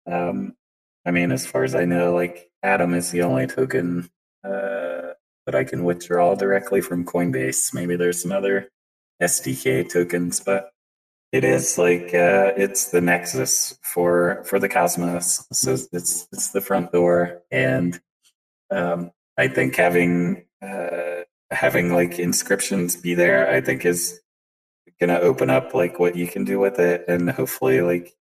Um, 0.09 0.55
I 1.05 1.11
mean, 1.11 1.31
as 1.31 1.45
far 1.45 1.63
as 1.63 1.75
I 1.75 1.85
know, 1.85 2.13
like 2.13 2.51
Atom 2.61 2.93
is 2.93 3.11
the 3.11 3.23
only 3.23 3.47
token 3.47 4.09
uh, 4.43 5.13
that 5.45 5.55
I 5.55 5.63
can 5.63 5.83
withdraw 5.83 6.35
directly 6.35 6.81
from 6.81 7.05
Coinbase. 7.05 7.73
Maybe 7.73 7.95
there's 7.95 8.21
some 8.21 8.31
other 8.31 8.69
SDK 9.21 9.89
tokens, 9.91 10.39
but 10.39 10.71
it 11.31 11.43
is 11.43 11.77
like 11.77 12.13
uh, 12.13 12.53
it's 12.55 12.91
the 12.91 13.01
nexus 13.01 13.77
for 13.81 14.43
for 14.45 14.59
the 14.59 14.69
Cosmos. 14.69 15.47
So 15.51 15.73
it's 15.91 16.27
it's 16.31 16.49
the 16.49 16.61
front 16.61 16.91
door, 16.91 17.41
and 17.51 17.99
um, 18.69 19.11
I 19.37 19.47
think 19.47 19.75
having 19.75 20.45
uh, 20.61 21.21
having 21.51 21.93
like 21.93 22.19
inscriptions 22.19 22.95
be 22.95 23.13
there, 23.13 23.49
I 23.49 23.61
think 23.61 23.85
is 23.85 24.19
gonna 24.99 25.19
open 25.19 25.49
up 25.49 25.73
like 25.73 25.99
what 25.99 26.15
you 26.15 26.27
can 26.27 26.43
do 26.45 26.59
with 26.59 26.79
it, 26.79 27.05
and 27.07 27.29
hopefully 27.29 27.81
like 27.81 28.13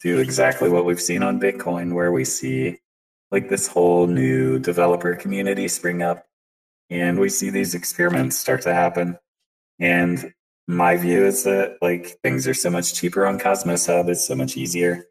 do 0.00 0.18
exactly 0.18 0.68
what 0.68 0.84
we've 0.84 1.00
seen 1.00 1.22
on 1.22 1.40
Bitcoin, 1.40 1.94
where 1.94 2.12
we 2.12 2.24
see 2.24 2.78
like 3.30 3.48
this 3.48 3.66
whole 3.68 4.06
new 4.06 4.58
developer 4.58 5.14
community 5.14 5.68
spring 5.68 6.02
up, 6.02 6.26
and 6.90 7.18
we 7.18 7.28
see 7.28 7.50
these 7.50 7.74
experiments 7.74 8.36
start 8.36 8.62
to 8.62 8.74
happen. 8.74 9.18
And 9.78 10.34
my 10.66 10.96
view 10.96 11.24
is 11.24 11.44
that 11.44 11.78
like 11.80 12.18
things 12.22 12.46
are 12.46 12.54
so 12.54 12.70
much 12.70 12.94
cheaper 12.94 13.26
on 13.26 13.38
Cosmos 13.38 13.86
Hub. 13.86 14.08
It's 14.08 14.26
so 14.26 14.34
much 14.34 14.56
easier. 14.56 15.04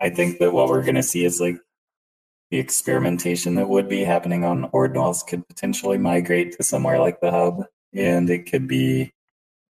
I 0.00 0.10
think 0.10 0.38
that 0.38 0.52
what 0.52 0.68
we're 0.68 0.84
gonna 0.84 1.02
see 1.02 1.24
is 1.24 1.40
like 1.40 1.58
the 2.50 2.58
experimentation 2.58 3.54
that 3.54 3.68
would 3.68 3.88
be 3.88 4.04
happening 4.04 4.44
on 4.44 4.70
ordinals 4.70 5.26
could 5.26 5.46
potentially 5.46 5.98
migrate 5.98 6.52
to 6.56 6.62
somewhere 6.62 6.98
like 6.98 7.20
the 7.20 7.30
hub. 7.30 7.64
And 7.94 8.28
it 8.28 8.50
could 8.50 8.66
be, 8.66 9.12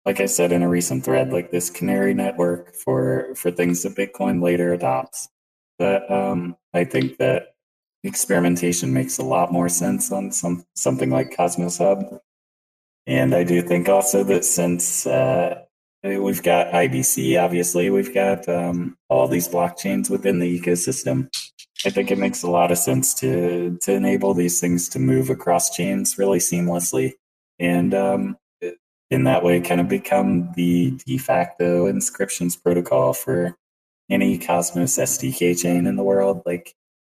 like 0.05 0.21
I 0.21 0.25
said 0.25 0.51
in 0.51 0.63
a 0.63 0.69
recent 0.69 1.03
thread, 1.03 1.31
like 1.31 1.51
this 1.51 1.69
canary 1.69 2.13
network 2.13 2.73
for, 2.73 3.35
for 3.35 3.51
things 3.51 3.83
that 3.83 3.95
Bitcoin 3.95 4.41
later 4.41 4.73
adopts. 4.73 5.29
But 5.77 6.09
um, 6.09 6.55
I 6.73 6.83
think 6.85 7.17
that 7.17 7.55
experimentation 8.03 8.93
makes 8.93 9.17
a 9.17 9.23
lot 9.23 9.51
more 9.51 9.69
sense 9.69 10.11
on 10.11 10.31
some 10.31 10.65
something 10.75 11.09
like 11.09 11.35
Cosmos 11.35 11.77
Hub. 11.77 12.19
And 13.07 13.33
I 13.33 13.43
do 13.43 13.61
think 13.61 13.89
also 13.89 14.23
that 14.25 14.45
since 14.45 15.07
uh, 15.07 15.61
we've 16.03 16.43
got 16.43 16.71
IBC, 16.71 17.41
obviously, 17.41 17.89
we've 17.89 18.13
got 18.13 18.47
um, 18.47 18.97
all 19.09 19.27
these 19.27 19.47
blockchains 19.47 20.09
within 20.09 20.39
the 20.39 20.59
ecosystem. 20.59 21.29
I 21.85 21.89
think 21.89 22.11
it 22.11 22.17
makes 22.17 22.43
a 22.43 22.49
lot 22.49 22.71
of 22.71 22.77
sense 22.77 23.13
to 23.15 23.77
to 23.81 23.93
enable 23.93 24.33
these 24.33 24.59
things 24.59 24.89
to 24.89 24.99
move 24.99 25.29
across 25.29 25.69
chains 25.75 26.17
really 26.17 26.39
seamlessly, 26.39 27.13
and 27.57 27.93
um, 27.93 28.37
in 29.09 29.23
that 29.23 29.43
way, 29.43 29.59
kind 29.61 29.81
of 29.81 29.87
become 29.87 30.51
the 30.55 30.91
de 31.05 31.17
facto 31.17 31.87
inscriptions 31.87 32.55
protocol 32.55 33.13
for 33.13 33.55
any 34.09 34.37
Cosmos 34.37 34.97
SDK 34.97 35.59
chain 35.61 35.87
in 35.87 35.95
the 35.95 36.03
world. 36.03 36.41
Like 36.45 36.75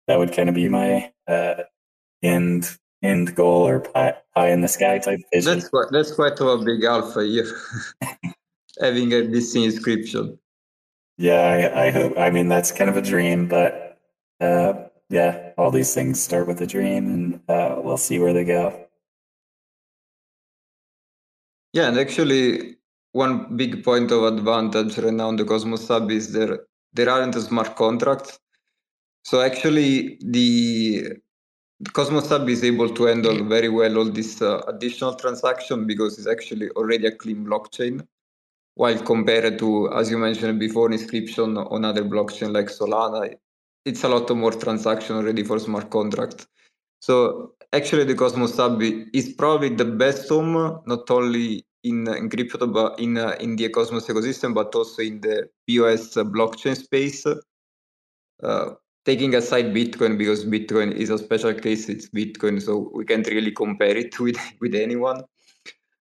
that 0.07 0.19
would 0.19 0.33
kind 0.33 0.49
of 0.49 0.55
be 0.55 0.69
my 0.69 1.13
uh, 1.27 1.63
end 2.23 2.77
end 3.03 3.35
goal 3.35 3.67
or 3.67 3.81
pie, 3.81 4.17
pie 4.35 4.51
in 4.51 4.61
the 4.61 4.69
sky 4.69 4.99
type 4.99 5.21
vision. 5.33 5.55
That's 5.55 5.69
quite 5.69 5.87
that's 5.91 6.13
quite 6.13 6.39
a 6.39 6.59
big 6.59 6.85
alpha 6.85 7.25
here, 7.25 7.51
having 8.81 9.13
a 9.13 9.27
this 9.27 9.55
inscription. 9.55 10.39
Yeah, 11.17 11.73
I, 11.75 11.87
I 11.87 11.91
hope. 11.91 12.19
I 12.19 12.31
mean, 12.31 12.49
that's 12.49 12.73
kind 12.73 12.89
of 12.89 12.97
a 12.97 13.03
dream, 13.03 13.47
but 13.47 13.90
uh, 14.41 14.73
yeah, 15.09 15.53
all 15.59 15.71
these 15.71 15.93
things 15.95 16.23
start 16.23 16.47
with 16.47 16.61
a 16.61 16.67
dream, 16.67 17.07
and 17.07 17.41
uh, 17.49 17.81
we'll 17.83 17.97
see 17.97 18.19
where 18.19 18.33
they 18.33 18.45
go. 18.45 18.87
Yeah, 21.73 21.89
and 21.89 21.99
actually, 21.99 22.77
one 23.13 23.57
big 23.57 23.85
point 23.85 24.11
of 24.11 24.25
advantage 24.25 24.99
right 24.99 25.13
now 25.13 25.29
on 25.29 25.37
the 25.37 25.45
Cosmos 25.45 25.89
Hub 25.89 26.11
is 26.11 26.33
there 26.33 26.61
there 26.93 27.09
aren't 27.09 27.35
smart 27.35 27.77
contracts. 27.77 28.39
So 29.23 29.41
actually, 29.43 30.19
the, 30.23 31.13
Cosmos 31.93 32.29
Hub 32.29 32.49
is 32.49 32.65
able 32.65 32.89
to 32.91 33.05
handle 33.05 33.45
very 33.45 33.69
well 33.69 33.99
all 33.99 34.11
this 34.11 34.43
uh, 34.43 34.63
additional 34.67 35.15
transaction 35.15 35.87
because 35.87 36.19
it's 36.19 36.27
actually 36.27 36.71
already 36.71 37.07
a 37.07 37.13
clean 37.13 37.45
blockchain. 37.45 38.07
While 38.75 38.99
compared 38.99 39.59
to, 39.59 39.93
as 39.93 40.11
you 40.11 40.19
mentioned 40.19 40.59
before, 40.59 40.91
inscription 40.91 41.57
on 41.57 41.85
other 41.85 42.05
blockchain 42.05 42.53
like 42.53 42.67
Solana, 42.67 43.37
it's 43.85 44.05
a 44.05 44.09
lot 44.09 44.31
more 44.31 44.53
transaction 44.53 45.25
ready 45.25 45.43
for 45.43 45.59
smart 45.59 45.91
contract. 45.91 46.47
So 47.01 47.55
actually, 47.73 48.05
the 48.05 48.15
Cosmos 48.15 48.57
Hub 48.57 48.83
is 48.83 49.33
probably 49.33 49.71
the 49.71 49.85
best 49.85 50.29
home, 50.29 50.81
not 50.87 51.11
only 51.11 51.65
in, 51.83 52.07
in 52.09 52.29
crypto, 52.29 52.67
but 52.67 53.01
in 53.01 53.17
uh, 53.17 53.37
in 53.41 53.57
the 53.57 53.69
Cosmos 53.71 54.07
ecosystem, 54.07 54.55
but 54.55 54.75
also 54.75 55.03
in 55.03 55.21
the 55.21 55.49
POS 55.67 56.15
blockchain 56.15 56.77
space. 56.77 57.25
Uh, 58.43 58.71
taking 59.05 59.35
aside 59.35 59.67
Bitcoin 59.67 60.19
because 60.19 60.45
Bitcoin 60.45 60.93
is 60.93 61.11
a 61.11 61.19
special 61.19 61.55
case, 61.55 61.89
it's 61.89 62.09
Bitcoin, 62.11 62.61
so 62.61 62.91
we 62.95 63.05
can't 63.05 63.27
really 63.27 63.51
compare 63.51 63.97
it 63.97 64.19
with 64.25 64.39
with 64.61 64.75
anyone. 64.75 65.23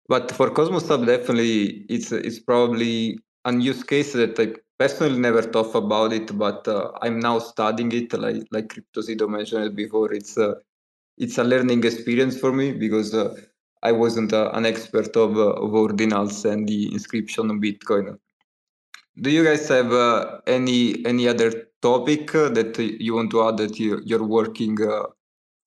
But 0.08 0.32
for 0.32 0.50
Cosmos 0.50 0.88
Hub, 0.90 1.06
definitely 1.06 1.86
it's 1.90 2.12
it's 2.12 2.40
probably 2.40 3.18
a 3.46 3.54
use 3.54 3.84
case 3.84 4.14
that 4.14 4.38
I 4.40 4.54
personally 4.82 5.20
never 5.20 5.44
thought 5.44 5.76
about 5.76 6.12
it, 6.12 6.36
but 6.36 6.68
uh, 6.68 6.92
I'm 7.04 7.20
now 7.20 7.38
studying 7.38 7.92
it. 7.92 8.14
Like 8.14 8.48
like 8.56 8.68
Cryptocito 8.74 9.28
mentioned 9.30 9.76
before, 9.76 10.12
it's 10.12 10.38
uh, 10.38 10.56
it's 11.18 11.38
a 11.38 11.44
learning 11.44 11.84
experience 11.84 12.40
for 12.44 12.52
me 12.52 12.72
because 12.86 13.14
uh, 13.14 13.30
I 13.84 13.92
wasn't 13.92 14.34
uh, 14.34 14.50
an 14.54 14.66
expert 14.66 15.16
of, 15.16 15.38
uh, 15.38 15.64
of 15.64 15.72
ordinals 15.84 16.52
and 16.52 16.68
the 16.68 16.92
inscription 16.92 17.52
on 17.52 17.62
Bitcoin. 17.62 18.18
Do 19.22 19.30
you 19.30 19.44
guys 19.44 19.68
have 19.70 19.94
uh, 19.94 20.40
any 20.48 21.06
any 21.06 21.28
other 21.28 21.50
topic 21.82 22.32
that 22.32 22.80
you 22.80 23.14
want 23.14 23.30
to 23.32 23.48
add 23.48 23.58
that 23.58 23.80
you, 23.80 24.02
you're 24.04 24.28
working 24.40 24.78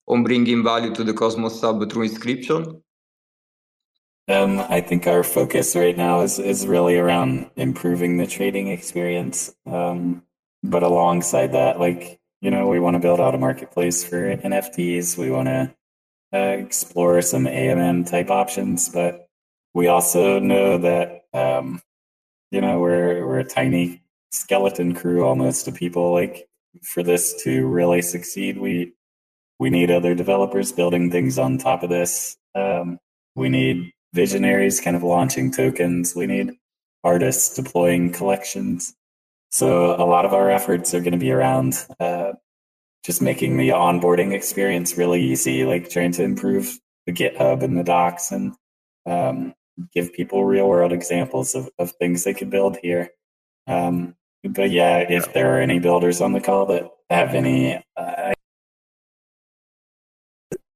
on 0.07 0.23
bringing 0.23 0.61
value 0.63 0.93
to 0.93 1.03
the 1.05 1.13
Cosmos 1.13 1.61
Hub 1.61 1.89
through 1.89 2.03
inscription? 2.03 2.81
Um, 4.27 4.59
I 4.59 4.81
think 4.81 5.05
our 5.05 5.23
focus 5.23 5.75
right 5.75 5.95
now 5.95 6.21
is, 6.21 6.39
is 6.39 6.65
really 6.65 6.97
around 6.97 7.49
improving 7.55 8.17
the 8.17 8.25
trading 8.25 8.69
experience. 8.69 9.53
Um, 9.67 10.23
but 10.63 10.81
alongside 10.81 11.51
that, 11.51 11.79
like, 11.79 12.19
you 12.41 12.49
know, 12.49 12.67
we 12.67 12.79
want 12.79 12.95
to 12.95 12.99
build 12.99 13.19
out 13.19 13.35
a 13.35 13.37
marketplace 13.37 14.03
for 14.03 14.35
NFTs. 14.37 15.15
We 15.17 15.29
want 15.29 15.47
to 15.47 15.75
uh, 16.33 16.57
explore 16.57 17.21
some 17.21 17.45
AMM 17.45 18.09
type 18.09 18.31
options, 18.31 18.89
but 18.89 19.27
we 19.75 19.87
also 19.87 20.39
know 20.39 20.79
that, 20.79 21.25
um, 21.33 21.81
you 22.49 22.61
know, 22.61 22.79
we're, 22.79 23.27
we're 23.27 23.39
a 23.39 23.43
tiny 23.43 24.03
skeleton 24.31 24.95
crew 24.95 25.23
almost 25.23 25.67
of 25.67 25.75
people. 25.75 26.11
Like, 26.11 26.47
for 26.81 27.03
this 27.03 27.43
to 27.43 27.67
really 27.67 28.01
succeed, 28.01 28.57
we, 28.57 28.93
we 29.59 29.69
need 29.69 29.91
other 29.91 30.15
developers 30.15 30.71
building 30.71 31.11
things 31.11 31.37
on 31.37 31.57
top 31.57 31.83
of 31.83 31.89
this. 31.89 32.37
Um, 32.55 32.99
we 33.35 33.49
need 33.49 33.93
visionaries 34.15 34.79
kind 34.79 34.95
of 34.95 35.03
launching 35.03 35.51
tokens. 35.51 36.15
We 36.15 36.25
need 36.25 36.57
artists 37.03 37.55
deploying 37.55 38.11
collections. 38.11 38.95
So 39.51 39.95
a 39.95 40.05
lot 40.05 40.25
of 40.25 40.33
our 40.33 40.49
efforts 40.49 40.93
are 40.93 41.01
going 41.01 41.11
to 41.11 41.19
be 41.19 41.31
around 41.31 41.75
uh, 41.99 42.33
just 43.03 43.21
making 43.21 43.57
the 43.57 43.69
onboarding 43.69 44.33
experience 44.33 44.97
really 44.97 45.21
easy, 45.21 45.65
like 45.65 45.89
trying 45.89 46.13
to 46.13 46.23
improve 46.23 46.79
the 47.05 47.13
GitHub 47.13 47.61
and 47.61 47.77
the 47.77 47.83
docs 47.83 48.31
and 48.31 48.53
um, 49.05 49.53
give 49.93 50.13
people 50.13 50.43
real 50.45 50.67
world 50.67 50.91
examples 50.91 51.53
of, 51.53 51.69
of 51.77 51.91
things 51.91 52.23
they 52.23 52.33
could 52.33 52.49
build 52.49 52.77
here. 52.81 53.09
Um, 53.67 54.15
but 54.43 54.71
yeah, 54.71 54.99
if 54.99 55.33
there 55.33 55.55
are 55.55 55.61
any 55.61 55.79
builders 55.79 56.21
on 56.21 56.33
the 56.33 56.41
call 56.41 56.65
that 56.67 56.89
have 57.09 57.35
any, 57.35 57.83
uh, 57.95 58.33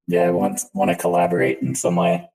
yeah, 0.07 0.29
want 0.31 0.61
want 0.73 0.89
to 0.91 0.97
collaborate 0.97 1.59
in 1.61 1.75
some 1.75 1.95
way, 1.95 2.29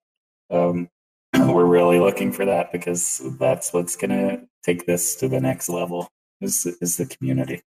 um, 0.51 0.89
we're 1.55 1.66
really 1.66 1.99
looking 1.99 2.30
for 2.32 2.45
that 2.45 2.72
because 2.72 3.20
that's 3.39 3.72
what's 3.72 3.97
going 3.97 4.11
to 4.11 4.41
take 4.62 4.87
this 4.87 5.16
to 5.16 5.28
the 5.28 5.41
next 5.41 5.68
level 5.68 6.09
is 6.41 6.66
is 6.80 6.97
the 6.97 7.07
community. 7.07 7.61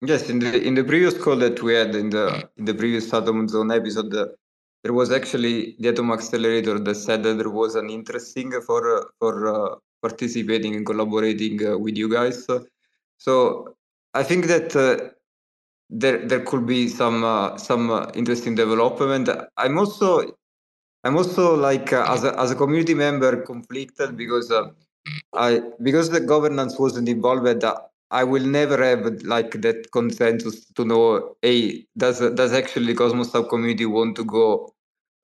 Yes, 0.00 0.30
in 0.30 0.38
the 0.38 0.62
in 0.62 0.74
the 0.74 0.84
previous 0.84 1.16
call 1.16 1.36
that 1.36 1.62
we 1.62 1.74
had 1.74 1.94
in 1.94 2.10
the 2.10 2.48
in 2.56 2.64
the 2.64 2.74
previous 2.74 3.12
Atom 3.12 3.48
Zone 3.48 3.70
episode, 3.70 4.14
uh, 4.14 4.26
there 4.82 4.92
was 4.92 5.12
actually 5.12 5.76
the 5.78 5.88
Atom 5.90 6.10
Accelerator 6.10 6.78
that 6.78 6.94
said 6.94 7.22
that 7.22 7.38
there 7.38 7.50
was 7.50 7.74
an 7.74 7.90
interesting 7.90 8.52
for 8.66 9.12
for 9.18 9.34
uh, 9.54 9.74
participating 10.00 10.74
and 10.74 10.84
collaborating 10.86 11.64
uh, 11.66 11.78
with 11.78 11.96
you 11.96 12.08
guys. 12.08 12.46
So 13.18 13.74
I 14.14 14.22
think 14.22 14.46
that 14.46 14.74
uh, 14.74 15.10
there 15.88 16.26
there 16.26 16.40
could 16.40 16.66
be 16.66 16.88
some 16.88 17.22
uh, 17.22 17.56
some 17.56 17.90
uh, 17.90 18.10
interesting 18.14 18.54
development. 18.54 19.28
I'm 19.56 19.78
also 19.78 20.36
I'm 21.04 21.16
also 21.16 21.56
like 21.56 21.92
uh, 21.92 22.04
as 22.08 22.24
a 22.24 22.38
as 22.38 22.50
a 22.52 22.54
community 22.54 22.94
member 22.94 23.42
conflicted 23.42 24.16
because 24.16 24.50
uh, 24.50 24.70
I 25.34 25.62
because 25.82 26.10
the 26.10 26.20
governance 26.20 26.78
wasn't 26.78 27.08
involved. 27.08 27.64
Uh, 27.64 27.80
I 28.12 28.24
will 28.24 28.44
never 28.44 28.82
have 28.84 29.22
like 29.22 29.62
that 29.62 29.90
consensus 29.90 30.66
to 30.74 30.84
know, 30.84 31.36
hey, 31.42 31.86
does 31.96 32.20
does 32.34 32.52
actually 32.52 32.94
Cosmos 32.94 33.32
Hub 33.32 33.48
community 33.48 33.86
want 33.86 34.14
to 34.16 34.24
go 34.24 34.72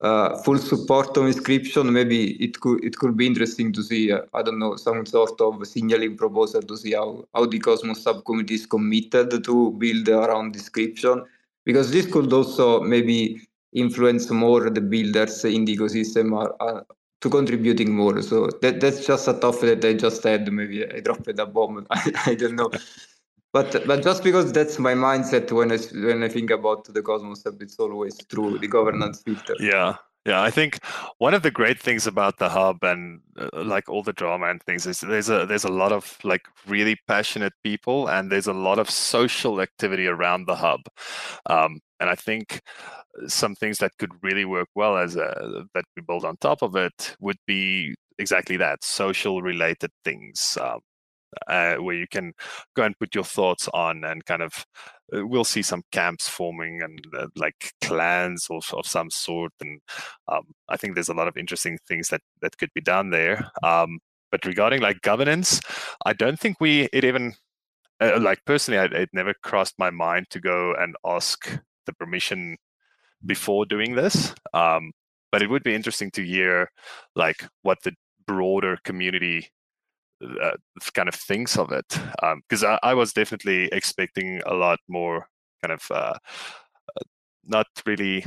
uh, 0.01 0.39
full 0.39 0.59
support 0.59 1.17
of 1.17 1.27
inscription? 1.27 1.93
Maybe 1.93 2.33
it 2.43 2.59
could 2.61 2.83
it 2.83 2.97
could 2.97 3.17
be 3.17 3.27
interesting 3.27 3.73
to 3.75 3.83
see. 3.83 4.11
Uh, 4.11 4.23
I 4.35 4.43
don't 4.43 4.59
know 4.59 4.75
some 4.77 5.07
sort 5.07 5.41
of 5.41 5.65
signaling 5.67 6.17
proposal 6.17 6.63
to 6.63 6.77
see 6.77 6.95
how 6.95 7.25
how 7.35 7.47
the 7.47 7.59
Cosmos 7.61 8.03
Hub 8.05 8.25
community 8.25 8.55
is 8.55 8.67
committed 8.67 9.45
to 9.45 9.71
build 9.73 10.09
around 10.09 10.57
inscription 10.57 11.25
because 11.65 11.93
this 11.93 12.07
could 12.07 12.33
also 12.33 12.81
maybe 12.81 13.48
influence 13.73 14.31
more 14.31 14.71
the 14.71 14.81
builders 14.81 15.45
in 15.45 15.65
the 15.65 15.77
ecosystem 15.77 16.37
are, 16.37 16.55
are 16.61 16.87
to 17.21 17.31
contributing 17.31 17.95
more. 17.95 18.23
So 18.23 18.49
that 18.63 18.81
that's 18.81 19.07
just 19.07 19.29
a 19.29 19.35
thought 19.35 19.61
that 19.63 19.85
I 19.85 19.95
just 19.95 20.23
had. 20.23 20.51
Maybe 20.53 20.87
I 20.87 21.01
dropped 21.01 21.29
a 21.29 21.47
bomb. 21.47 21.87
I, 21.91 22.13
I 22.27 22.35
don't 22.35 22.57
know. 22.57 22.71
But 23.53 23.87
but 23.87 24.03
just 24.03 24.23
because 24.23 24.53
that's 24.53 24.79
my 24.79 24.95
mindset 24.95 25.51
when 25.51 25.73
I 25.73 25.79
when 26.07 26.23
I 26.23 26.29
think 26.29 26.51
about 26.51 26.85
the 26.85 27.03
Cosmos 27.03 27.45
it's 27.47 27.79
always 27.79 28.17
through 28.25 28.59
the 28.59 28.69
governance 28.69 29.23
filter. 29.23 29.55
Yeah, 29.59 29.97
yeah, 30.27 30.43
I 30.43 30.51
think 30.51 30.85
one 31.17 31.33
of 31.33 31.43
the 31.43 31.51
great 31.51 31.81
things 31.81 32.07
about 32.07 32.37
the 32.37 32.51
hub 32.51 32.85
and 32.85 33.21
uh, 33.39 33.49
like 33.65 33.89
all 33.89 34.03
the 34.03 34.13
drama 34.13 34.51
and 34.51 34.63
things 34.63 34.87
is 34.87 35.01
there's 35.01 35.31
a 35.31 35.47
there's 35.47 35.65
a 35.65 35.73
lot 35.73 35.91
of 35.91 36.19
like 36.23 36.43
really 36.67 36.97
passionate 37.09 37.55
people 37.65 38.09
and 38.09 38.31
there's 38.31 38.47
a 38.47 38.53
lot 38.53 38.79
of 38.79 38.91
social 38.91 39.63
activity 39.63 40.07
around 40.07 40.47
the 40.47 40.57
hub, 40.57 40.81
um, 41.47 41.81
and 41.99 42.11
I 42.11 42.15
think 42.15 42.61
some 43.27 43.55
things 43.55 43.79
that 43.79 43.93
could 43.99 44.13
really 44.23 44.45
work 44.45 44.69
well 44.75 44.97
as 44.97 45.17
a, 45.17 45.65
that 45.75 45.85
we 45.97 46.03
build 46.03 46.25
on 46.25 46.37
top 46.37 46.63
of 46.63 46.77
it 46.77 47.17
would 47.21 47.39
be 47.47 47.95
exactly 48.19 48.57
that 48.57 48.85
social 48.85 49.43
related 49.43 49.91
things. 50.05 50.59
Um, 50.61 50.81
uh, 51.47 51.77
where 51.77 51.95
you 51.95 52.07
can 52.11 52.33
go 52.75 52.85
and 52.85 52.99
put 52.99 53.15
your 53.15 53.25
thoughts 53.25 53.69
on 53.75 54.05
and 54.05 54.25
kind 54.25 54.43
of 54.43 54.65
uh, 55.15 55.27
we'll 55.27 55.45
see 55.45 55.63
some 55.63 55.83
camps 55.93 56.29
forming 56.29 56.83
and 56.83 57.07
uh, 57.19 57.27
like 57.37 57.73
clans 57.83 58.47
of, 58.51 58.65
of 58.73 58.87
some 58.87 59.11
sort 59.11 59.53
and 59.61 59.81
um, 60.29 60.43
i 60.69 60.77
think 60.77 60.95
there's 60.95 61.09
a 61.09 61.15
lot 61.15 61.29
of 61.29 61.37
interesting 61.37 61.79
things 61.87 62.09
that 62.09 62.21
that 62.41 62.57
could 62.59 62.71
be 62.75 62.81
done 62.81 63.11
there 63.11 63.51
um, 63.63 63.99
but 64.31 64.45
regarding 64.45 64.81
like 64.81 65.01
governance 65.03 65.61
i 66.07 66.13
don't 66.13 66.39
think 66.41 66.57
we 66.61 66.89
it 66.93 67.05
even 67.05 67.35
uh, 68.01 68.19
like 68.21 68.39
personally 68.45 68.79
I, 68.79 68.85
it 68.85 69.11
never 69.13 69.35
crossed 69.43 69.75
my 69.79 69.91
mind 69.91 70.27
to 70.31 70.41
go 70.41 70.75
and 70.79 70.97
ask 71.05 71.59
the 71.87 71.93
permission 71.93 72.57
before 73.27 73.67
doing 73.67 73.95
this 73.95 74.35
um, 74.55 74.93
but 75.31 75.43
it 75.43 75.51
would 75.51 75.63
be 75.63 75.75
interesting 75.75 76.11
to 76.11 76.25
hear 76.25 76.71
like 77.15 77.47
what 77.63 77.79
the 77.85 77.93
broader 78.27 78.79
community 78.85 79.49
uh, 80.25 80.57
kind 80.95 81.09
of 81.09 81.15
thinks 81.15 81.57
of 81.57 81.71
it 81.73 81.87
because 82.43 82.65
um, 82.65 82.79
I, 82.83 82.91
I, 82.91 82.95
was 82.95 83.13
definitely 83.13 83.69
expecting 83.71 84.41
a 84.47 84.55
lot 84.55 84.81
more 84.89 85.29
kind 85.63 85.73
of 85.73 85.83
uh, 85.91 86.15
uh 86.15 87.05
not 87.45 87.67
really 87.87 88.25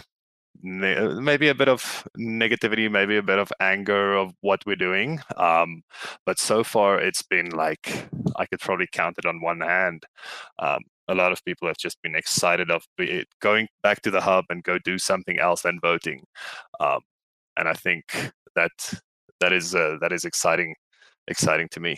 ne- 0.62 0.96
uh, 0.96 1.22
maybe 1.22 1.48
a 1.48 1.56
bit 1.56 1.70
of 1.70 2.08
negativity 2.18 2.90
maybe 2.92 3.18
a 3.18 3.24
bit 3.24 3.40
of 3.40 3.52
anger 3.60 4.16
of 4.16 4.34
what 4.42 4.64
we're 4.66 4.76
doing 4.76 5.20
um, 5.38 5.82
but 6.26 6.40
so 6.40 6.64
far 6.64 7.00
it's 7.00 7.24
been 7.24 7.50
like 7.50 8.08
i 8.38 8.46
could 8.46 8.60
probably 8.60 8.88
count 8.92 9.18
it 9.18 9.26
on 9.26 9.42
one 9.42 9.62
hand 9.62 10.04
um, 10.60 10.80
a 11.08 11.16
lot 11.16 11.32
of 11.32 11.44
people 11.44 11.68
have 11.68 11.78
just 11.78 12.02
been 12.02 12.16
excited 12.16 12.72
of 12.72 12.84
going 13.42 13.68
back 13.84 14.02
to 14.02 14.12
the 14.12 14.22
hub 14.22 14.46
and 14.50 14.64
go 14.64 14.78
do 14.80 14.98
something 14.98 15.40
else 15.40 15.62
than 15.64 15.80
voting 15.82 16.24
um, 16.80 17.00
and 17.58 17.68
i 17.68 17.74
think 17.74 18.04
that 18.56 19.02
that 19.40 19.52
is 19.52 19.76
uh, 19.76 19.98
that 20.00 20.14
is 20.14 20.24
exciting 20.24 20.76
exciting 21.28 21.68
to 21.72 21.80
me. 21.80 21.98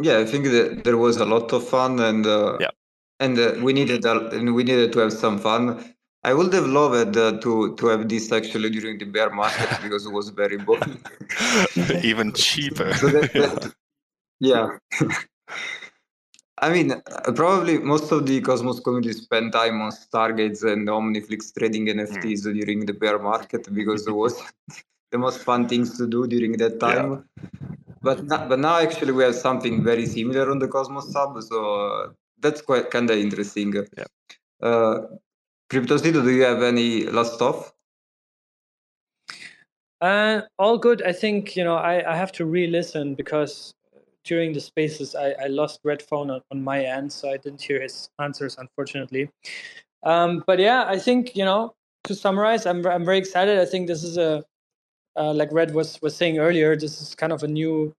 Yeah, 0.00 0.18
I 0.18 0.24
think 0.24 0.44
that 0.44 0.84
there 0.84 0.96
was 0.96 1.16
a 1.18 1.26
lot 1.26 1.52
of 1.52 1.66
fun, 1.66 2.00
and 2.00 2.26
uh, 2.26 2.56
yeah, 2.60 2.70
and 3.18 3.38
uh, 3.38 3.54
we 3.62 3.72
needed 3.72 4.04
and 4.04 4.54
we 4.54 4.62
needed 4.64 4.92
to 4.92 5.00
have 5.00 5.12
some 5.12 5.38
fun. 5.38 5.94
I 6.22 6.34
would 6.34 6.52
have 6.52 6.66
loved 6.66 7.16
uh, 7.16 7.38
to 7.40 7.74
to 7.76 7.86
have 7.86 8.08
this 8.08 8.30
actually 8.30 8.70
during 8.70 8.98
the 8.98 9.06
bear 9.06 9.30
market 9.30 9.70
because 9.82 10.06
it 10.06 10.12
was 10.12 10.28
very 10.30 10.58
boring, 10.58 11.00
even 12.02 12.32
cheaper. 12.32 12.92
so 12.94 13.08
that, 13.08 13.32
that, 13.32 13.74
yeah. 14.38 14.78
I 16.62 16.68
mean, 16.68 16.92
uh, 16.92 17.32
probably 17.34 17.78
most 17.78 18.12
of 18.12 18.26
the 18.26 18.42
Cosmos 18.42 18.80
community 18.80 19.14
spent 19.14 19.54
time 19.54 19.80
on 19.80 19.92
Stargaze 19.92 20.62
and 20.70 20.86
Omniflix 20.88 21.54
trading 21.58 21.86
NFTs 21.86 22.44
mm. 22.44 22.52
during 22.52 22.84
the 22.84 22.92
bear 22.92 23.18
market 23.18 23.72
because 23.72 24.06
it 24.06 24.12
was 24.12 24.42
the 25.10 25.16
most 25.16 25.40
fun 25.40 25.66
things 25.68 25.96
to 25.96 26.06
do 26.06 26.26
during 26.26 26.52
that 26.58 26.78
time. 26.78 27.24
Yeah. 27.42 27.78
But 28.02 28.24
now, 28.24 28.46
but 28.46 28.58
now 28.58 28.78
actually 28.78 29.12
we 29.12 29.22
have 29.24 29.36
something 29.36 29.82
very 29.82 30.04
similar 30.04 30.50
on 30.50 30.58
the 30.58 30.68
Cosmos 30.68 31.12
Hub, 31.14 31.42
so 31.42 31.74
uh, 31.74 32.08
that's 32.40 32.60
quite 32.60 32.90
kind 32.90 33.08
of 33.10 33.16
interesting. 33.16 33.72
Yeah. 33.72 34.04
Uh, 34.60 35.00
Cryptocito, 35.70 36.24
do 36.24 36.30
you 36.30 36.42
have 36.42 36.62
any 36.62 37.04
last 37.04 37.34
stuff? 37.34 37.72
Uh, 40.00 40.42
all 40.58 40.78
good. 40.78 41.02
I 41.02 41.12
think 41.12 41.56
you 41.56 41.62
know 41.62 41.76
I, 41.76 42.12
I 42.12 42.16
have 42.16 42.32
to 42.32 42.44
re-listen 42.44 43.14
because 43.14 43.72
during 44.24 44.52
the 44.52 44.60
spaces 44.60 45.14
I, 45.14 45.32
I 45.42 45.46
lost 45.46 45.80
Redphone 45.84 46.32
on, 46.34 46.40
on 46.50 46.62
my 46.64 46.84
end, 46.84 47.12
so 47.12 47.30
I 47.30 47.36
didn't 47.36 47.62
hear 47.62 47.80
his 47.80 48.10
answers 48.18 48.56
unfortunately. 48.58 49.30
Um, 50.02 50.42
but 50.46 50.58
yeah, 50.58 50.84
I 50.88 50.98
think 50.98 51.36
you 51.36 51.44
know 51.44 51.74
to 52.04 52.14
summarize, 52.14 52.66
I'm 52.66 52.84
I'm 52.86 53.04
very 53.04 53.18
excited. 53.18 53.60
I 53.60 53.66
think 53.66 53.86
this 53.86 54.02
is 54.02 54.16
a 54.16 54.44
uh, 55.16 55.34
like 55.34 55.52
Red 55.52 55.74
was 55.74 56.00
was 56.02 56.16
saying 56.16 56.38
earlier, 56.38 56.74
this 56.76 57.00
is 57.00 57.14
kind 57.14 57.32
of 57.32 57.42
a 57.44 57.48
new 57.48 57.92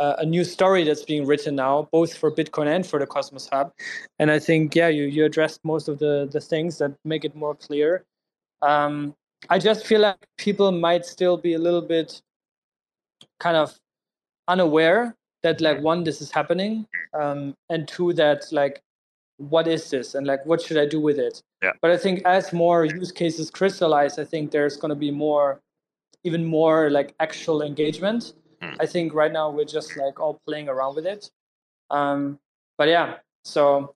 uh, 0.00 0.16
a 0.18 0.24
new 0.24 0.44
story 0.44 0.82
that's 0.82 1.04
being 1.04 1.26
written 1.26 1.54
now, 1.54 1.86
both 1.92 2.16
for 2.16 2.32
Bitcoin 2.32 2.74
and 2.74 2.86
for 2.86 2.98
the 2.98 3.06
Cosmos 3.06 3.48
Hub. 3.52 3.72
And 4.18 4.30
I 4.30 4.38
think, 4.38 4.74
yeah, 4.74 4.88
you, 4.88 5.04
you 5.04 5.26
addressed 5.26 5.60
most 5.62 5.88
of 5.88 5.98
the, 5.98 6.26
the 6.32 6.40
things 6.40 6.78
that 6.78 6.92
make 7.04 7.26
it 7.26 7.36
more 7.36 7.54
clear. 7.54 8.04
Um, 8.62 9.14
I 9.50 9.58
just 9.58 9.86
feel 9.86 10.00
like 10.00 10.16
people 10.38 10.72
might 10.72 11.04
still 11.04 11.36
be 11.36 11.52
a 11.52 11.58
little 11.58 11.82
bit 11.82 12.22
kind 13.38 13.56
of 13.56 13.78
unaware 14.48 15.14
that 15.42 15.60
like 15.60 15.80
one, 15.82 16.04
this 16.04 16.22
is 16.22 16.30
happening, 16.30 16.86
um, 17.12 17.54
and 17.68 17.86
two, 17.86 18.12
that 18.14 18.44
like 18.52 18.80
what 19.36 19.66
is 19.66 19.88
this 19.88 20.14
and 20.14 20.26
like 20.26 20.44
what 20.44 20.60
should 20.60 20.76
I 20.76 20.86
do 20.86 21.00
with 21.00 21.18
it? 21.18 21.42
Yeah. 21.62 21.72
But 21.80 21.90
I 21.90 21.96
think 21.96 22.22
as 22.24 22.52
more 22.52 22.84
use 22.84 23.12
cases 23.12 23.50
crystallize, 23.50 24.18
I 24.18 24.24
think 24.24 24.50
there's 24.50 24.76
going 24.76 24.90
to 24.90 24.94
be 24.94 25.10
more, 25.10 25.60
even 26.24 26.44
more 26.44 26.90
like 26.90 27.14
actual 27.20 27.62
engagement. 27.62 28.32
Hmm. 28.60 28.74
I 28.78 28.86
think 28.86 29.14
right 29.14 29.32
now 29.32 29.50
we're 29.50 29.64
just 29.64 29.96
like 29.96 30.20
all 30.20 30.40
playing 30.46 30.68
around 30.68 30.96
with 30.96 31.06
it. 31.06 31.30
Um, 31.90 32.38
but 32.76 32.88
yeah, 32.88 33.16
so 33.44 33.94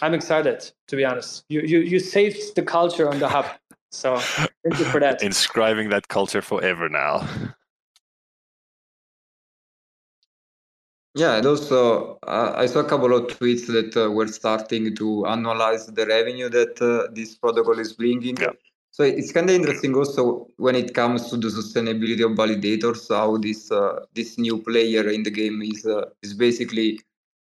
I'm 0.00 0.14
excited 0.14 0.70
to 0.88 0.96
be 0.96 1.04
honest. 1.04 1.44
You 1.48 1.60
you 1.60 1.80
you 1.80 1.98
saved 1.98 2.54
the 2.54 2.62
culture 2.62 3.08
on 3.08 3.18
the 3.18 3.28
hub, 3.28 3.46
so 3.90 4.18
thank 4.18 4.78
you 4.78 4.84
for 4.86 5.00
that. 5.00 5.22
Inscribing 5.32 5.90
that 5.90 6.08
culture 6.08 6.42
forever 6.42 6.88
now. 6.88 7.26
Yeah, 11.14 11.36
and 11.36 11.46
also 11.46 12.18
uh, 12.22 12.52
I 12.54 12.66
saw 12.66 12.80
a 12.80 12.84
couple 12.84 13.12
of 13.12 13.26
tweets 13.26 13.66
that 13.66 13.96
uh, 13.96 14.10
were 14.10 14.28
starting 14.28 14.94
to 14.94 15.26
analyze 15.26 15.86
the 15.86 16.06
revenue 16.06 16.48
that 16.48 16.80
uh, 16.80 17.10
this 17.12 17.34
protocol 17.34 17.78
is 17.80 17.92
bringing. 17.92 18.36
Yeah. 18.36 18.52
So 18.98 19.04
it's 19.04 19.30
kind 19.30 19.48
of 19.48 19.54
interesting 19.54 19.94
also 19.94 20.48
when 20.56 20.74
it 20.74 20.92
comes 20.92 21.30
to 21.30 21.36
the 21.36 21.46
sustainability 21.46 22.24
of 22.24 22.32
validators, 22.32 23.08
how 23.08 23.36
this 23.36 23.70
uh, 23.70 24.06
this 24.14 24.38
new 24.38 24.60
player 24.60 25.08
in 25.08 25.22
the 25.22 25.30
game 25.30 25.62
is 25.62 25.86
uh, 25.86 26.06
is 26.24 26.34
basically 26.34 26.98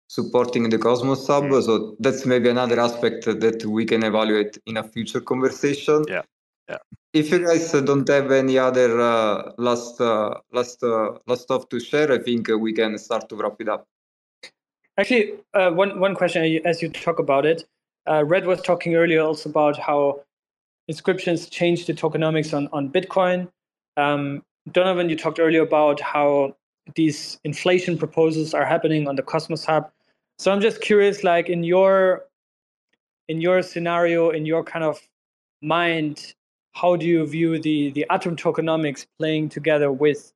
supporting 0.07 0.69
the 0.69 0.77
Cosmos 0.77 1.25
Hub. 1.25 1.45
Mm. 1.45 1.63
So 1.63 1.95
that's 1.99 2.27
maybe 2.27 2.49
another 2.49 2.79
aspect 2.79 3.25
that 3.25 3.65
we 3.65 3.85
can 3.85 4.03
evaluate 4.03 4.59
in 4.67 4.77
a 4.77 4.83
future 4.83 5.19
conversation. 5.19 6.05
Yeah, 6.07 6.21
yeah. 6.69 6.77
If 7.13 7.31
you 7.31 7.39
guys 7.43 7.71
don't 7.71 8.07
have 8.07 8.31
any 8.31 8.59
other 8.59 9.01
uh, 9.01 9.53
last 9.57 9.99
uh, 9.99 10.35
last 10.53 10.83
uh, 10.83 11.17
last 11.25 11.41
stuff 11.41 11.69
to 11.69 11.79
share, 11.79 12.11
I 12.11 12.19
think 12.19 12.49
we 12.49 12.71
can 12.71 12.99
start 12.99 13.29
to 13.29 13.35
wrap 13.35 13.59
it 13.59 13.67
up. 13.67 13.87
Actually, 14.99 15.33
uh, 15.55 15.71
one 15.71 15.99
one 15.99 16.13
question 16.13 16.61
as 16.65 16.83
you 16.83 16.89
talk 16.89 17.17
about 17.17 17.47
it, 17.47 17.65
uh, 18.05 18.23
Red 18.23 18.45
was 18.45 18.61
talking 18.61 18.93
earlier 18.93 19.21
also 19.21 19.49
about 19.49 19.79
how 19.79 20.21
inscriptions 20.87 21.49
change 21.49 21.85
the 21.85 21.93
tokenomics 21.93 22.53
on 22.53 22.67
on 22.73 22.89
Bitcoin. 22.91 23.49
Um, 23.97 24.43
Donovan, 24.71 25.09
you 25.09 25.17
talked 25.17 25.39
earlier 25.39 25.61
about 25.61 25.99
how 25.99 26.55
these 26.95 27.39
inflation 27.43 27.97
proposals 27.97 28.53
are 28.53 28.65
happening 28.65 29.07
on 29.07 29.15
the 29.15 29.23
Cosmos 29.23 29.65
Hub. 29.65 29.91
So 30.39 30.51
I'm 30.51 30.61
just 30.61 30.81
curious, 30.81 31.23
like 31.23 31.49
in 31.49 31.63
your 31.63 32.25
in 33.27 33.41
your 33.41 33.61
scenario, 33.61 34.29
in 34.29 34.45
your 34.45 34.63
kind 34.63 34.85
of 34.85 35.01
mind, 35.61 36.33
how 36.73 36.95
do 36.95 37.05
you 37.05 37.25
view 37.25 37.59
the 37.59 37.91
the 37.91 38.05
atom 38.09 38.35
tokenomics 38.35 39.05
playing 39.17 39.49
together 39.49 39.91
with 39.91 40.31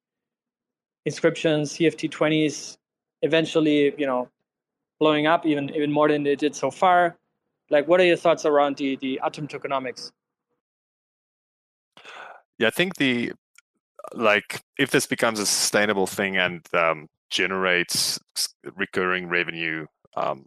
inscriptions, 1.05 1.73
CFT20s, 1.73 2.77
eventually, 3.21 3.93
you 3.97 4.05
know, 4.05 4.29
blowing 4.99 5.27
up 5.27 5.45
even 5.45 5.69
even 5.75 5.91
more 5.91 6.07
than 6.07 6.23
they 6.23 6.35
did 6.35 6.55
so 6.55 6.71
far? 6.71 7.17
Like, 7.69 7.87
what 7.87 8.01
are 8.01 8.05
your 8.05 8.17
thoughts 8.17 8.45
around 8.45 8.77
the 8.77 8.95
the 8.97 9.19
atom 9.23 9.47
tokenomics? 9.47 10.11
Yeah, 12.61 12.67
I 12.67 12.71
think 12.71 12.97
the 12.97 13.31
like 14.13 14.61
if 14.77 14.91
this 14.91 15.07
becomes 15.07 15.39
a 15.39 15.47
sustainable 15.47 16.05
thing 16.05 16.37
and 16.37 16.61
um, 16.75 17.07
generates 17.31 18.19
recurring 18.75 19.29
revenue 19.29 19.87
um, 20.15 20.45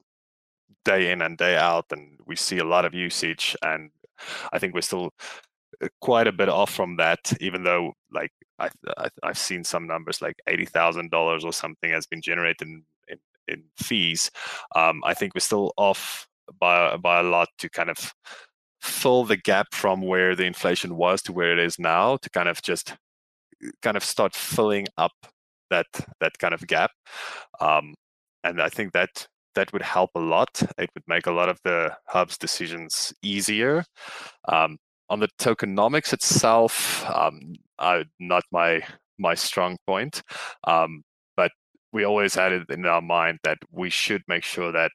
day 0.84 1.10
in 1.10 1.22
and 1.22 1.36
day 1.36 1.56
out, 1.56 1.86
and 1.90 2.20
we 2.24 2.36
see 2.36 2.58
a 2.58 2.64
lot 2.64 2.84
of 2.84 2.94
usage, 2.94 3.56
and 3.64 3.90
I 4.52 4.60
think 4.60 4.74
we're 4.74 4.82
still 4.82 5.10
uh, 5.82 5.88
quite 6.00 6.28
a 6.28 6.32
bit 6.32 6.48
off 6.48 6.72
from 6.72 6.98
that. 6.98 7.32
Even 7.40 7.64
though, 7.64 7.94
like 8.12 8.30
I, 8.60 8.70
I 8.96 9.08
have 9.24 9.38
seen 9.38 9.64
some 9.64 9.88
numbers 9.88 10.22
like 10.22 10.36
eighty 10.46 10.66
thousand 10.66 11.10
dollars 11.10 11.44
or 11.44 11.52
something 11.52 11.90
has 11.90 12.06
been 12.06 12.22
generated 12.22 12.62
in 12.62 12.84
in, 13.08 13.18
in 13.48 13.64
fees. 13.76 14.30
Um, 14.76 15.02
I 15.04 15.14
think 15.14 15.34
we're 15.34 15.40
still 15.40 15.72
off 15.76 16.28
by 16.60 16.96
by 16.96 17.18
a 17.18 17.24
lot 17.24 17.48
to 17.58 17.68
kind 17.68 17.90
of 17.90 18.14
fill 18.84 19.24
the 19.24 19.36
gap 19.36 19.68
from 19.72 20.02
where 20.02 20.34
the 20.36 20.44
inflation 20.44 20.96
was 20.96 21.22
to 21.22 21.32
where 21.32 21.52
it 21.52 21.58
is 21.58 21.78
now 21.78 22.16
to 22.16 22.30
kind 22.30 22.48
of 22.48 22.62
just 22.62 22.96
kind 23.82 23.96
of 23.96 24.04
start 24.04 24.34
filling 24.34 24.86
up 24.98 25.12
that 25.70 25.86
that 26.20 26.38
kind 26.38 26.54
of 26.54 26.66
gap. 26.66 26.90
Um, 27.60 27.94
and 28.42 28.60
i 28.60 28.68
think 28.68 28.92
that 28.92 29.26
that 29.54 29.72
would 29.72 29.82
help 29.82 30.10
a 30.16 30.20
lot. 30.20 30.62
It 30.78 30.90
would 30.94 31.04
make 31.06 31.26
a 31.26 31.32
lot 31.32 31.48
of 31.48 31.60
the 31.64 31.96
hub's 32.08 32.36
decisions 32.36 33.14
easier. 33.22 33.84
Um, 34.48 34.78
on 35.08 35.20
the 35.20 35.28
tokenomics 35.38 36.12
itself 36.12 37.08
um, 37.08 37.54
I, 37.78 38.04
not 38.18 38.44
my 38.50 38.82
my 39.18 39.34
strong 39.34 39.76
point. 39.86 40.22
Um, 40.66 41.02
but 41.36 41.52
we 41.92 42.04
always 42.04 42.34
had 42.34 42.52
it 42.52 42.68
in 42.70 42.84
our 42.86 43.02
mind 43.02 43.38
that 43.44 43.58
we 43.70 43.90
should 43.90 44.22
make 44.28 44.44
sure 44.44 44.72
that 44.72 44.90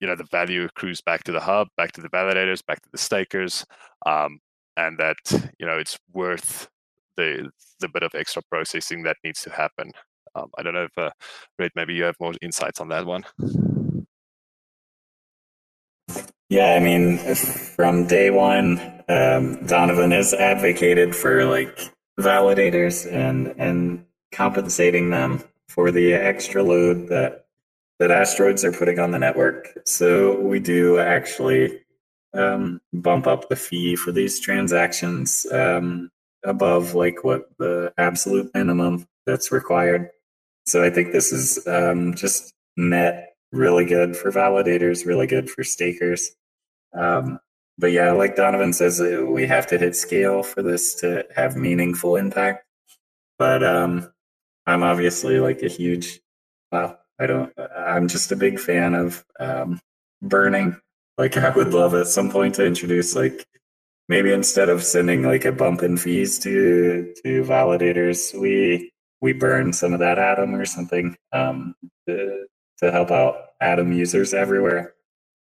you 0.00 0.06
know 0.06 0.16
the 0.16 0.26
value 0.30 0.64
accrues 0.64 1.00
back 1.00 1.24
to 1.24 1.32
the 1.32 1.40
hub 1.40 1.68
back 1.76 1.92
to 1.92 2.00
the 2.00 2.08
validators 2.08 2.64
back 2.66 2.80
to 2.82 2.88
the 2.92 2.98
stakers 2.98 3.64
um, 4.06 4.38
and 4.76 4.98
that 4.98 5.16
you 5.58 5.66
know 5.66 5.78
it's 5.78 5.98
worth 6.12 6.68
the 7.16 7.50
the 7.80 7.88
bit 7.88 8.02
of 8.02 8.14
extra 8.14 8.42
processing 8.50 9.02
that 9.02 9.16
needs 9.24 9.42
to 9.42 9.50
happen. 9.50 9.92
Um, 10.34 10.50
I 10.58 10.62
don't 10.62 10.74
know 10.74 10.84
if 10.84 10.98
uh, 10.98 11.10
Red, 11.58 11.70
maybe 11.74 11.94
you 11.94 12.04
have 12.04 12.16
more 12.20 12.32
insights 12.42 12.80
on 12.80 12.88
that 12.88 13.06
one. 13.06 13.24
Yeah, 16.48 16.74
I 16.74 16.80
mean, 16.80 17.18
from 17.18 18.06
day 18.06 18.30
one, 18.30 18.80
um, 19.08 19.64
Donovan 19.66 20.10
has 20.10 20.34
advocated 20.34 21.14
for 21.14 21.44
like 21.44 21.78
validators 22.18 23.10
and 23.10 23.54
and 23.58 24.04
compensating 24.32 25.10
them 25.10 25.42
for 25.68 25.90
the 25.90 26.12
extra 26.12 26.62
load 26.62 27.08
that 27.08 27.43
that 27.98 28.10
asteroids 28.10 28.64
are 28.64 28.72
putting 28.72 28.98
on 28.98 29.10
the 29.10 29.18
network. 29.18 29.68
So 29.86 30.40
we 30.40 30.60
do 30.60 30.98
actually 30.98 31.80
um, 32.34 32.80
bump 32.92 33.26
up 33.26 33.48
the 33.48 33.56
fee 33.56 33.96
for 33.96 34.12
these 34.12 34.40
transactions 34.40 35.46
um, 35.52 36.10
above 36.44 36.94
like 36.94 37.24
what 37.24 37.48
the 37.58 37.92
absolute 37.96 38.50
minimum 38.54 39.06
that's 39.26 39.52
required. 39.52 40.10
So 40.66 40.82
I 40.82 40.90
think 40.90 41.12
this 41.12 41.32
is 41.32 41.64
um, 41.66 42.14
just 42.14 42.52
net 42.76 43.34
really 43.52 43.84
good 43.84 44.16
for 44.16 44.32
validators, 44.32 45.06
really 45.06 45.26
good 45.26 45.48
for 45.48 45.62
stakers. 45.62 46.30
Um, 46.92 47.38
but 47.78 47.92
yeah, 47.92 48.12
like 48.12 48.36
Donovan 48.36 48.72
says, 48.72 49.00
uh, 49.00 49.24
we 49.26 49.46
have 49.46 49.66
to 49.68 49.78
hit 49.78 49.96
scale 49.96 50.42
for 50.42 50.62
this 50.62 50.94
to 50.96 51.24
have 51.34 51.56
meaningful 51.56 52.16
impact. 52.16 52.66
But 53.38 53.64
um, 53.64 54.12
I'm 54.66 54.82
obviously 54.82 55.40
like 55.40 55.62
a 55.62 55.68
huge, 55.68 56.20
well, 56.70 56.98
I 57.18 57.26
don't, 57.26 57.52
I'm 57.76 58.08
just 58.08 58.32
a 58.32 58.36
big 58.36 58.58
fan 58.58 58.94
of 58.94 59.24
um, 59.38 59.80
burning. 60.22 60.76
Like 61.16 61.36
I 61.36 61.50
would 61.50 61.72
love 61.72 61.94
at 61.94 62.08
some 62.08 62.30
point 62.30 62.56
to 62.56 62.66
introduce 62.66 63.14
like 63.14 63.46
maybe 64.08 64.32
instead 64.32 64.68
of 64.68 64.82
sending 64.82 65.22
like 65.22 65.44
a 65.44 65.52
bump 65.52 65.82
in 65.82 65.96
fees 65.96 66.38
to 66.40 67.14
to 67.22 67.44
validators, 67.44 68.38
we 68.38 68.92
we 69.20 69.32
burn 69.32 69.72
some 69.72 69.92
of 69.92 70.00
that 70.00 70.18
atom 70.18 70.54
or 70.54 70.64
something 70.64 71.16
um, 71.32 71.74
to 72.08 72.46
to 72.78 72.90
help 72.90 73.10
out 73.10 73.36
atom 73.60 73.92
users 73.92 74.34
everywhere. 74.34 74.94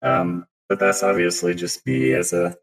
Um, 0.01 0.45
but 0.69 0.79
that's 0.79 1.03
obviously 1.03 1.55
just 1.55 1.85
me 1.85 2.13
as 2.13 2.31
a 2.33 2.55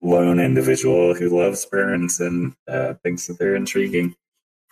lone 0.00 0.40
individual 0.40 1.14
who 1.14 1.28
loves 1.28 1.64
burns 1.66 2.20
and 2.20 2.54
uh, 2.68 2.94
thinks 3.04 3.26
that 3.26 3.38
they're 3.38 3.56
intriguing 3.56 4.14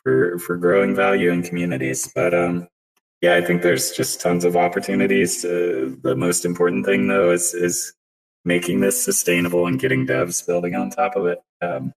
for 0.03 0.39
for 0.39 0.57
growing 0.57 0.95
value 0.95 1.31
in 1.31 1.43
communities. 1.43 2.11
But 2.15 2.35
um, 2.35 2.69
yeah, 3.21 3.35
I 3.35 3.43
think 3.43 3.63
there's 3.63 3.91
just 3.91 4.21
tons 4.21 4.45
of 4.45 4.57
opportunities. 4.57 5.45
Uh, 5.45 5.95
the 6.03 6.17
most 6.17 6.45
important 6.45 6.87
thing 6.87 7.07
though 7.07 7.31
is 7.31 7.55
is 7.55 7.93
making 8.45 8.81
this 8.81 9.03
sustainable 9.03 9.67
and 9.67 9.79
getting 9.79 10.07
devs 10.07 10.47
building 10.47 10.75
on 10.75 10.91
top 10.91 11.17
of 11.17 11.27
it. 11.27 11.39
Um, 11.61 11.93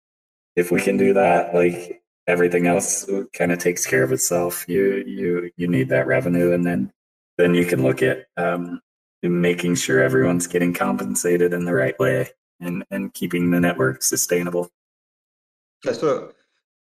if 0.55 0.71
we 0.71 0.82
can 0.82 0.97
do 0.97 1.13
that, 1.13 1.53
like 1.53 2.01
everything 2.28 2.67
else 2.67 3.09
kind 3.34 3.51
of 3.51 3.59
takes 3.59 3.86
care 3.86 4.03
of 4.03 4.11
itself. 4.11 4.65
You 4.67 5.03
you 5.07 5.51
you 5.55 5.67
need 5.67 5.89
that 5.89 6.07
revenue, 6.07 6.51
and 6.51 6.65
then 6.65 6.91
then 7.38 7.53
you 7.53 7.65
can 7.65 7.84
look 7.84 8.01
at 8.01 8.26
um, 8.38 8.82
making 9.21 9.76
sure 9.76 10.03
everyone's 10.03 10.47
getting 10.47 10.74
compensated 10.74 11.53
in 11.53 11.65
the 11.65 11.74
right 11.74 11.97
way 11.99 12.30
and 12.59 12.84
and 12.91 13.13
keeping 13.13 13.49
the 13.49 13.59
network 13.59 14.03
sustainable. 14.03 14.69
Yeah, 15.86 15.93
so 15.93 16.34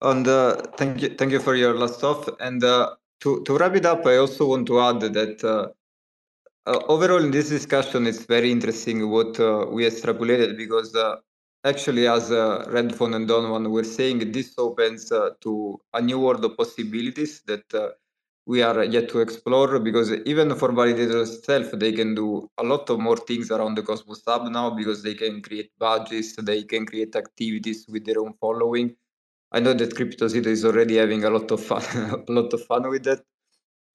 on 0.03 0.25
the 0.25 0.71
thank 0.77 1.03
you 1.03 1.11
thank 1.11 1.33
you 1.33 1.41
for 1.41 1.55
your 1.55 1.75
last 1.75 1.99
stuff 1.99 2.29
and 2.41 2.63
uh, 2.65 2.95
to 3.25 3.43
to 3.45 3.57
wrap 3.57 3.75
it 3.75 3.87
up, 3.87 4.07
I 4.07 4.17
also 4.17 4.47
want 4.47 4.67
to 4.69 4.81
add 4.81 5.01
that. 5.01 5.43
Uh, 5.43 5.69
uh, 6.67 6.81
overall, 6.89 7.23
in 7.23 7.31
this 7.31 7.49
discussion, 7.51 8.07
it's 8.07 8.25
very 8.25 8.51
interesting 8.51 9.11
what 9.11 9.39
uh, 9.39 9.67
we 9.71 9.85
extrapolated 9.85 10.57
because 10.57 10.97
actually, 11.65 12.07
as 12.07 12.31
uh, 12.31 12.65
Redphone 12.69 13.15
and 13.17 13.29
Donovan 13.29 13.71
were 13.71 13.85
saying, 13.85 14.33
this 14.33 14.55
opens 14.57 15.11
to 15.41 15.79
a 15.93 16.01
new 16.01 16.21
world 16.21 16.43
of 16.43 16.57
possibilities 16.57 17.43
that 17.47 17.67
we 18.47 18.63
are 18.63 18.85
yet 18.85 19.11
to 19.11 19.21
explore 19.21 19.79
because 19.79 20.11
even 20.25 20.55
for 20.55 20.71
validators 20.71 21.35
itself, 21.37 21.71
they 21.73 21.93
can 21.93 22.15
do 22.15 22.49
a 22.57 22.63
lot 22.63 22.89
of 22.89 22.99
more 22.99 23.19
things 23.19 23.51
around 23.51 23.75
the 23.75 23.83
Cosmos 23.83 24.23
Hub 24.27 24.51
now 24.51 24.71
because 24.71 25.03
they 25.03 25.15
can 25.15 25.43
create 25.43 25.71
badges, 25.79 26.35
they 26.37 26.63
can 26.63 26.87
create 26.87 27.15
activities 27.15 27.85
with 27.89 28.07
their 28.07 28.21
own 28.21 28.33
following. 28.41 28.97
I 29.55 29.61
know 29.61 29.73
that 29.73 29.95
Cryptocito 29.95 30.47
is 30.47 30.65
already 30.65 30.97
having 30.97 31.23
a 31.25 31.31
lot 31.31 31.49
of 31.53 31.65
fun, 31.65 31.83
a 32.29 32.33
lot 32.33 32.53
of 32.53 32.65
fun 32.67 32.89
with 32.89 33.05
that. 33.05 33.23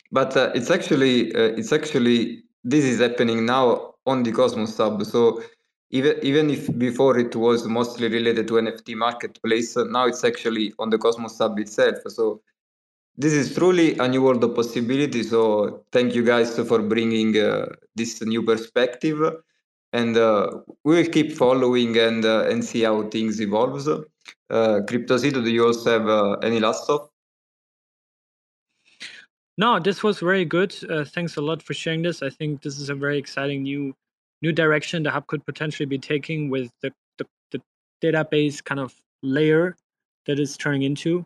But 0.09 0.35
uh, 0.37 0.51
it's 0.55 0.71
actually, 0.71 1.35
uh, 1.35 1.59
it's 1.59 1.73
actually, 1.73 2.43
this 2.63 2.85
is 2.85 2.99
happening 3.01 3.45
now 3.45 3.95
on 4.05 4.23
the 4.23 4.31
Cosmos 4.31 4.77
Hub. 4.77 5.03
So 5.05 5.43
even 5.91 6.15
even 6.21 6.49
if 6.49 6.63
before 6.79 7.19
it 7.19 7.35
was 7.35 7.67
mostly 7.67 8.07
related 8.07 8.47
to 8.47 8.53
NFT 8.53 8.95
marketplace, 8.95 9.75
now 9.75 10.05
it's 10.05 10.23
actually 10.23 10.73
on 10.79 10.91
the 10.91 10.97
Cosmos 10.97 11.37
Hub 11.39 11.59
itself. 11.59 11.97
So 12.07 12.41
this 13.17 13.33
is 13.33 13.53
truly 13.53 13.97
a 13.97 14.07
new 14.07 14.21
world 14.21 14.43
of 14.45 14.55
possibility. 14.55 15.23
So 15.23 15.83
thank 15.91 16.15
you 16.15 16.23
guys 16.23 16.57
for 16.57 16.79
bringing 16.81 17.37
uh, 17.37 17.65
this 17.95 18.21
new 18.21 18.43
perspective, 18.43 19.19
and 19.91 20.15
uh, 20.15 20.51
we 20.85 20.95
will 20.95 21.11
keep 21.11 21.33
following 21.33 21.97
and 21.97 22.23
uh, 22.23 22.47
and 22.49 22.63
see 22.63 22.83
how 22.83 23.03
things 23.09 23.41
evolves. 23.41 23.89
Uh, 24.49 24.81
Cryptocito, 24.87 25.43
do 25.43 25.49
you 25.49 25.65
also 25.65 25.91
have 25.91 26.07
uh, 26.07 26.33
any 26.41 26.59
last 26.59 26.87
thought? 26.87 27.09
No, 29.57 29.77
this 29.77 30.03
was 30.03 30.19
very 30.19 30.45
good. 30.45 30.73
Uh, 30.89 31.03
thanks 31.03 31.35
a 31.35 31.41
lot 31.41 31.61
for 31.61 31.73
sharing 31.73 32.01
this. 32.01 32.21
I 32.23 32.29
think 32.29 32.61
this 32.61 32.79
is 32.79 32.89
a 32.89 32.95
very 32.95 33.17
exciting 33.17 33.63
new 33.63 33.93
new 34.41 34.53
direction 34.53 35.03
the 35.03 35.11
hub 35.11 35.27
could 35.27 35.45
potentially 35.45 35.85
be 35.85 35.97
taking 35.97 36.49
with 36.49 36.71
the, 36.81 36.93
the, 37.17 37.25
the 37.51 37.61
database 38.01 38.63
kind 38.63 38.79
of 38.79 38.95
layer 39.21 39.75
that 40.25 40.39
it's 40.39 40.55
turning 40.55 40.83
into. 40.83 41.25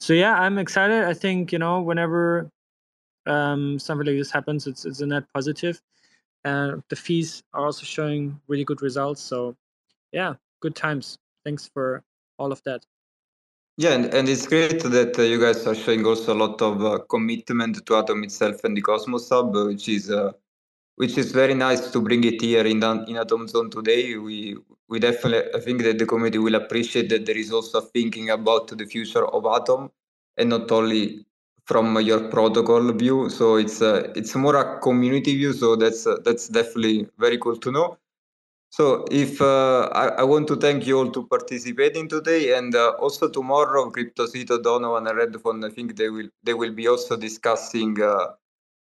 So 0.00 0.12
yeah, 0.12 0.34
I'm 0.34 0.58
excited. 0.58 1.04
I 1.04 1.14
think 1.14 1.52
you 1.52 1.58
know 1.60 1.80
whenever 1.80 2.50
um, 3.26 3.78
something 3.78 4.06
like 4.06 4.16
this 4.16 4.30
happens, 4.30 4.66
it's 4.66 4.84
it's 4.84 5.00
a 5.00 5.06
net 5.06 5.24
positive. 5.32 5.80
Uh, 6.44 6.76
the 6.88 6.96
fees 6.96 7.42
are 7.54 7.66
also 7.66 7.84
showing 7.84 8.40
really 8.48 8.64
good 8.64 8.82
results. 8.82 9.20
So 9.20 9.54
yeah, 10.12 10.34
good 10.60 10.74
times. 10.74 11.16
Thanks 11.44 11.70
for 11.72 12.02
all 12.38 12.52
of 12.52 12.62
that. 12.64 12.84
Yeah, 13.76 13.92
and, 13.92 14.12
and 14.12 14.28
it's 14.28 14.46
great 14.46 14.82
that 14.82 15.18
uh, 15.18 15.22
you 15.22 15.40
guys 15.40 15.64
are 15.66 15.74
showing 15.74 16.04
also 16.04 16.34
a 16.34 16.38
lot 16.38 16.60
of 16.60 16.84
uh, 16.84 16.98
commitment 17.08 17.86
to 17.86 17.96
Atom 17.96 18.24
itself 18.24 18.64
and 18.64 18.76
the 18.76 18.80
Cosmos 18.80 19.28
Hub, 19.28 19.54
which 19.54 19.88
is 19.88 20.10
uh, 20.10 20.32
which 20.96 21.16
is 21.16 21.30
very 21.30 21.54
nice 21.54 21.92
to 21.92 22.00
bring 22.00 22.24
it 22.24 22.40
here 22.40 22.66
in 22.66 22.82
in 22.82 23.16
Atom 23.16 23.46
Zone 23.46 23.70
today. 23.70 24.16
We 24.16 24.56
we 24.88 24.98
definitely 24.98 25.54
I 25.54 25.60
think 25.60 25.82
that 25.82 25.98
the 25.98 26.06
community 26.06 26.38
will 26.38 26.56
appreciate 26.56 27.08
that 27.10 27.24
there 27.26 27.38
is 27.38 27.52
also 27.52 27.80
thinking 27.80 28.30
about 28.30 28.66
the 28.66 28.84
future 28.84 29.24
of 29.26 29.46
Atom 29.46 29.92
and 30.36 30.48
not 30.48 30.72
only 30.72 31.24
from 31.66 32.00
your 32.00 32.28
protocol 32.30 32.92
view. 32.92 33.30
So 33.30 33.56
it's 33.56 33.80
uh, 33.80 34.10
it's 34.16 34.34
more 34.34 34.56
a 34.56 34.80
community 34.80 35.36
view. 35.36 35.52
So 35.52 35.76
that's 35.76 36.04
uh, 36.04 36.16
that's 36.24 36.48
definitely 36.48 37.06
very 37.18 37.38
cool 37.38 37.56
to 37.58 37.70
know. 37.70 37.98
So 38.70 39.06
if 39.10 39.40
uh, 39.40 39.88
I, 39.92 40.08
I, 40.08 40.22
want 40.24 40.46
to 40.48 40.56
thank 40.56 40.86
you 40.86 40.98
all 40.98 41.10
to 41.10 41.26
participating 41.26 42.08
today 42.08 42.56
and 42.56 42.74
uh, 42.74 42.90
also 43.00 43.28
tomorrow 43.28 43.90
Cryptocito, 43.90 44.62
Donovan 44.62 45.06
and 45.06 45.18
Redphone, 45.18 45.64
I 45.64 45.74
think 45.74 45.96
they 45.96 46.10
will 46.10 46.28
they 46.42 46.54
will 46.54 46.72
be 46.72 46.86
also 46.86 47.16
discussing 47.16 48.00
uh, 48.00 48.26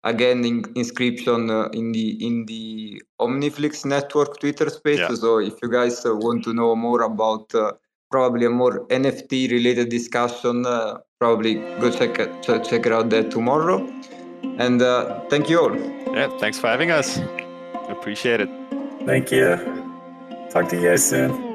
again 0.04 0.44
in, 0.44 0.64
inscription 0.76 1.52
uh, 1.52 1.70
in 1.74 1.92
the 1.92 2.26
in 2.26 2.46
the 2.46 3.02
Omniflix 3.22 3.86
network 3.86 4.40
Twitter 4.40 4.70
space. 4.70 5.00
Yeah. 5.00 5.14
So 5.14 5.40
if 5.40 5.54
you 5.62 5.70
guys 5.70 6.06
uh, 6.06 6.16
want 6.16 6.44
to 6.46 6.54
know 6.54 6.76
more 6.76 7.04
about 7.04 7.54
uh, 7.54 7.74
probably 8.10 8.48
a 8.48 8.50
more 8.50 8.88
NFT 8.88 9.52
related 9.52 9.90
discussion, 9.90 10.66
uh, 10.66 10.98
probably 11.20 11.56
go 11.80 11.92
check 11.92 12.18
it, 12.20 12.44
check 12.44 12.86
it 12.86 12.92
out 12.92 13.12
there 13.12 13.24
tomorrow. 13.30 13.88
And 14.58 14.82
uh, 14.82 15.22
thank 15.30 15.50
you 15.50 15.60
all. 15.60 15.76
Yeah, 16.16 16.36
thanks 16.40 16.58
for 16.58 16.68
having 16.68 16.92
us. 16.92 17.20
Appreciate 17.90 18.42
it. 18.42 18.65
Thank 19.06 19.32
you. 19.32 19.56
Talk 20.50 20.70
to 20.70 20.76
you 20.76 20.90
guys 20.90 21.08
soon. 21.08 21.55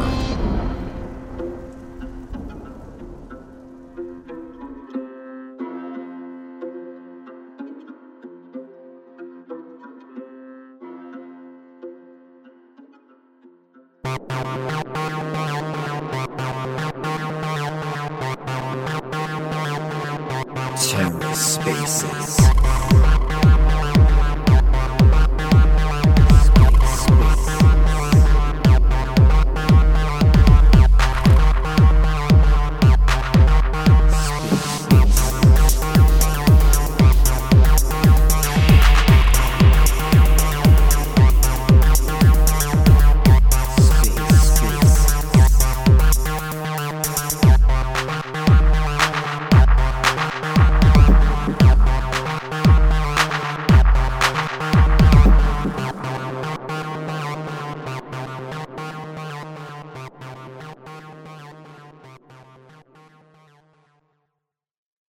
TerraSpaces. 0.01 0.30